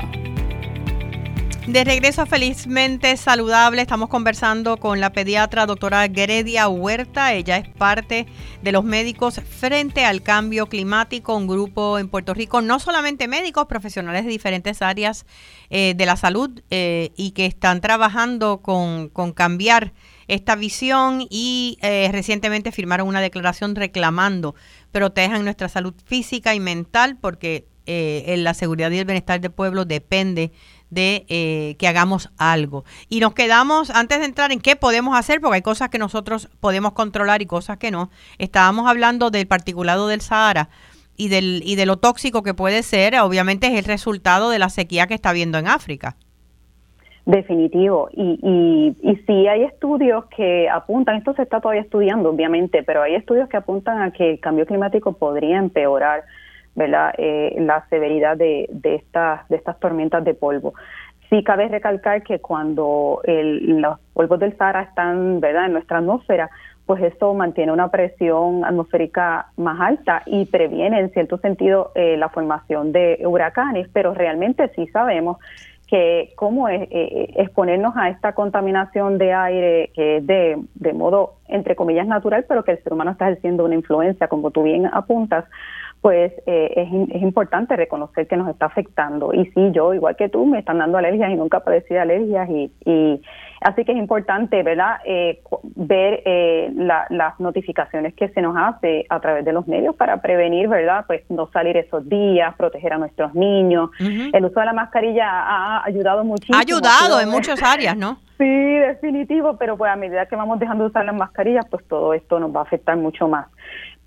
De 1.67 1.83
regreso 1.83 2.21
a 2.21 2.25
Felizmente 2.25 3.17
Saludable, 3.17 3.81
estamos 3.81 4.07
conversando 4.07 4.77
con 4.77 5.01
la 5.01 5.11
pediatra 5.11 5.65
doctora 5.65 6.07
Gredia 6.07 6.69
Huerta. 6.69 7.33
Ella 7.33 7.57
es 7.57 7.67
parte 7.67 8.25
de 8.61 8.71
los 8.71 8.85
médicos 8.85 9.41
frente 9.41 10.05
al 10.05 10.21
cambio 10.21 10.67
climático, 10.67 11.35
un 11.35 11.45
grupo 11.45 11.99
en 11.99 12.07
Puerto 12.07 12.33
Rico, 12.33 12.61
no 12.61 12.79
solamente 12.79 13.27
médicos, 13.27 13.65
profesionales 13.65 14.23
de 14.23 14.31
diferentes 14.31 14.81
áreas 14.81 15.25
eh, 15.69 15.93
de 15.93 16.05
la 16.05 16.15
salud 16.15 16.61
eh, 16.69 17.11
y 17.17 17.31
que 17.31 17.45
están 17.45 17.81
trabajando 17.81 18.61
con, 18.61 19.09
cambiar 19.35 19.91
esta 20.29 20.55
visión 20.55 21.27
y 21.29 21.77
eh, 21.81 22.07
recientemente 22.13 22.71
firmaron 22.71 23.09
una 23.09 23.19
declaración 23.19 23.75
reclamando 23.75 24.55
protejan 24.91 25.43
nuestra 25.43 25.69
salud 25.69 25.93
física 26.05 26.55
y 26.55 26.59
mental 26.59 27.17
porque 27.19 27.67
la 27.87 28.53
seguridad 28.53 28.91
y 28.91 28.97
el 28.97 29.05
bienestar 29.05 29.39
del 29.39 29.51
pueblo 29.51 29.85
depende 29.85 30.51
de 30.89 31.25
eh, 31.27 31.75
que 31.77 31.87
hagamos 31.87 32.29
algo. 32.37 32.85
Y 33.09 33.19
nos 33.19 33.33
quedamos, 33.33 33.89
antes 33.89 34.19
de 34.19 34.25
entrar 34.25 34.51
en 34.51 34.59
qué 34.59 34.75
podemos 34.75 35.17
hacer, 35.17 35.41
porque 35.41 35.55
hay 35.55 35.61
cosas 35.61 35.89
que 35.89 35.97
nosotros 35.97 36.49
podemos 36.59 36.93
controlar 36.93 37.41
y 37.41 37.45
cosas 37.45 37.77
que 37.77 37.91
no, 37.91 38.09
estábamos 38.37 38.87
hablando 38.87 39.29
del 39.29 39.47
particulado 39.47 40.07
del 40.07 40.21
Sahara 40.21 40.69
y, 41.15 41.29
del, 41.29 41.61
y 41.65 41.75
de 41.75 41.85
lo 41.85 41.97
tóxico 41.97 42.43
que 42.43 42.53
puede 42.53 42.83
ser, 42.83 43.19
obviamente 43.19 43.67
es 43.67 43.73
el 43.73 43.85
resultado 43.85 44.49
de 44.49 44.59
la 44.59 44.69
sequía 44.69 45.07
que 45.07 45.15
está 45.15 45.29
habiendo 45.29 45.57
en 45.57 45.67
África. 45.67 46.15
Definitivo. 47.27 48.07
Y, 48.13 48.39
y, 48.41 49.11
y 49.11 49.15
sí 49.27 49.47
hay 49.49 49.63
estudios 49.63 50.25
que 50.27 50.69
apuntan, 50.69 51.17
esto 51.17 51.33
se 51.33 51.41
está 51.41 51.59
todavía 51.59 51.81
estudiando, 51.81 52.29
obviamente, 52.29 52.83
pero 52.83 53.01
hay 53.01 53.15
estudios 53.15 53.49
que 53.49 53.57
apuntan 53.57 54.01
a 54.01 54.11
que 54.11 54.31
el 54.31 54.39
cambio 54.39 54.65
climático 54.65 55.11
podría 55.11 55.57
empeorar 55.57 56.23
¿verdad? 56.73 57.13
Eh, 57.17 57.55
la 57.59 57.85
severidad 57.89 58.37
de, 58.37 58.69
de, 58.71 58.95
estas, 58.95 59.45
de 59.49 59.57
estas 59.57 59.77
tormentas 59.79 60.23
de 60.23 60.35
polvo. 60.35 60.73
Sí 61.29 61.43
cabe 61.43 61.67
recalcar 61.67 62.23
que 62.23 62.39
cuando 62.39 63.21
los 63.25 63.99
polvos 64.13 64.39
del 64.39 64.55
Sahara 64.55 64.83
están 64.83 65.41
¿verdad? 65.41 65.65
en 65.65 65.73
nuestra 65.73 65.97
atmósfera, 65.97 66.49
pues 66.85 67.03
eso 67.03 67.33
mantiene 67.33 67.73
una 67.73 67.89
presión 67.89 68.63
atmosférica 68.63 69.47
más 69.57 69.81
alta 69.81 70.21
y 70.25 70.45
previene 70.45 71.01
en 71.01 71.09
cierto 71.09 71.39
sentido 71.39 71.91
eh, 71.95 72.15
la 72.15 72.29
formación 72.29 72.93
de 72.93 73.21
huracanes, 73.25 73.89
pero 73.91 74.13
realmente 74.13 74.71
sí 74.75 74.87
sabemos 74.87 75.37
que 75.87 76.33
cómo 76.35 76.67
es, 76.67 76.87
eh, 76.91 77.33
exponernos 77.37 77.95
a 77.95 78.09
esta 78.09 78.33
contaminación 78.33 79.17
de 79.17 79.33
aire 79.33 79.91
que 79.93 80.17
es 80.17 80.27
de, 80.27 80.57
de 80.75 80.93
modo, 80.93 81.35
entre 81.47 81.75
comillas, 81.75 82.07
natural, 82.07 82.45
pero 82.47 82.63
que 82.63 82.73
el 82.73 82.83
ser 82.83 82.93
humano 82.93 83.11
está 83.11 83.29
ejerciendo 83.29 83.63
una 83.63 83.75
influencia, 83.75 84.27
como 84.27 84.51
tú 84.51 84.63
bien 84.63 84.85
apuntas, 84.85 85.45
pues 86.07 86.31
eh, 86.45 86.71
es, 86.77 87.15
es, 87.17 87.21
importante 87.21 87.75
reconocer 87.75 88.29
que 88.29 88.37
nos 88.37 88.47
está 88.47 88.67
afectando. 88.67 89.33
Y 89.33 89.43
sí, 89.47 89.71
yo, 89.73 89.93
igual 89.93 90.15
que 90.15 90.29
tú, 90.29 90.45
me 90.45 90.59
están 90.59 90.77
dando 90.77 90.97
alergias 90.97 91.31
y 91.31 91.35
nunca 91.35 91.59
padecí 91.59 91.93
de 91.93 91.99
alergias. 91.99 92.49
Y, 92.49 92.71
y 92.85 93.21
así 93.59 93.83
que 93.83 93.91
es 93.91 93.97
importante, 93.97 94.63
¿verdad?, 94.63 94.99
eh, 95.03 95.41
ver 95.75 96.21
eh, 96.23 96.71
las 97.09 97.37
notificaciones 97.41 98.13
que 98.13 98.29
se 98.29 98.41
nos 98.41 98.55
hace 98.55 99.05
a 99.09 99.19
través 99.19 99.43
de 99.43 99.51
los 99.51 99.67
medios 99.67 99.97
para 99.97 100.21
prevenir, 100.21 100.69
¿verdad?, 100.69 101.03
pues 101.07 101.29
no 101.29 101.49
salir 101.51 101.75
esos 101.75 102.07
días, 102.07 102.55
proteger 102.55 102.93
a 102.93 102.99
nuestros 102.99 103.35
niños. 103.35 103.89
El 103.99 104.45
uso 104.45 104.61
de 104.61 104.65
la 104.65 104.71
mascarilla 104.71 105.27
ha 105.27 105.83
ayudado 105.83 106.23
muchísimo. 106.23 106.57
Ha 106.57 106.61
ayudado 106.61 107.19
en 107.19 107.27
muchas 107.27 107.61
áreas, 107.61 107.97
¿no? 107.97 108.17
Sí, 108.37 108.45
definitivo, 108.45 109.57
pero 109.57 109.77
pues 109.77 109.91
a 109.91 109.95
medida 109.95 110.27
que 110.27 110.35
vamos 110.35 110.59
dejando 110.59 110.83
de 110.83 110.89
usar 110.91 111.03
las 111.05 111.15
mascarillas, 111.15 111.65
pues 111.71 111.83
todo 111.87 112.13
esto 112.13 112.39
nos 112.39 112.55
va 112.55 112.59
a 112.59 112.63
afectar 112.63 112.95
mucho 112.95 113.27
más. 113.27 113.47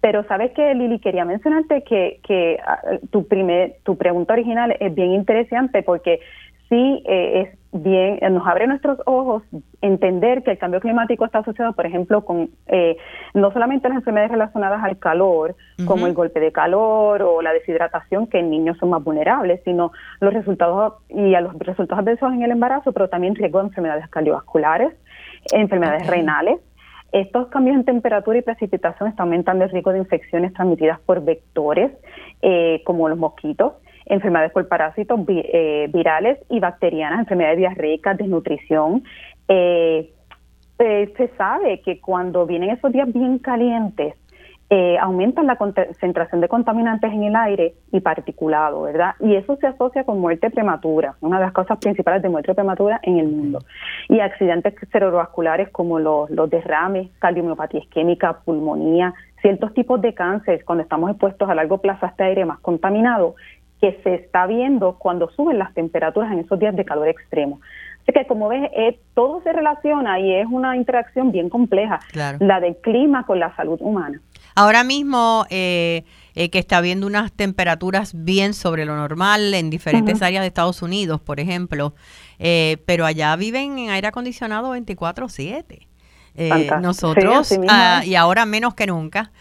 Pero 0.00 0.24
sabes 0.24 0.52
que 0.52 0.74
Lili 0.74 0.98
quería 0.98 1.24
mencionarte 1.24 1.82
que, 1.82 2.20
que 2.26 2.58
ah, 2.66 2.80
tu 3.10 3.26
primer, 3.26 3.76
tu 3.82 3.96
pregunta 3.98 4.32
original 4.32 4.74
es 4.80 4.94
bien 4.94 5.12
interesante 5.12 5.82
porque 5.82 6.20
sí 6.70 7.02
eh, 7.06 7.42
es 7.42 7.58
bien, 7.72 8.18
nos 8.32 8.46
abre 8.46 8.66
nuestros 8.66 8.98
ojos 9.06 9.42
entender 9.80 10.42
que 10.42 10.52
el 10.52 10.58
cambio 10.58 10.80
climático 10.80 11.24
está 11.24 11.38
asociado, 11.38 11.72
por 11.72 11.86
ejemplo, 11.86 12.24
con 12.24 12.50
eh, 12.66 12.96
no 13.34 13.52
solamente 13.52 13.88
las 13.88 13.98
enfermedades 13.98 14.32
relacionadas 14.32 14.82
al 14.82 14.98
calor, 14.98 15.54
como 15.86 16.06
el 16.06 16.14
golpe 16.14 16.40
de 16.40 16.52
calor 16.52 17.22
o 17.22 17.42
la 17.42 17.52
deshidratación, 17.52 18.26
que 18.26 18.38
en 18.38 18.50
niños 18.50 18.76
son 18.78 18.90
más 18.90 19.02
vulnerables, 19.02 19.60
sino 19.64 19.92
los 20.20 20.32
resultados 20.32 20.94
y 21.08 21.34
a 21.34 21.40
los 21.40 21.56
resultados 21.58 22.02
adversos 22.02 22.32
en 22.32 22.42
el 22.42 22.50
embarazo, 22.50 22.92
pero 22.92 23.08
también 23.08 23.34
riesgo 23.34 23.60
de 23.60 23.66
enfermedades 23.66 24.08
cardiovasculares, 24.08 24.92
enfermedades 25.52 26.06
renales, 26.06 26.60
estos 27.12 27.48
cambios 27.48 27.76
en 27.76 27.84
temperatura 27.84 28.38
y 28.38 28.42
precipitación 28.42 29.08
están 29.08 29.24
aumentando 29.24 29.64
el 29.64 29.70
riesgo 29.70 29.92
de 29.92 29.98
infecciones 29.98 30.52
transmitidas 30.52 31.00
por 31.00 31.24
vectores 31.24 31.92
eh, 32.42 32.82
como 32.84 33.08
los 33.08 33.18
mosquitos, 33.18 33.74
enfermedades 34.06 34.52
por 34.52 34.68
parásitos 34.68 35.20
eh, 35.28 35.88
virales 35.92 36.38
y 36.48 36.60
bacterianas, 36.60 37.20
enfermedades 37.20 37.58
diarreicas, 37.58 38.16
desnutrición. 38.16 39.04
Eh, 39.48 40.12
se 40.78 41.28
sabe 41.36 41.82
que 41.82 42.00
cuando 42.00 42.46
vienen 42.46 42.70
esos 42.70 42.90
días 42.90 43.12
bien 43.12 43.38
calientes, 43.38 44.14
eh, 44.72 44.96
aumentan 44.98 45.48
la 45.48 45.56
concentración 45.56 46.40
de 46.40 46.46
contaminantes 46.46 47.12
en 47.12 47.24
el 47.24 47.34
aire 47.34 47.74
y 47.90 47.98
particulado, 47.98 48.82
¿verdad? 48.82 49.16
Y 49.18 49.34
eso 49.34 49.56
se 49.56 49.66
asocia 49.66 50.04
con 50.04 50.20
muerte 50.20 50.48
prematura, 50.48 51.16
una 51.20 51.38
de 51.38 51.46
las 51.46 51.52
causas 51.52 51.78
principales 51.78 52.22
de 52.22 52.28
muerte 52.28 52.54
prematura 52.54 53.00
en 53.02 53.18
el 53.18 53.26
mundo. 53.26 53.58
Y 54.08 54.20
accidentes 54.20 54.74
cerebrovasculares 54.92 55.70
como 55.70 55.98
los, 55.98 56.30
los 56.30 56.48
derrames, 56.48 57.10
cardiomiopatía 57.18 57.80
isquémica, 57.80 58.38
pulmonía, 58.44 59.12
ciertos 59.42 59.74
tipos 59.74 60.00
de 60.00 60.14
cáncer 60.14 60.64
cuando 60.64 60.84
estamos 60.84 61.10
expuestos 61.10 61.50
a 61.50 61.54
largo 61.56 61.78
plazo 61.78 62.06
a 62.06 62.10
este 62.10 62.22
aire 62.22 62.44
más 62.44 62.60
contaminado, 62.60 63.34
que 63.80 63.98
se 64.04 64.14
está 64.14 64.46
viendo 64.46 64.98
cuando 64.98 65.30
suben 65.30 65.58
las 65.58 65.74
temperaturas 65.74 66.30
en 66.30 66.40
esos 66.40 66.58
días 66.60 66.76
de 66.76 66.84
calor 66.84 67.08
extremo. 67.08 67.60
Así 68.02 68.12
que 68.12 68.26
como 68.26 68.48
ves, 68.48 68.70
eh, 68.76 68.98
todo 69.14 69.42
se 69.42 69.52
relaciona 69.52 70.18
y 70.20 70.34
es 70.34 70.46
una 70.50 70.76
interacción 70.76 71.32
bien 71.32 71.48
compleja, 71.48 72.00
la 72.12 72.60
del 72.60 72.76
clima 72.76 73.24
con 73.26 73.38
la 73.38 73.54
salud 73.56 73.78
humana. 73.80 74.20
Ahora 74.54 74.84
mismo 74.84 75.46
eh, 75.50 76.04
eh, 76.34 76.50
que 76.50 76.58
está 76.58 76.78
habiendo 76.78 77.06
unas 77.06 77.32
temperaturas 77.32 78.12
bien 78.14 78.54
sobre 78.54 78.84
lo 78.84 78.96
normal 78.96 79.54
en 79.54 79.70
diferentes 79.70 80.22
áreas 80.22 80.42
de 80.42 80.48
Estados 80.48 80.82
Unidos, 80.82 81.20
por 81.20 81.40
ejemplo, 81.40 81.94
eh, 82.38 82.78
pero 82.86 83.06
allá 83.06 83.34
viven 83.36 83.78
en 83.78 83.90
aire 83.90 84.08
acondicionado 84.08 84.72
24/7. 84.72 85.86
nosotros, 86.80 87.58
ah, 87.68 88.02
y 88.04 88.14
ahora 88.14 88.46
menos 88.46 88.74
que 88.74 88.86
nunca, 88.86 89.32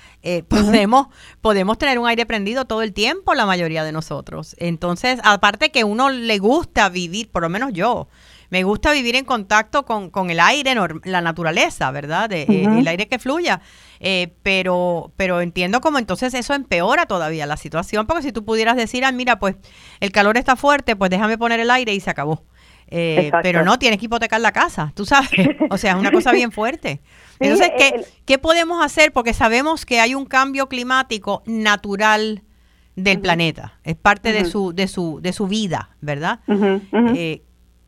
podemos, 0.47 1.07
podemos 1.41 1.78
tener 1.78 1.99
un 1.99 2.07
aire 2.07 2.26
prendido 2.26 2.66
todo 2.66 2.82
el 2.82 2.93
tiempo, 2.93 3.34
la 3.34 3.45
mayoría 3.45 3.84
de 3.84 3.91
nosotros. 3.91 4.55
Entonces, 4.60 5.20
aparte 5.24 5.70
que 5.70 5.84
uno 5.84 6.10
le 6.10 6.38
gusta 6.39 6.89
vivir, 6.89 7.30
por 7.30 7.43
lo 7.43 7.49
menos 7.49 7.74
yo, 7.74 8.07
me 8.50 8.64
gusta 8.64 8.91
vivir 8.91 9.16
en 9.16 9.26
contacto 9.26 9.86
con, 9.86 10.10
con 10.10 10.30
el 10.30 10.39
aire, 10.39 10.76
la 11.04 11.22
naturaleza, 11.22 11.91
¿verdad? 11.91 12.30
De, 12.30 12.43
el 12.43 12.88
aire 12.88 13.08
que 13.08 13.20
fluya. 13.20 13.62
Eh, 14.00 14.34
pero, 14.43 15.12
pero 15.18 15.41
entiendo 15.41 15.82
como 15.82 16.00
entonces 16.00 16.34
eso 16.34 16.54
empeora 16.54 17.06
todavía 17.06 17.45
la 17.45 17.58
situación, 17.58 18.08
porque 18.08 18.24
si 18.24 18.32
tú 18.32 18.45
pudieras 18.45 18.78
decir, 18.78 19.04
ah, 19.06 19.12
mira, 19.12 19.39
pues 19.39 19.56
el 20.00 20.12
calor 20.12 20.38
está 20.38 20.56
fuerte, 20.56 20.95
pues 20.95 21.10
déjame 21.10 21.38
poner 21.38 21.60
el 21.60 21.70
aire 21.70 21.93
y 21.93 22.00
se 22.00 22.10
acabó. 22.10 22.43
Eh, 22.91 23.32
pero 23.43 23.64
no, 23.64 23.78
tienes 23.78 24.00
que 24.00 24.06
hipotecar 24.06 24.41
la 24.41 24.52
casa, 24.52 24.93
tú 24.95 25.06
sabes. 25.06 25.30
O 25.70 25.78
sea, 25.78 25.91
es 25.91 25.97
una 25.97 26.12
cosa 26.12 26.32
bien 26.32 26.52
fuerte. 26.52 27.02
Entonces, 27.39 27.72
¿qué, 27.78 28.04
¿qué 28.26 28.38
podemos 28.39 28.84
hacer? 28.84 29.12
Porque 29.14 29.34
sabemos 29.34 29.86
que 29.86 30.00
hay 30.00 30.16
un 30.16 30.26
cambio 30.26 30.68
climático 30.68 31.43
natural 31.45 32.43
del 32.95 33.20
planeta. 33.20 33.80
Es 33.84 33.95
parte 33.95 34.32
de, 34.34 34.45
su, 34.45 34.74
de, 34.74 34.88
su, 34.88 35.20
de 35.22 35.34
su 35.34 35.47
vida, 35.47 35.91
¿verdad? 36.02 36.39
Eh, 37.16 37.43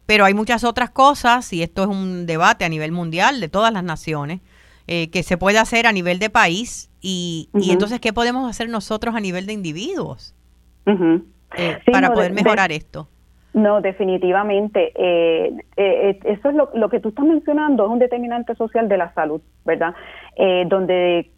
pero 0.06 0.26
hay 0.26 0.34
muchas 0.34 0.64
otras 0.64 0.90
cosas, 0.90 1.52
y 1.54 1.64
esto 1.64 1.84
es 1.84 1.88
un 1.88 2.26
debate 2.26 2.66
a 2.66 2.70
nivel 2.70 2.92
mundial 2.92 3.40
de 3.40 3.50
todas 3.50 3.72
las 3.72 3.84
naciones, 3.84 4.42
eh, 4.88 5.10
que 5.10 5.24
se 5.24 5.38
puede 5.38 5.60
hacer 5.60 5.88
a 5.88 5.92
nivel 5.92 6.20
de 6.20 6.30
país 6.30 6.90
y, 7.02 7.50
y, 7.54 7.72
entonces 7.72 8.00
qué 8.02 8.14
podemos 8.14 8.50
hacer 8.50 8.68
nosotros 8.68 9.16
a 9.16 9.20
nivel 9.20 9.46
de 9.46 9.54
individuos 9.54 10.36
eh, 10.86 11.78
para 11.92 12.12
poder 12.12 12.34
mejorar 12.34 12.72
esto. 12.72 13.08
No, 13.54 13.80
definitivamente. 13.80 14.92
Eh, 14.96 15.56
eso 15.78 16.50
es 16.50 16.56
lo, 16.56 16.72
lo, 16.74 16.90
que 16.90 17.00
tú 17.00 17.10
estás 17.10 17.26
mencionando, 17.26 17.86
es 17.86 17.92
un 17.92 18.00
determinante 18.00 18.56
social 18.56 18.90
de 18.90 18.98
la 18.98 19.14
salud, 19.14 19.42
¿verdad? 19.66 19.94
donde 20.68 21.30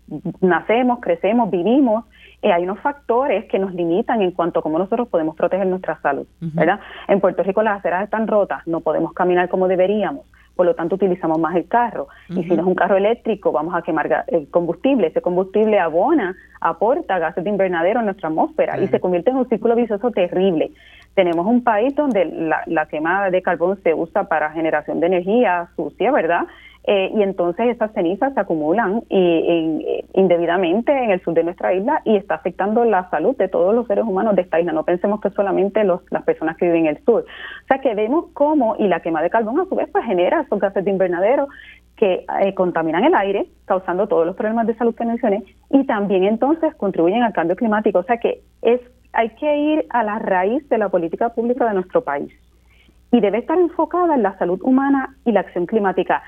nacemos, 0.42 1.00
crecemos, 1.02 1.52
vivimos, 1.52 2.06
hay 2.52 2.64
unos 2.64 2.80
factores 2.80 3.46
que 3.46 3.60
nos 3.60 3.74
limitan 3.74 4.22
en 4.22 4.32
cuanto 4.32 4.60
a 4.60 4.64
cómo 4.64 4.78
nosotros 4.78 5.08
podemos 5.08 5.36
proteger 5.36 5.68
nuestra 5.68 6.00
salud, 6.02 6.28
¿verdad? 6.40 6.80
En 7.08 7.20
Puerto 7.20 7.44
Rico 7.44 7.64
las 7.64 7.80
aceras 7.80 8.04
están 8.04 8.28
rotas, 8.28 8.66
no 8.68 8.82
podemos 8.82 9.14
caminar 9.14 9.50
como 9.50 9.68
deberíamos 9.68 10.26
por 10.56 10.66
lo 10.66 10.76
tanto 10.76 10.96
utilizamos 10.96 11.40
más 11.40 11.56
el 11.56 11.68
carro. 11.68 12.08
Y 12.30 12.44
si 12.44 12.50
no 12.50 12.62
es 12.62 12.68
un 12.68 12.76
carro 12.76 12.98
eléctrico, 12.98 13.52
vamos 13.52 13.74
a 13.76 13.82
quemar 13.82 14.26
el 14.28 14.50
combustible. 14.50 15.08
Ese 15.08 15.22
combustible 15.22 15.80
abona, 15.80 16.36
aporta 16.62 17.20
gases 17.20 17.44
de 17.44 17.50
invernadero 17.50 18.00
en 18.00 18.06
nuestra 18.06 18.30
atmósfera 18.30 18.80
y 18.80 18.88
se 18.88 19.00
convierte 19.00 19.32
en 19.32 19.38
un 19.38 19.50
círculo 19.50 19.76
vicioso 19.76 20.12
terrible. 20.12 20.72
Tenemos 21.16 21.46
un 21.46 21.64
país 21.64 21.96
donde 21.96 22.26
la, 22.26 22.64
la 22.66 22.86
quema 22.88 23.30
de 23.30 23.42
carbón 23.42 23.80
se 23.84 23.94
usa 23.94 24.26
para 24.26 24.52
generación 24.52 25.00
de 25.00 25.08
energía 25.08 25.70
sucia, 25.76 26.12
¿verdad? 26.12 26.46
Eh, 26.86 27.12
y 27.16 27.24
entonces 27.24 27.68
esas 27.68 27.94
cenizas 27.94 28.34
se 28.34 28.40
acumulan 28.40 29.04
y, 29.10 30.04
indebidamente 30.14 30.92
en 30.92 31.12
el 31.12 31.22
sur 31.22 31.34
de 31.34 31.44
nuestra 31.44 31.74
isla 31.74 32.02
y 32.04 32.18
está 32.18 32.36
afectando 32.36 32.84
la 32.84 33.10
salud 33.10 33.38
de 33.38 33.48
todos 33.48 33.74
los 33.74 33.88
seres 33.88 34.04
humanos 34.04 34.36
de 34.36 34.42
esta 34.42 34.60
isla. 34.60 34.74
No 34.74 34.84
pensemos 34.84 35.22
que 35.22 35.30
solamente 35.30 35.84
los, 35.84 36.02
las 36.12 36.24
personas 36.24 36.58
que 36.58 36.66
viven 36.66 36.88
en 36.88 36.98
el 36.98 37.04
sur. 37.06 37.22
O 37.24 37.68
sea 37.68 37.80
que 37.80 37.96
vemos 37.96 38.26
cómo, 38.34 38.76
y 38.78 38.88
la 38.88 39.00
quema 39.00 39.22
de 39.22 39.30
carbón 39.30 39.62
a 39.62 39.66
su 39.66 39.76
vez 39.76 39.90
pues 39.92 40.06
genera 40.06 40.42
esos 40.42 40.60
gases 40.60 40.84
de 40.84 40.92
invernadero 40.92 41.48
que 41.96 42.26
eh, 42.42 42.54
contaminan 42.54 43.06
el 43.06 43.16
aire, 43.16 43.46
causando 43.66 44.08
todos 44.08 44.26
los 44.26 44.36
problemas 44.36 44.68
de 44.68 44.76
salud 44.76 44.96
que 44.96 45.06
mencioné, 45.06 45.44
y 45.70 45.86
también 45.86 46.26
entonces 46.26 46.76
contribuyen 46.76 47.24
al 47.24 47.32
cambio 47.32 47.56
climático. 47.56 48.00
O 48.00 48.04
sea 48.04 48.18
que 48.18 48.42
es 48.62 48.82
hay 49.14 49.30
que 49.36 49.58
ir 49.58 49.86
a 49.92 50.04
la 50.04 50.20
raíz 50.20 50.68
de 50.70 50.78
la 50.80 50.90
política 50.90 51.30
pública 51.30 51.66
de 51.68 51.76
nuestro 51.76 52.04
país 52.04 52.34
y 53.12 53.20
debe 53.20 53.38
estar 53.38 53.58
enfocada 53.60 54.16
en 54.16 54.24
la 54.24 54.36
salud 54.40 54.60
humana 54.64 55.16
y 55.24 55.32
la 55.32 55.42
acción 55.42 55.68
climática 55.68 56.24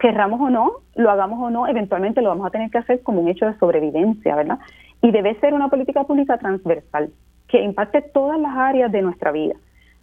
querramos 0.00 0.40
o 0.40 0.50
no, 0.50 0.72
lo 0.94 1.10
hagamos 1.10 1.40
o 1.40 1.50
no, 1.50 1.66
eventualmente 1.66 2.22
lo 2.22 2.30
vamos 2.30 2.46
a 2.46 2.50
tener 2.50 2.70
que 2.70 2.78
hacer 2.78 3.02
como 3.02 3.20
un 3.20 3.28
hecho 3.28 3.46
de 3.46 3.58
sobrevivencia, 3.58 4.34
¿verdad? 4.34 4.58
Y 5.02 5.10
debe 5.10 5.38
ser 5.40 5.54
una 5.54 5.68
política 5.68 6.04
pública 6.04 6.38
transversal 6.38 7.10
que 7.48 7.62
impacte 7.62 8.02
todas 8.02 8.40
las 8.40 8.56
áreas 8.56 8.90
de 8.90 9.02
nuestra 9.02 9.32
vida, 9.32 9.54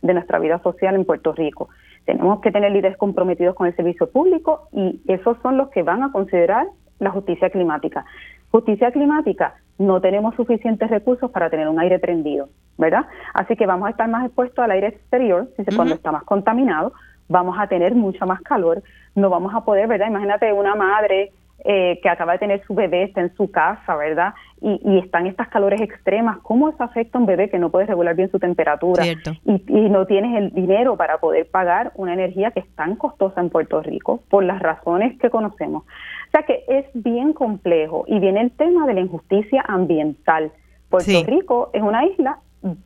de 0.01 0.13
nuestra 0.13 0.39
vida 0.39 0.59
social 0.59 0.95
en 0.95 1.05
Puerto 1.05 1.33
Rico. 1.33 1.69
Tenemos 2.05 2.41
que 2.41 2.51
tener 2.51 2.71
líderes 2.71 2.97
comprometidos 2.97 3.55
con 3.55 3.67
el 3.67 3.75
servicio 3.75 4.09
público 4.09 4.67
y 4.71 5.01
esos 5.07 5.37
son 5.41 5.57
los 5.57 5.69
que 5.69 5.83
van 5.83 6.03
a 6.03 6.11
considerar 6.11 6.67
la 6.99 7.11
justicia 7.11 7.49
climática. 7.49 8.05
Justicia 8.51 8.91
climática, 8.91 9.55
no 9.79 9.99
tenemos 9.99 10.35
suficientes 10.35 10.89
recursos 10.89 11.31
para 11.31 11.49
tener 11.49 11.67
un 11.67 11.79
aire 11.79 11.97
prendido, 11.99 12.49
¿verdad? 12.77 13.05
Así 13.33 13.55
que 13.55 13.65
vamos 13.65 13.87
a 13.87 13.91
estar 13.91 14.07
más 14.07 14.25
expuestos 14.25 14.63
al 14.63 14.71
aire 14.71 14.87
exterior, 14.87 15.49
cuando 15.75 15.95
está 15.95 16.11
más 16.11 16.23
contaminado, 16.23 16.93
vamos 17.27 17.57
a 17.59 17.67
tener 17.67 17.95
mucha 17.95 18.25
más 18.25 18.41
calor, 18.41 18.83
no 19.15 19.29
vamos 19.29 19.53
a 19.53 19.63
poder, 19.63 19.87
¿verdad? 19.87 20.07
Imagínate 20.07 20.51
una 20.53 20.75
madre 20.75 21.31
eh, 21.65 21.99
que 22.03 22.09
acaba 22.09 22.33
de 22.33 22.39
tener 22.39 22.61
su 22.65 22.75
bebé, 22.75 23.03
está 23.03 23.21
en 23.21 23.33
su 23.35 23.49
casa, 23.49 23.95
¿verdad? 23.95 24.33
Y, 24.59 24.81
y, 24.83 24.97
están 24.99 25.27
estas 25.27 25.47
calores 25.47 25.79
extremas, 25.79 26.39
¿cómo 26.39 26.67
eso 26.67 26.83
afecta 26.83 27.17
a 27.17 27.21
un 27.21 27.27
bebé 27.27 27.49
que 27.49 27.57
no 27.57 27.69
puede 27.69 27.85
regular 27.85 28.15
bien 28.15 28.29
su 28.31 28.37
temperatura? 28.37 29.05
Y, 29.05 29.21
y, 29.45 29.89
no 29.89 30.05
tienes 30.05 30.35
el 30.35 30.53
dinero 30.53 30.97
para 30.97 31.19
poder 31.19 31.49
pagar 31.49 31.93
una 31.95 32.13
energía 32.13 32.51
que 32.51 32.59
es 32.59 32.75
tan 32.75 32.97
costosa 32.97 33.39
en 33.39 33.49
Puerto 33.49 33.81
Rico 33.81 34.23
por 34.29 34.43
las 34.43 34.61
razones 34.61 35.17
que 35.19 35.29
conocemos. 35.29 35.83
O 35.83 36.31
sea 36.31 36.43
que 36.43 36.65
es 36.67 36.85
bien 36.95 37.31
complejo 37.31 38.03
y 38.07 38.19
viene 38.19 38.41
el 38.41 38.51
tema 38.51 38.85
de 38.85 38.95
la 38.95 38.99
injusticia 38.99 39.63
ambiental. 39.65 40.51
Puerto 40.89 41.23
Rico 41.25 41.69
es 41.71 41.81
una 41.81 42.05
isla 42.05 42.39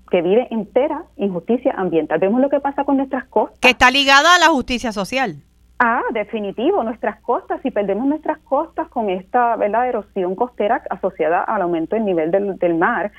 que 0.10 0.22
vive 0.22 0.48
entera 0.52 1.04
injusticia 1.18 1.74
ambiental. 1.78 2.20
Vemos 2.20 2.42
lo 2.42 2.50
que 2.50 2.60
pasa 2.60 2.84
con 2.84 2.98
nuestras 2.98 3.26
costas. 3.26 3.60
Que 3.60 3.70
está 3.70 3.92
ligada 3.92 4.36
a 4.36 4.40
la 4.40 4.48
justicia 4.48 4.92
social. 4.92 5.38
Ah, 5.80 6.02
definitivo, 6.12 6.84
nuestras 6.84 7.22
costas, 7.22 7.62
si 7.62 7.70
perdemos 7.70 8.08
nuestras 8.08 8.40
costas 8.40 8.88
con 8.88 9.12
esta 9.12 9.56
¿verdad? 9.58 9.88
erosión 9.88 10.34
costera 10.34 10.82
asociada 10.90 11.44
al 11.44 11.62
aumento 11.62 11.96
del 11.96 12.06
nivel 12.06 12.32
del, 12.32 12.76
mar, 12.76 13.12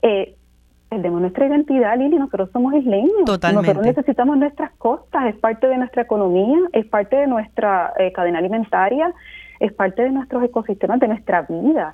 eh, 0.00 0.34
perdemos 0.88 1.20
nuestra 1.20 1.46
identidad, 1.46 1.98
Lili, 1.98 2.16
nosotros 2.16 2.48
somos 2.54 2.72
isleños. 2.72 3.26
Totalmente. 3.26 3.68
Nosotros 3.68 3.96
necesitamos 3.96 4.38
nuestras 4.38 4.70
costas, 4.78 5.26
es 5.26 5.36
parte 5.36 5.66
de 5.66 5.76
nuestra 5.76 6.02
economía, 6.02 6.58
es 6.72 6.86
parte 6.86 7.16
de 7.16 7.26
nuestra 7.26 7.92
eh, 7.98 8.10
cadena 8.12 8.38
alimentaria, 8.38 9.12
es 9.60 9.74
parte 9.74 10.02
de 10.02 10.10
nuestros 10.10 10.42
ecosistemas, 10.42 10.98
de 11.00 11.08
nuestra 11.08 11.42
vida. 11.42 11.92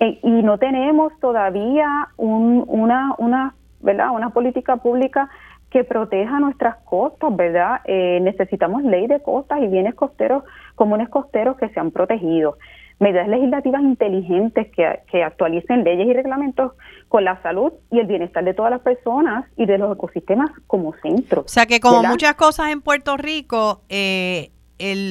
Eh, 0.00 0.18
y 0.22 0.42
no 0.42 0.58
tenemos 0.58 1.12
todavía 1.20 2.08
una, 2.16 3.14
una, 3.18 3.54
¿verdad? 3.80 4.10
una 4.10 4.30
política 4.30 4.76
pública 4.76 5.28
que 5.72 5.84
proteja 5.84 6.38
nuestras 6.38 6.76
costas, 6.84 7.34
¿verdad? 7.34 7.80
Eh, 7.84 8.20
necesitamos 8.20 8.82
ley 8.82 9.06
de 9.06 9.20
costas 9.22 9.60
y 9.62 9.68
bienes 9.68 9.94
costeros, 9.94 10.44
comunes 10.74 11.08
costeros 11.08 11.56
que 11.56 11.70
sean 11.70 11.90
protegidos. 11.90 12.56
Medidas 13.00 13.26
legislativas 13.26 13.80
inteligentes 13.80 14.70
que, 14.76 15.00
que 15.10 15.24
actualicen 15.24 15.82
leyes 15.82 16.06
y 16.06 16.12
reglamentos 16.12 16.72
con 17.08 17.24
la 17.24 17.40
salud 17.42 17.72
y 17.90 17.98
el 17.98 18.06
bienestar 18.06 18.44
de 18.44 18.54
todas 18.54 18.70
las 18.70 18.80
personas 18.80 19.46
y 19.56 19.66
de 19.66 19.78
los 19.78 19.96
ecosistemas 19.96 20.50
como 20.66 20.92
centro. 21.02 21.40
O 21.42 21.48
sea 21.48 21.66
que 21.66 21.80
como 21.80 22.02
muchas 22.02 22.34
cosas 22.34 22.70
en 22.70 22.82
Puerto 22.82 23.16
Rico, 23.16 23.80
eh, 23.88 24.50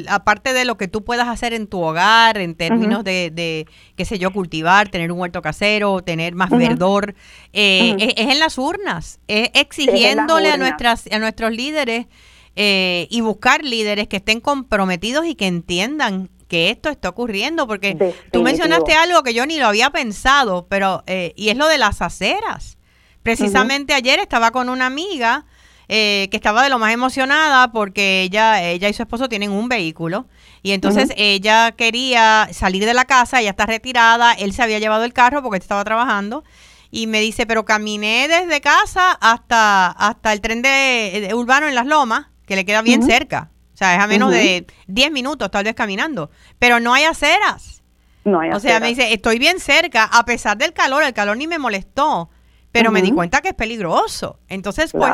aparte 0.08 0.54
de 0.54 0.66
lo 0.66 0.78
que 0.78 0.88
tú 0.88 1.04
puedas 1.04 1.28
hacer 1.28 1.54
en 1.54 1.68
tu 1.68 1.82
hogar, 1.82 2.38
en 2.38 2.56
términos 2.56 3.04
de, 3.04 3.68
qué 3.96 4.06
sé 4.06 4.20
yo, 4.20 4.32
cultivar, 4.32 4.90
tener 4.90 5.12
un 5.12 5.20
huerto 5.20 5.42
casero, 5.42 6.02
tener 6.02 6.36
más 6.36 6.50
verdor, 6.50 7.16
eh, 7.54 7.96
es, 8.00 8.14
en 8.18 8.40
las 8.40 8.58
urnas, 8.58 9.20
es 9.28 9.50
exigiéndole 9.54 10.52
a, 10.52 10.58
nuestras, 10.58 11.08
a 11.12 11.20
nuestros 11.20 11.52
líderes 11.52 12.08
eh, 12.56 13.08
y 13.10 13.22
buscar 13.22 13.64
líderes 13.64 14.08
que 14.08 14.18
estén 14.18 14.42
comprometidos 14.42 15.26
y 15.26 15.36
que 15.36 15.48
entiendan 15.48 16.30
que 16.48 16.70
esto 16.70 16.90
está 16.90 17.08
ocurriendo, 17.08 17.66
porque 17.66 18.14
tú 18.34 18.42
mencionaste 18.42 18.94
algo 18.94 19.24
que 19.24 19.34
yo 19.34 19.46
ni 19.46 19.58
lo 19.58 19.68
había 19.68 19.90
pensado, 19.90 20.68
pero 20.68 21.02
eh, 21.08 21.32
y 21.38 21.48
es 21.48 21.56
lo 21.56 21.68
de 21.70 21.78
las 21.78 22.02
aceras. 22.02 22.78
Precisamente 23.24 23.94
ayer 23.94 24.20
estaba 24.20 24.52
con 24.52 24.68
una 24.68 24.88
amiga 24.88 25.46
eh, 25.94 26.30
que 26.32 26.38
estaba 26.38 26.64
de 26.64 26.70
lo 26.70 26.80
más 26.80 26.94
emocionada 26.94 27.74
porque 27.74 28.22
ella, 28.22 28.64
ella 28.64 28.88
y 28.88 28.94
su 28.94 29.02
esposo 29.02 29.28
tienen 29.28 29.52
un 29.52 29.68
vehículo. 29.68 30.26
Y 30.64 30.72
entonces 30.72 31.12
ella 31.18 31.74
quería 31.74 32.48
salir 32.54 32.86
de 32.86 32.94
la 32.94 33.04
casa, 33.04 33.42
ella 33.42 33.50
está 33.50 33.66
retirada, 33.66 34.32
él 34.32 34.54
se 34.54 34.64
había 34.64 34.80
llevado 34.80 35.04
el 35.04 35.12
carro 35.12 35.44
porque 35.44 35.58
estaba 35.58 35.84
trabajando. 35.84 36.46
Y 36.92 37.08
me 37.08 37.20
dice, 37.20 37.46
pero 37.46 37.66
caminé 37.66 38.30
desde 38.30 38.62
casa 38.62 39.12
hasta, 39.20 39.88
hasta 39.88 40.32
el 40.32 40.40
tren 40.40 40.62
de, 40.62 41.30
urbano 41.34 41.68
en 41.68 41.76
Las 41.76 41.88
Lomas, 41.88 42.28
que 42.46 42.56
le 42.56 42.64
queda 42.64 42.82
bien 42.82 43.04
cerca. 43.04 43.52
O 43.74 43.78
sea, 43.78 43.94
es 43.94 44.00
a 44.00 44.08
menos 44.08 44.32
de 44.32 44.68
10 44.88 45.12
minutos 45.12 45.52
tal 45.52 45.66
vez 45.66 45.76
caminando, 45.76 46.32
pero 46.58 46.80
no 46.80 46.94
hay 46.94 47.04
aceras. 47.04 47.84
No 48.24 48.40
hay 48.40 48.52
o 48.52 48.62
sea, 48.62 48.80
me 48.80 48.88
dice, 48.88 49.12
estoy 49.12 49.40
bien 49.40 49.60
cerca, 49.60 50.06
a 50.06 50.24
pesar 50.24 50.58
del 50.58 50.72
calor, 50.72 51.04
el 51.04 51.12
calor 51.12 51.36
ni 51.36 51.48
me 51.48 51.60
molestó 51.60 52.30
pero 52.72 52.92
me 52.92 53.02
di 53.02 53.12
cuenta 53.12 53.42
que 53.42 53.50
es 53.50 53.54
peligroso. 53.54 54.38
Entonces, 54.48 54.92
pues, 54.92 55.12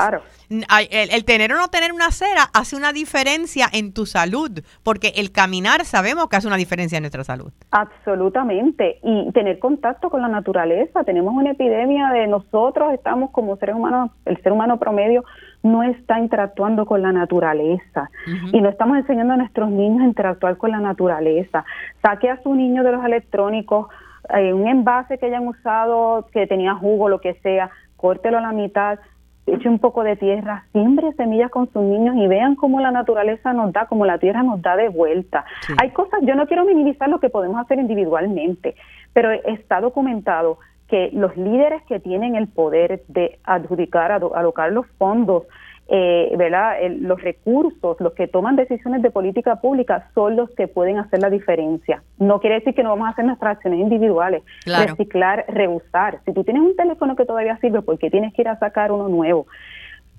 el, 0.50 1.26
tener 1.26 1.54
o 1.54 1.58
no 1.58 1.68
tener 1.70 1.92
una 1.92 2.08
acera 2.08 2.50
hace 2.54 2.76
una 2.76 2.94
diferencia 2.94 3.68
en 3.72 3.94
tu 3.94 4.06
salud, 4.06 4.52
porque 4.84 5.14
el 5.16 5.32
caminar 5.32 5.86
sabemos 5.86 6.30
que 6.30 6.36
hace 6.36 6.48
una 6.48 6.58
diferencia 6.58 6.98
en 6.98 7.04
nuestra 7.04 7.24
salud. 7.24 7.52
Absolutamente. 7.72 9.00
Y 9.04 9.32
tener 9.32 9.60
contacto 9.60 10.10
con 10.10 10.22
la 10.22 10.28
naturaleza. 10.28 11.04
Tenemos 11.04 11.34
una 11.34 11.52
epidemia 11.52 12.10
de 12.10 12.28
nosotros, 12.28 12.94
estamos 12.94 13.32
como 13.32 13.58
seres 13.58 13.76
humanos, 13.76 14.12
el 14.26 14.42
ser 14.42 14.52
humano 14.52 14.78
promedio 14.78 15.24
no 15.64 15.84
está 15.84 16.20
interactuando 16.20 16.86
con 16.86 17.02
la 17.02 17.12
naturaleza 17.12 18.10
y 18.54 18.62
no 18.62 18.70
estamos 18.70 18.98
enseñando 18.98 19.34
a 19.34 19.38
nuestros 19.38 19.70
niños 19.70 20.02
a 20.02 20.06
interactuar 20.06 20.58
con 20.58 20.72
la 20.72 20.80
naturaleza. 20.80 21.66
Saque 22.02 22.30
a 22.30 22.42
su 22.44 22.54
niño 22.54 22.84
de 22.84 22.92
los 22.92 23.04
electrónicos, 23.04 23.88
eh, 24.36 24.54
un 24.54 24.68
envase 24.68 25.18
que 25.18 25.28
hayan 25.28 25.48
usado 25.48 26.28
que 26.32 26.48
tenía 26.48 26.76
jugo, 26.76 27.10
lo 27.10 27.22
que 27.22 27.36
sea, 27.36 27.70
córtelo 27.96 28.38
a 28.38 28.42
la 28.42 28.52
mitad, 28.52 29.00
eche 29.46 29.70
un 29.70 29.80
poco 29.80 30.04
de 30.04 30.16
tierra, 30.16 30.66
siembre 30.72 31.14
semillas 31.14 31.50
con 31.50 31.72
sus 31.72 31.82
niños 31.82 32.16
y 32.18 32.28
vean 32.28 32.56
cómo 32.56 32.80
la 32.80 32.92
naturaleza 32.92 33.54
nos 33.54 33.72
da, 33.72 33.86
cómo 33.86 34.06
la 34.06 34.18
tierra 34.18 34.44
nos 34.44 34.62
da 34.62 34.76
de 34.76 34.90
vuelta. 34.90 35.46
Hay 35.82 35.92
cosas, 35.92 36.20
yo 36.24 36.36
no 36.36 36.48
quiero 36.48 36.66
minimizar 36.66 37.10
lo 37.10 37.20
que 37.20 37.30
podemos 37.30 37.60
hacer 37.60 37.80
individualmente, 37.80 38.76
pero 39.14 39.32
está 39.32 39.80
documentado 39.80 40.60
que 40.88 41.10
los 41.14 41.36
líderes 41.36 41.84
que 41.84 42.00
tienen 42.00 42.36
el 42.36 42.48
poder 42.48 43.04
de 43.08 43.40
adjudicar, 43.44 44.12
alocar 44.12 44.72
los 44.72 44.86
fondos 44.98 45.44
eh, 45.90 46.34
¿verdad? 46.38 46.76
los 47.00 47.22
recursos, 47.22 47.98
los 48.00 48.14
que 48.14 48.28
toman 48.28 48.56
decisiones 48.56 49.02
de 49.02 49.10
política 49.10 49.62
pública 49.62 50.10
son 50.14 50.36
los 50.36 50.50
que 50.52 50.68
pueden 50.68 50.98
hacer 50.98 51.22
la 51.22 51.30
diferencia. 51.30 52.04
No 52.18 52.40
quiere 52.40 52.56
decir 52.56 52.76
que 52.76 52.84
no 52.84 52.90
vamos 52.90 53.08
a 53.08 53.12
hacer 53.12 53.26
nuestras 53.26 53.58
acciones 53.58 53.80
individuales, 53.80 54.44
reciclar, 54.66 55.46
reusar. 55.48 56.20
Si 56.26 56.34
tú 56.34 56.44
tienes 56.44 56.64
un 56.64 56.76
teléfono 56.76 57.16
que 57.16 57.26
todavía 57.26 57.58
sirve, 57.58 57.82
¿por 57.82 57.98
qué 57.98 58.10
tienes 58.10 58.34
que 58.34 58.42
ir 58.42 58.50
a 58.50 58.60
sacar 58.60 58.92
uno 58.92 59.08
nuevo? 59.08 59.48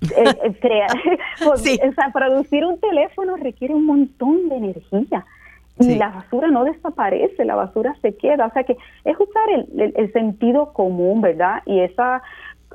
Eh, 0.02 0.24
eh, 0.44 0.52
crear, 0.60 0.90
pues, 1.44 1.60
o 1.88 1.92
sea, 1.92 2.10
producir 2.12 2.64
un 2.64 2.80
teléfono 2.80 3.36
requiere 3.36 3.74
un 3.74 3.84
montón 3.84 4.48
de 4.48 4.56
energía 4.56 5.26
y 5.80 5.94
la 5.94 6.08
basura 6.08 6.48
no 6.48 6.64
desaparece, 6.64 7.44
la 7.44 7.54
basura 7.54 7.94
se 8.02 8.16
queda. 8.16 8.46
O 8.46 8.52
sea 8.52 8.64
que 8.64 8.76
es 9.04 9.16
usar 9.18 9.48
el, 9.50 9.92
el, 9.94 10.12
sentido 10.12 10.72
común, 10.72 11.20
¿verdad? 11.20 11.62
Y 11.66 11.80
esa 11.80 12.22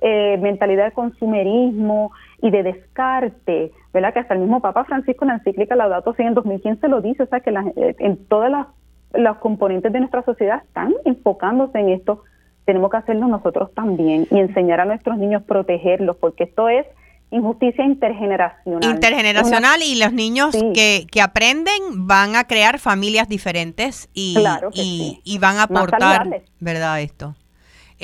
eh, 0.01 0.37
mentalidad 0.41 0.85
de 0.85 0.91
consumerismo, 0.91 2.11
y 2.43 2.51
de 2.51 2.61
descarte, 2.61 3.71
¿verdad? 3.93 4.13
Que 4.13 4.19
hasta 4.19 4.33
el 4.33 4.41
mismo 4.41 4.61
Papa 4.61 4.83
Francisco 4.83 5.23
en 5.23 5.29
la 5.29 5.35
encíclica 5.35 5.75
Laudato 5.75 6.13
Si 6.13 6.23
en 6.23 6.33
2015 6.33 6.89
lo 6.89 6.99
dice, 6.99 7.23
o 7.23 7.27
sea, 7.27 7.39
que 7.39 7.49
eh, 7.49 7.95
en 7.99 8.17
todas 8.27 8.51
las 8.51 8.67
los 9.13 9.37
componentes 9.37 9.93
de 9.93 9.99
nuestra 9.99 10.23
sociedad 10.23 10.63
están 10.65 10.93
enfocándose 11.05 11.79
en 11.79 11.89
esto, 11.89 12.23
tenemos 12.65 12.89
que 12.91 12.97
hacerlo 12.97 13.27
nosotros 13.27 13.73
también 13.73 14.27
y 14.31 14.39
enseñar 14.39 14.79
a 14.79 14.85
nuestros 14.85 15.17
niños 15.17 15.43
protegerlos, 15.43 16.17
porque 16.17 16.45
esto 16.45 16.67
es 16.67 16.85
injusticia 17.29 17.85
intergeneracional. 17.85 18.89
Intergeneracional 18.89 19.81
y 19.81 19.99
los 19.99 20.13
niños 20.13 20.55
que, 20.73 21.07
que 21.11 21.21
aprenden 21.21 22.07
van 22.07 22.35
a 22.35 22.45
crear 22.45 22.79
familias 22.79 23.27
diferentes 23.27 24.09
y, 24.13 24.35
y, 24.73 25.21
y, 25.23 25.37
van 25.39 25.57
a 25.57 25.63
aportar, 25.63 26.41
¿verdad? 26.59 27.01
Esto. 27.01 27.35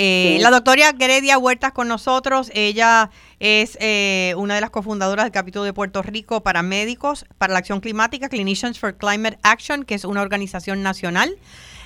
Eh, 0.02 0.38
la 0.40 0.50
doctora 0.50 0.94
Gredia 0.94 1.38
Huertas 1.38 1.74
con 1.74 1.90
nosotros, 1.90 2.52
ella 2.54 3.10
es 3.42 3.78
eh, 3.82 4.34
una 4.38 4.56
de 4.56 4.62
las 4.62 4.70
cofundadoras 4.70 5.26
del 5.26 5.34
capítulo 5.34 5.66
de 5.66 5.74
Puerto 5.74 6.02
Rico 6.02 6.42
para 6.42 6.64
médicos 6.64 7.26
para 7.38 7.52
la 7.52 7.60
acción 7.60 7.82
climática, 7.82 8.30
Clinicians 8.30 8.80
for 8.80 8.96
Climate 8.96 9.38
Action, 9.44 9.84
que 9.84 9.96
es 9.96 10.06
una 10.06 10.22
organización 10.22 10.84
nacional. 10.84 11.36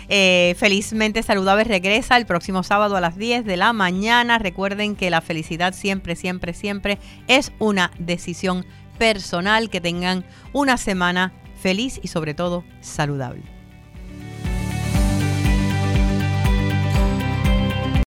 Eh, 0.10 0.56
felizmente 0.58 1.22
Saludable 1.22 1.64
regresa 1.64 2.18
el 2.18 2.26
próximo 2.26 2.64
sábado 2.64 2.96
a 2.98 3.02
las 3.02 3.18
10 3.18 3.46
de 3.46 3.58
la 3.58 3.74
mañana. 3.74 4.40
Recuerden 4.40 4.96
que 4.96 5.10
la 5.10 5.22
felicidad 5.22 5.74
siempre, 5.74 6.16
siempre, 6.16 6.54
siempre 6.54 6.98
es 7.28 7.52
una 7.60 7.92
decisión 8.00 8.66
personal. 8.98 9.70
Que 9.70 9.82
tengan 9.82 10.26
una 10.52 10.78
semana 10.78 11.32
feliz 11.62 12.00
y 12.02 12.08
sobre 12.08 12.34
todo 12.34 12.64
saludable. 12.82 13.59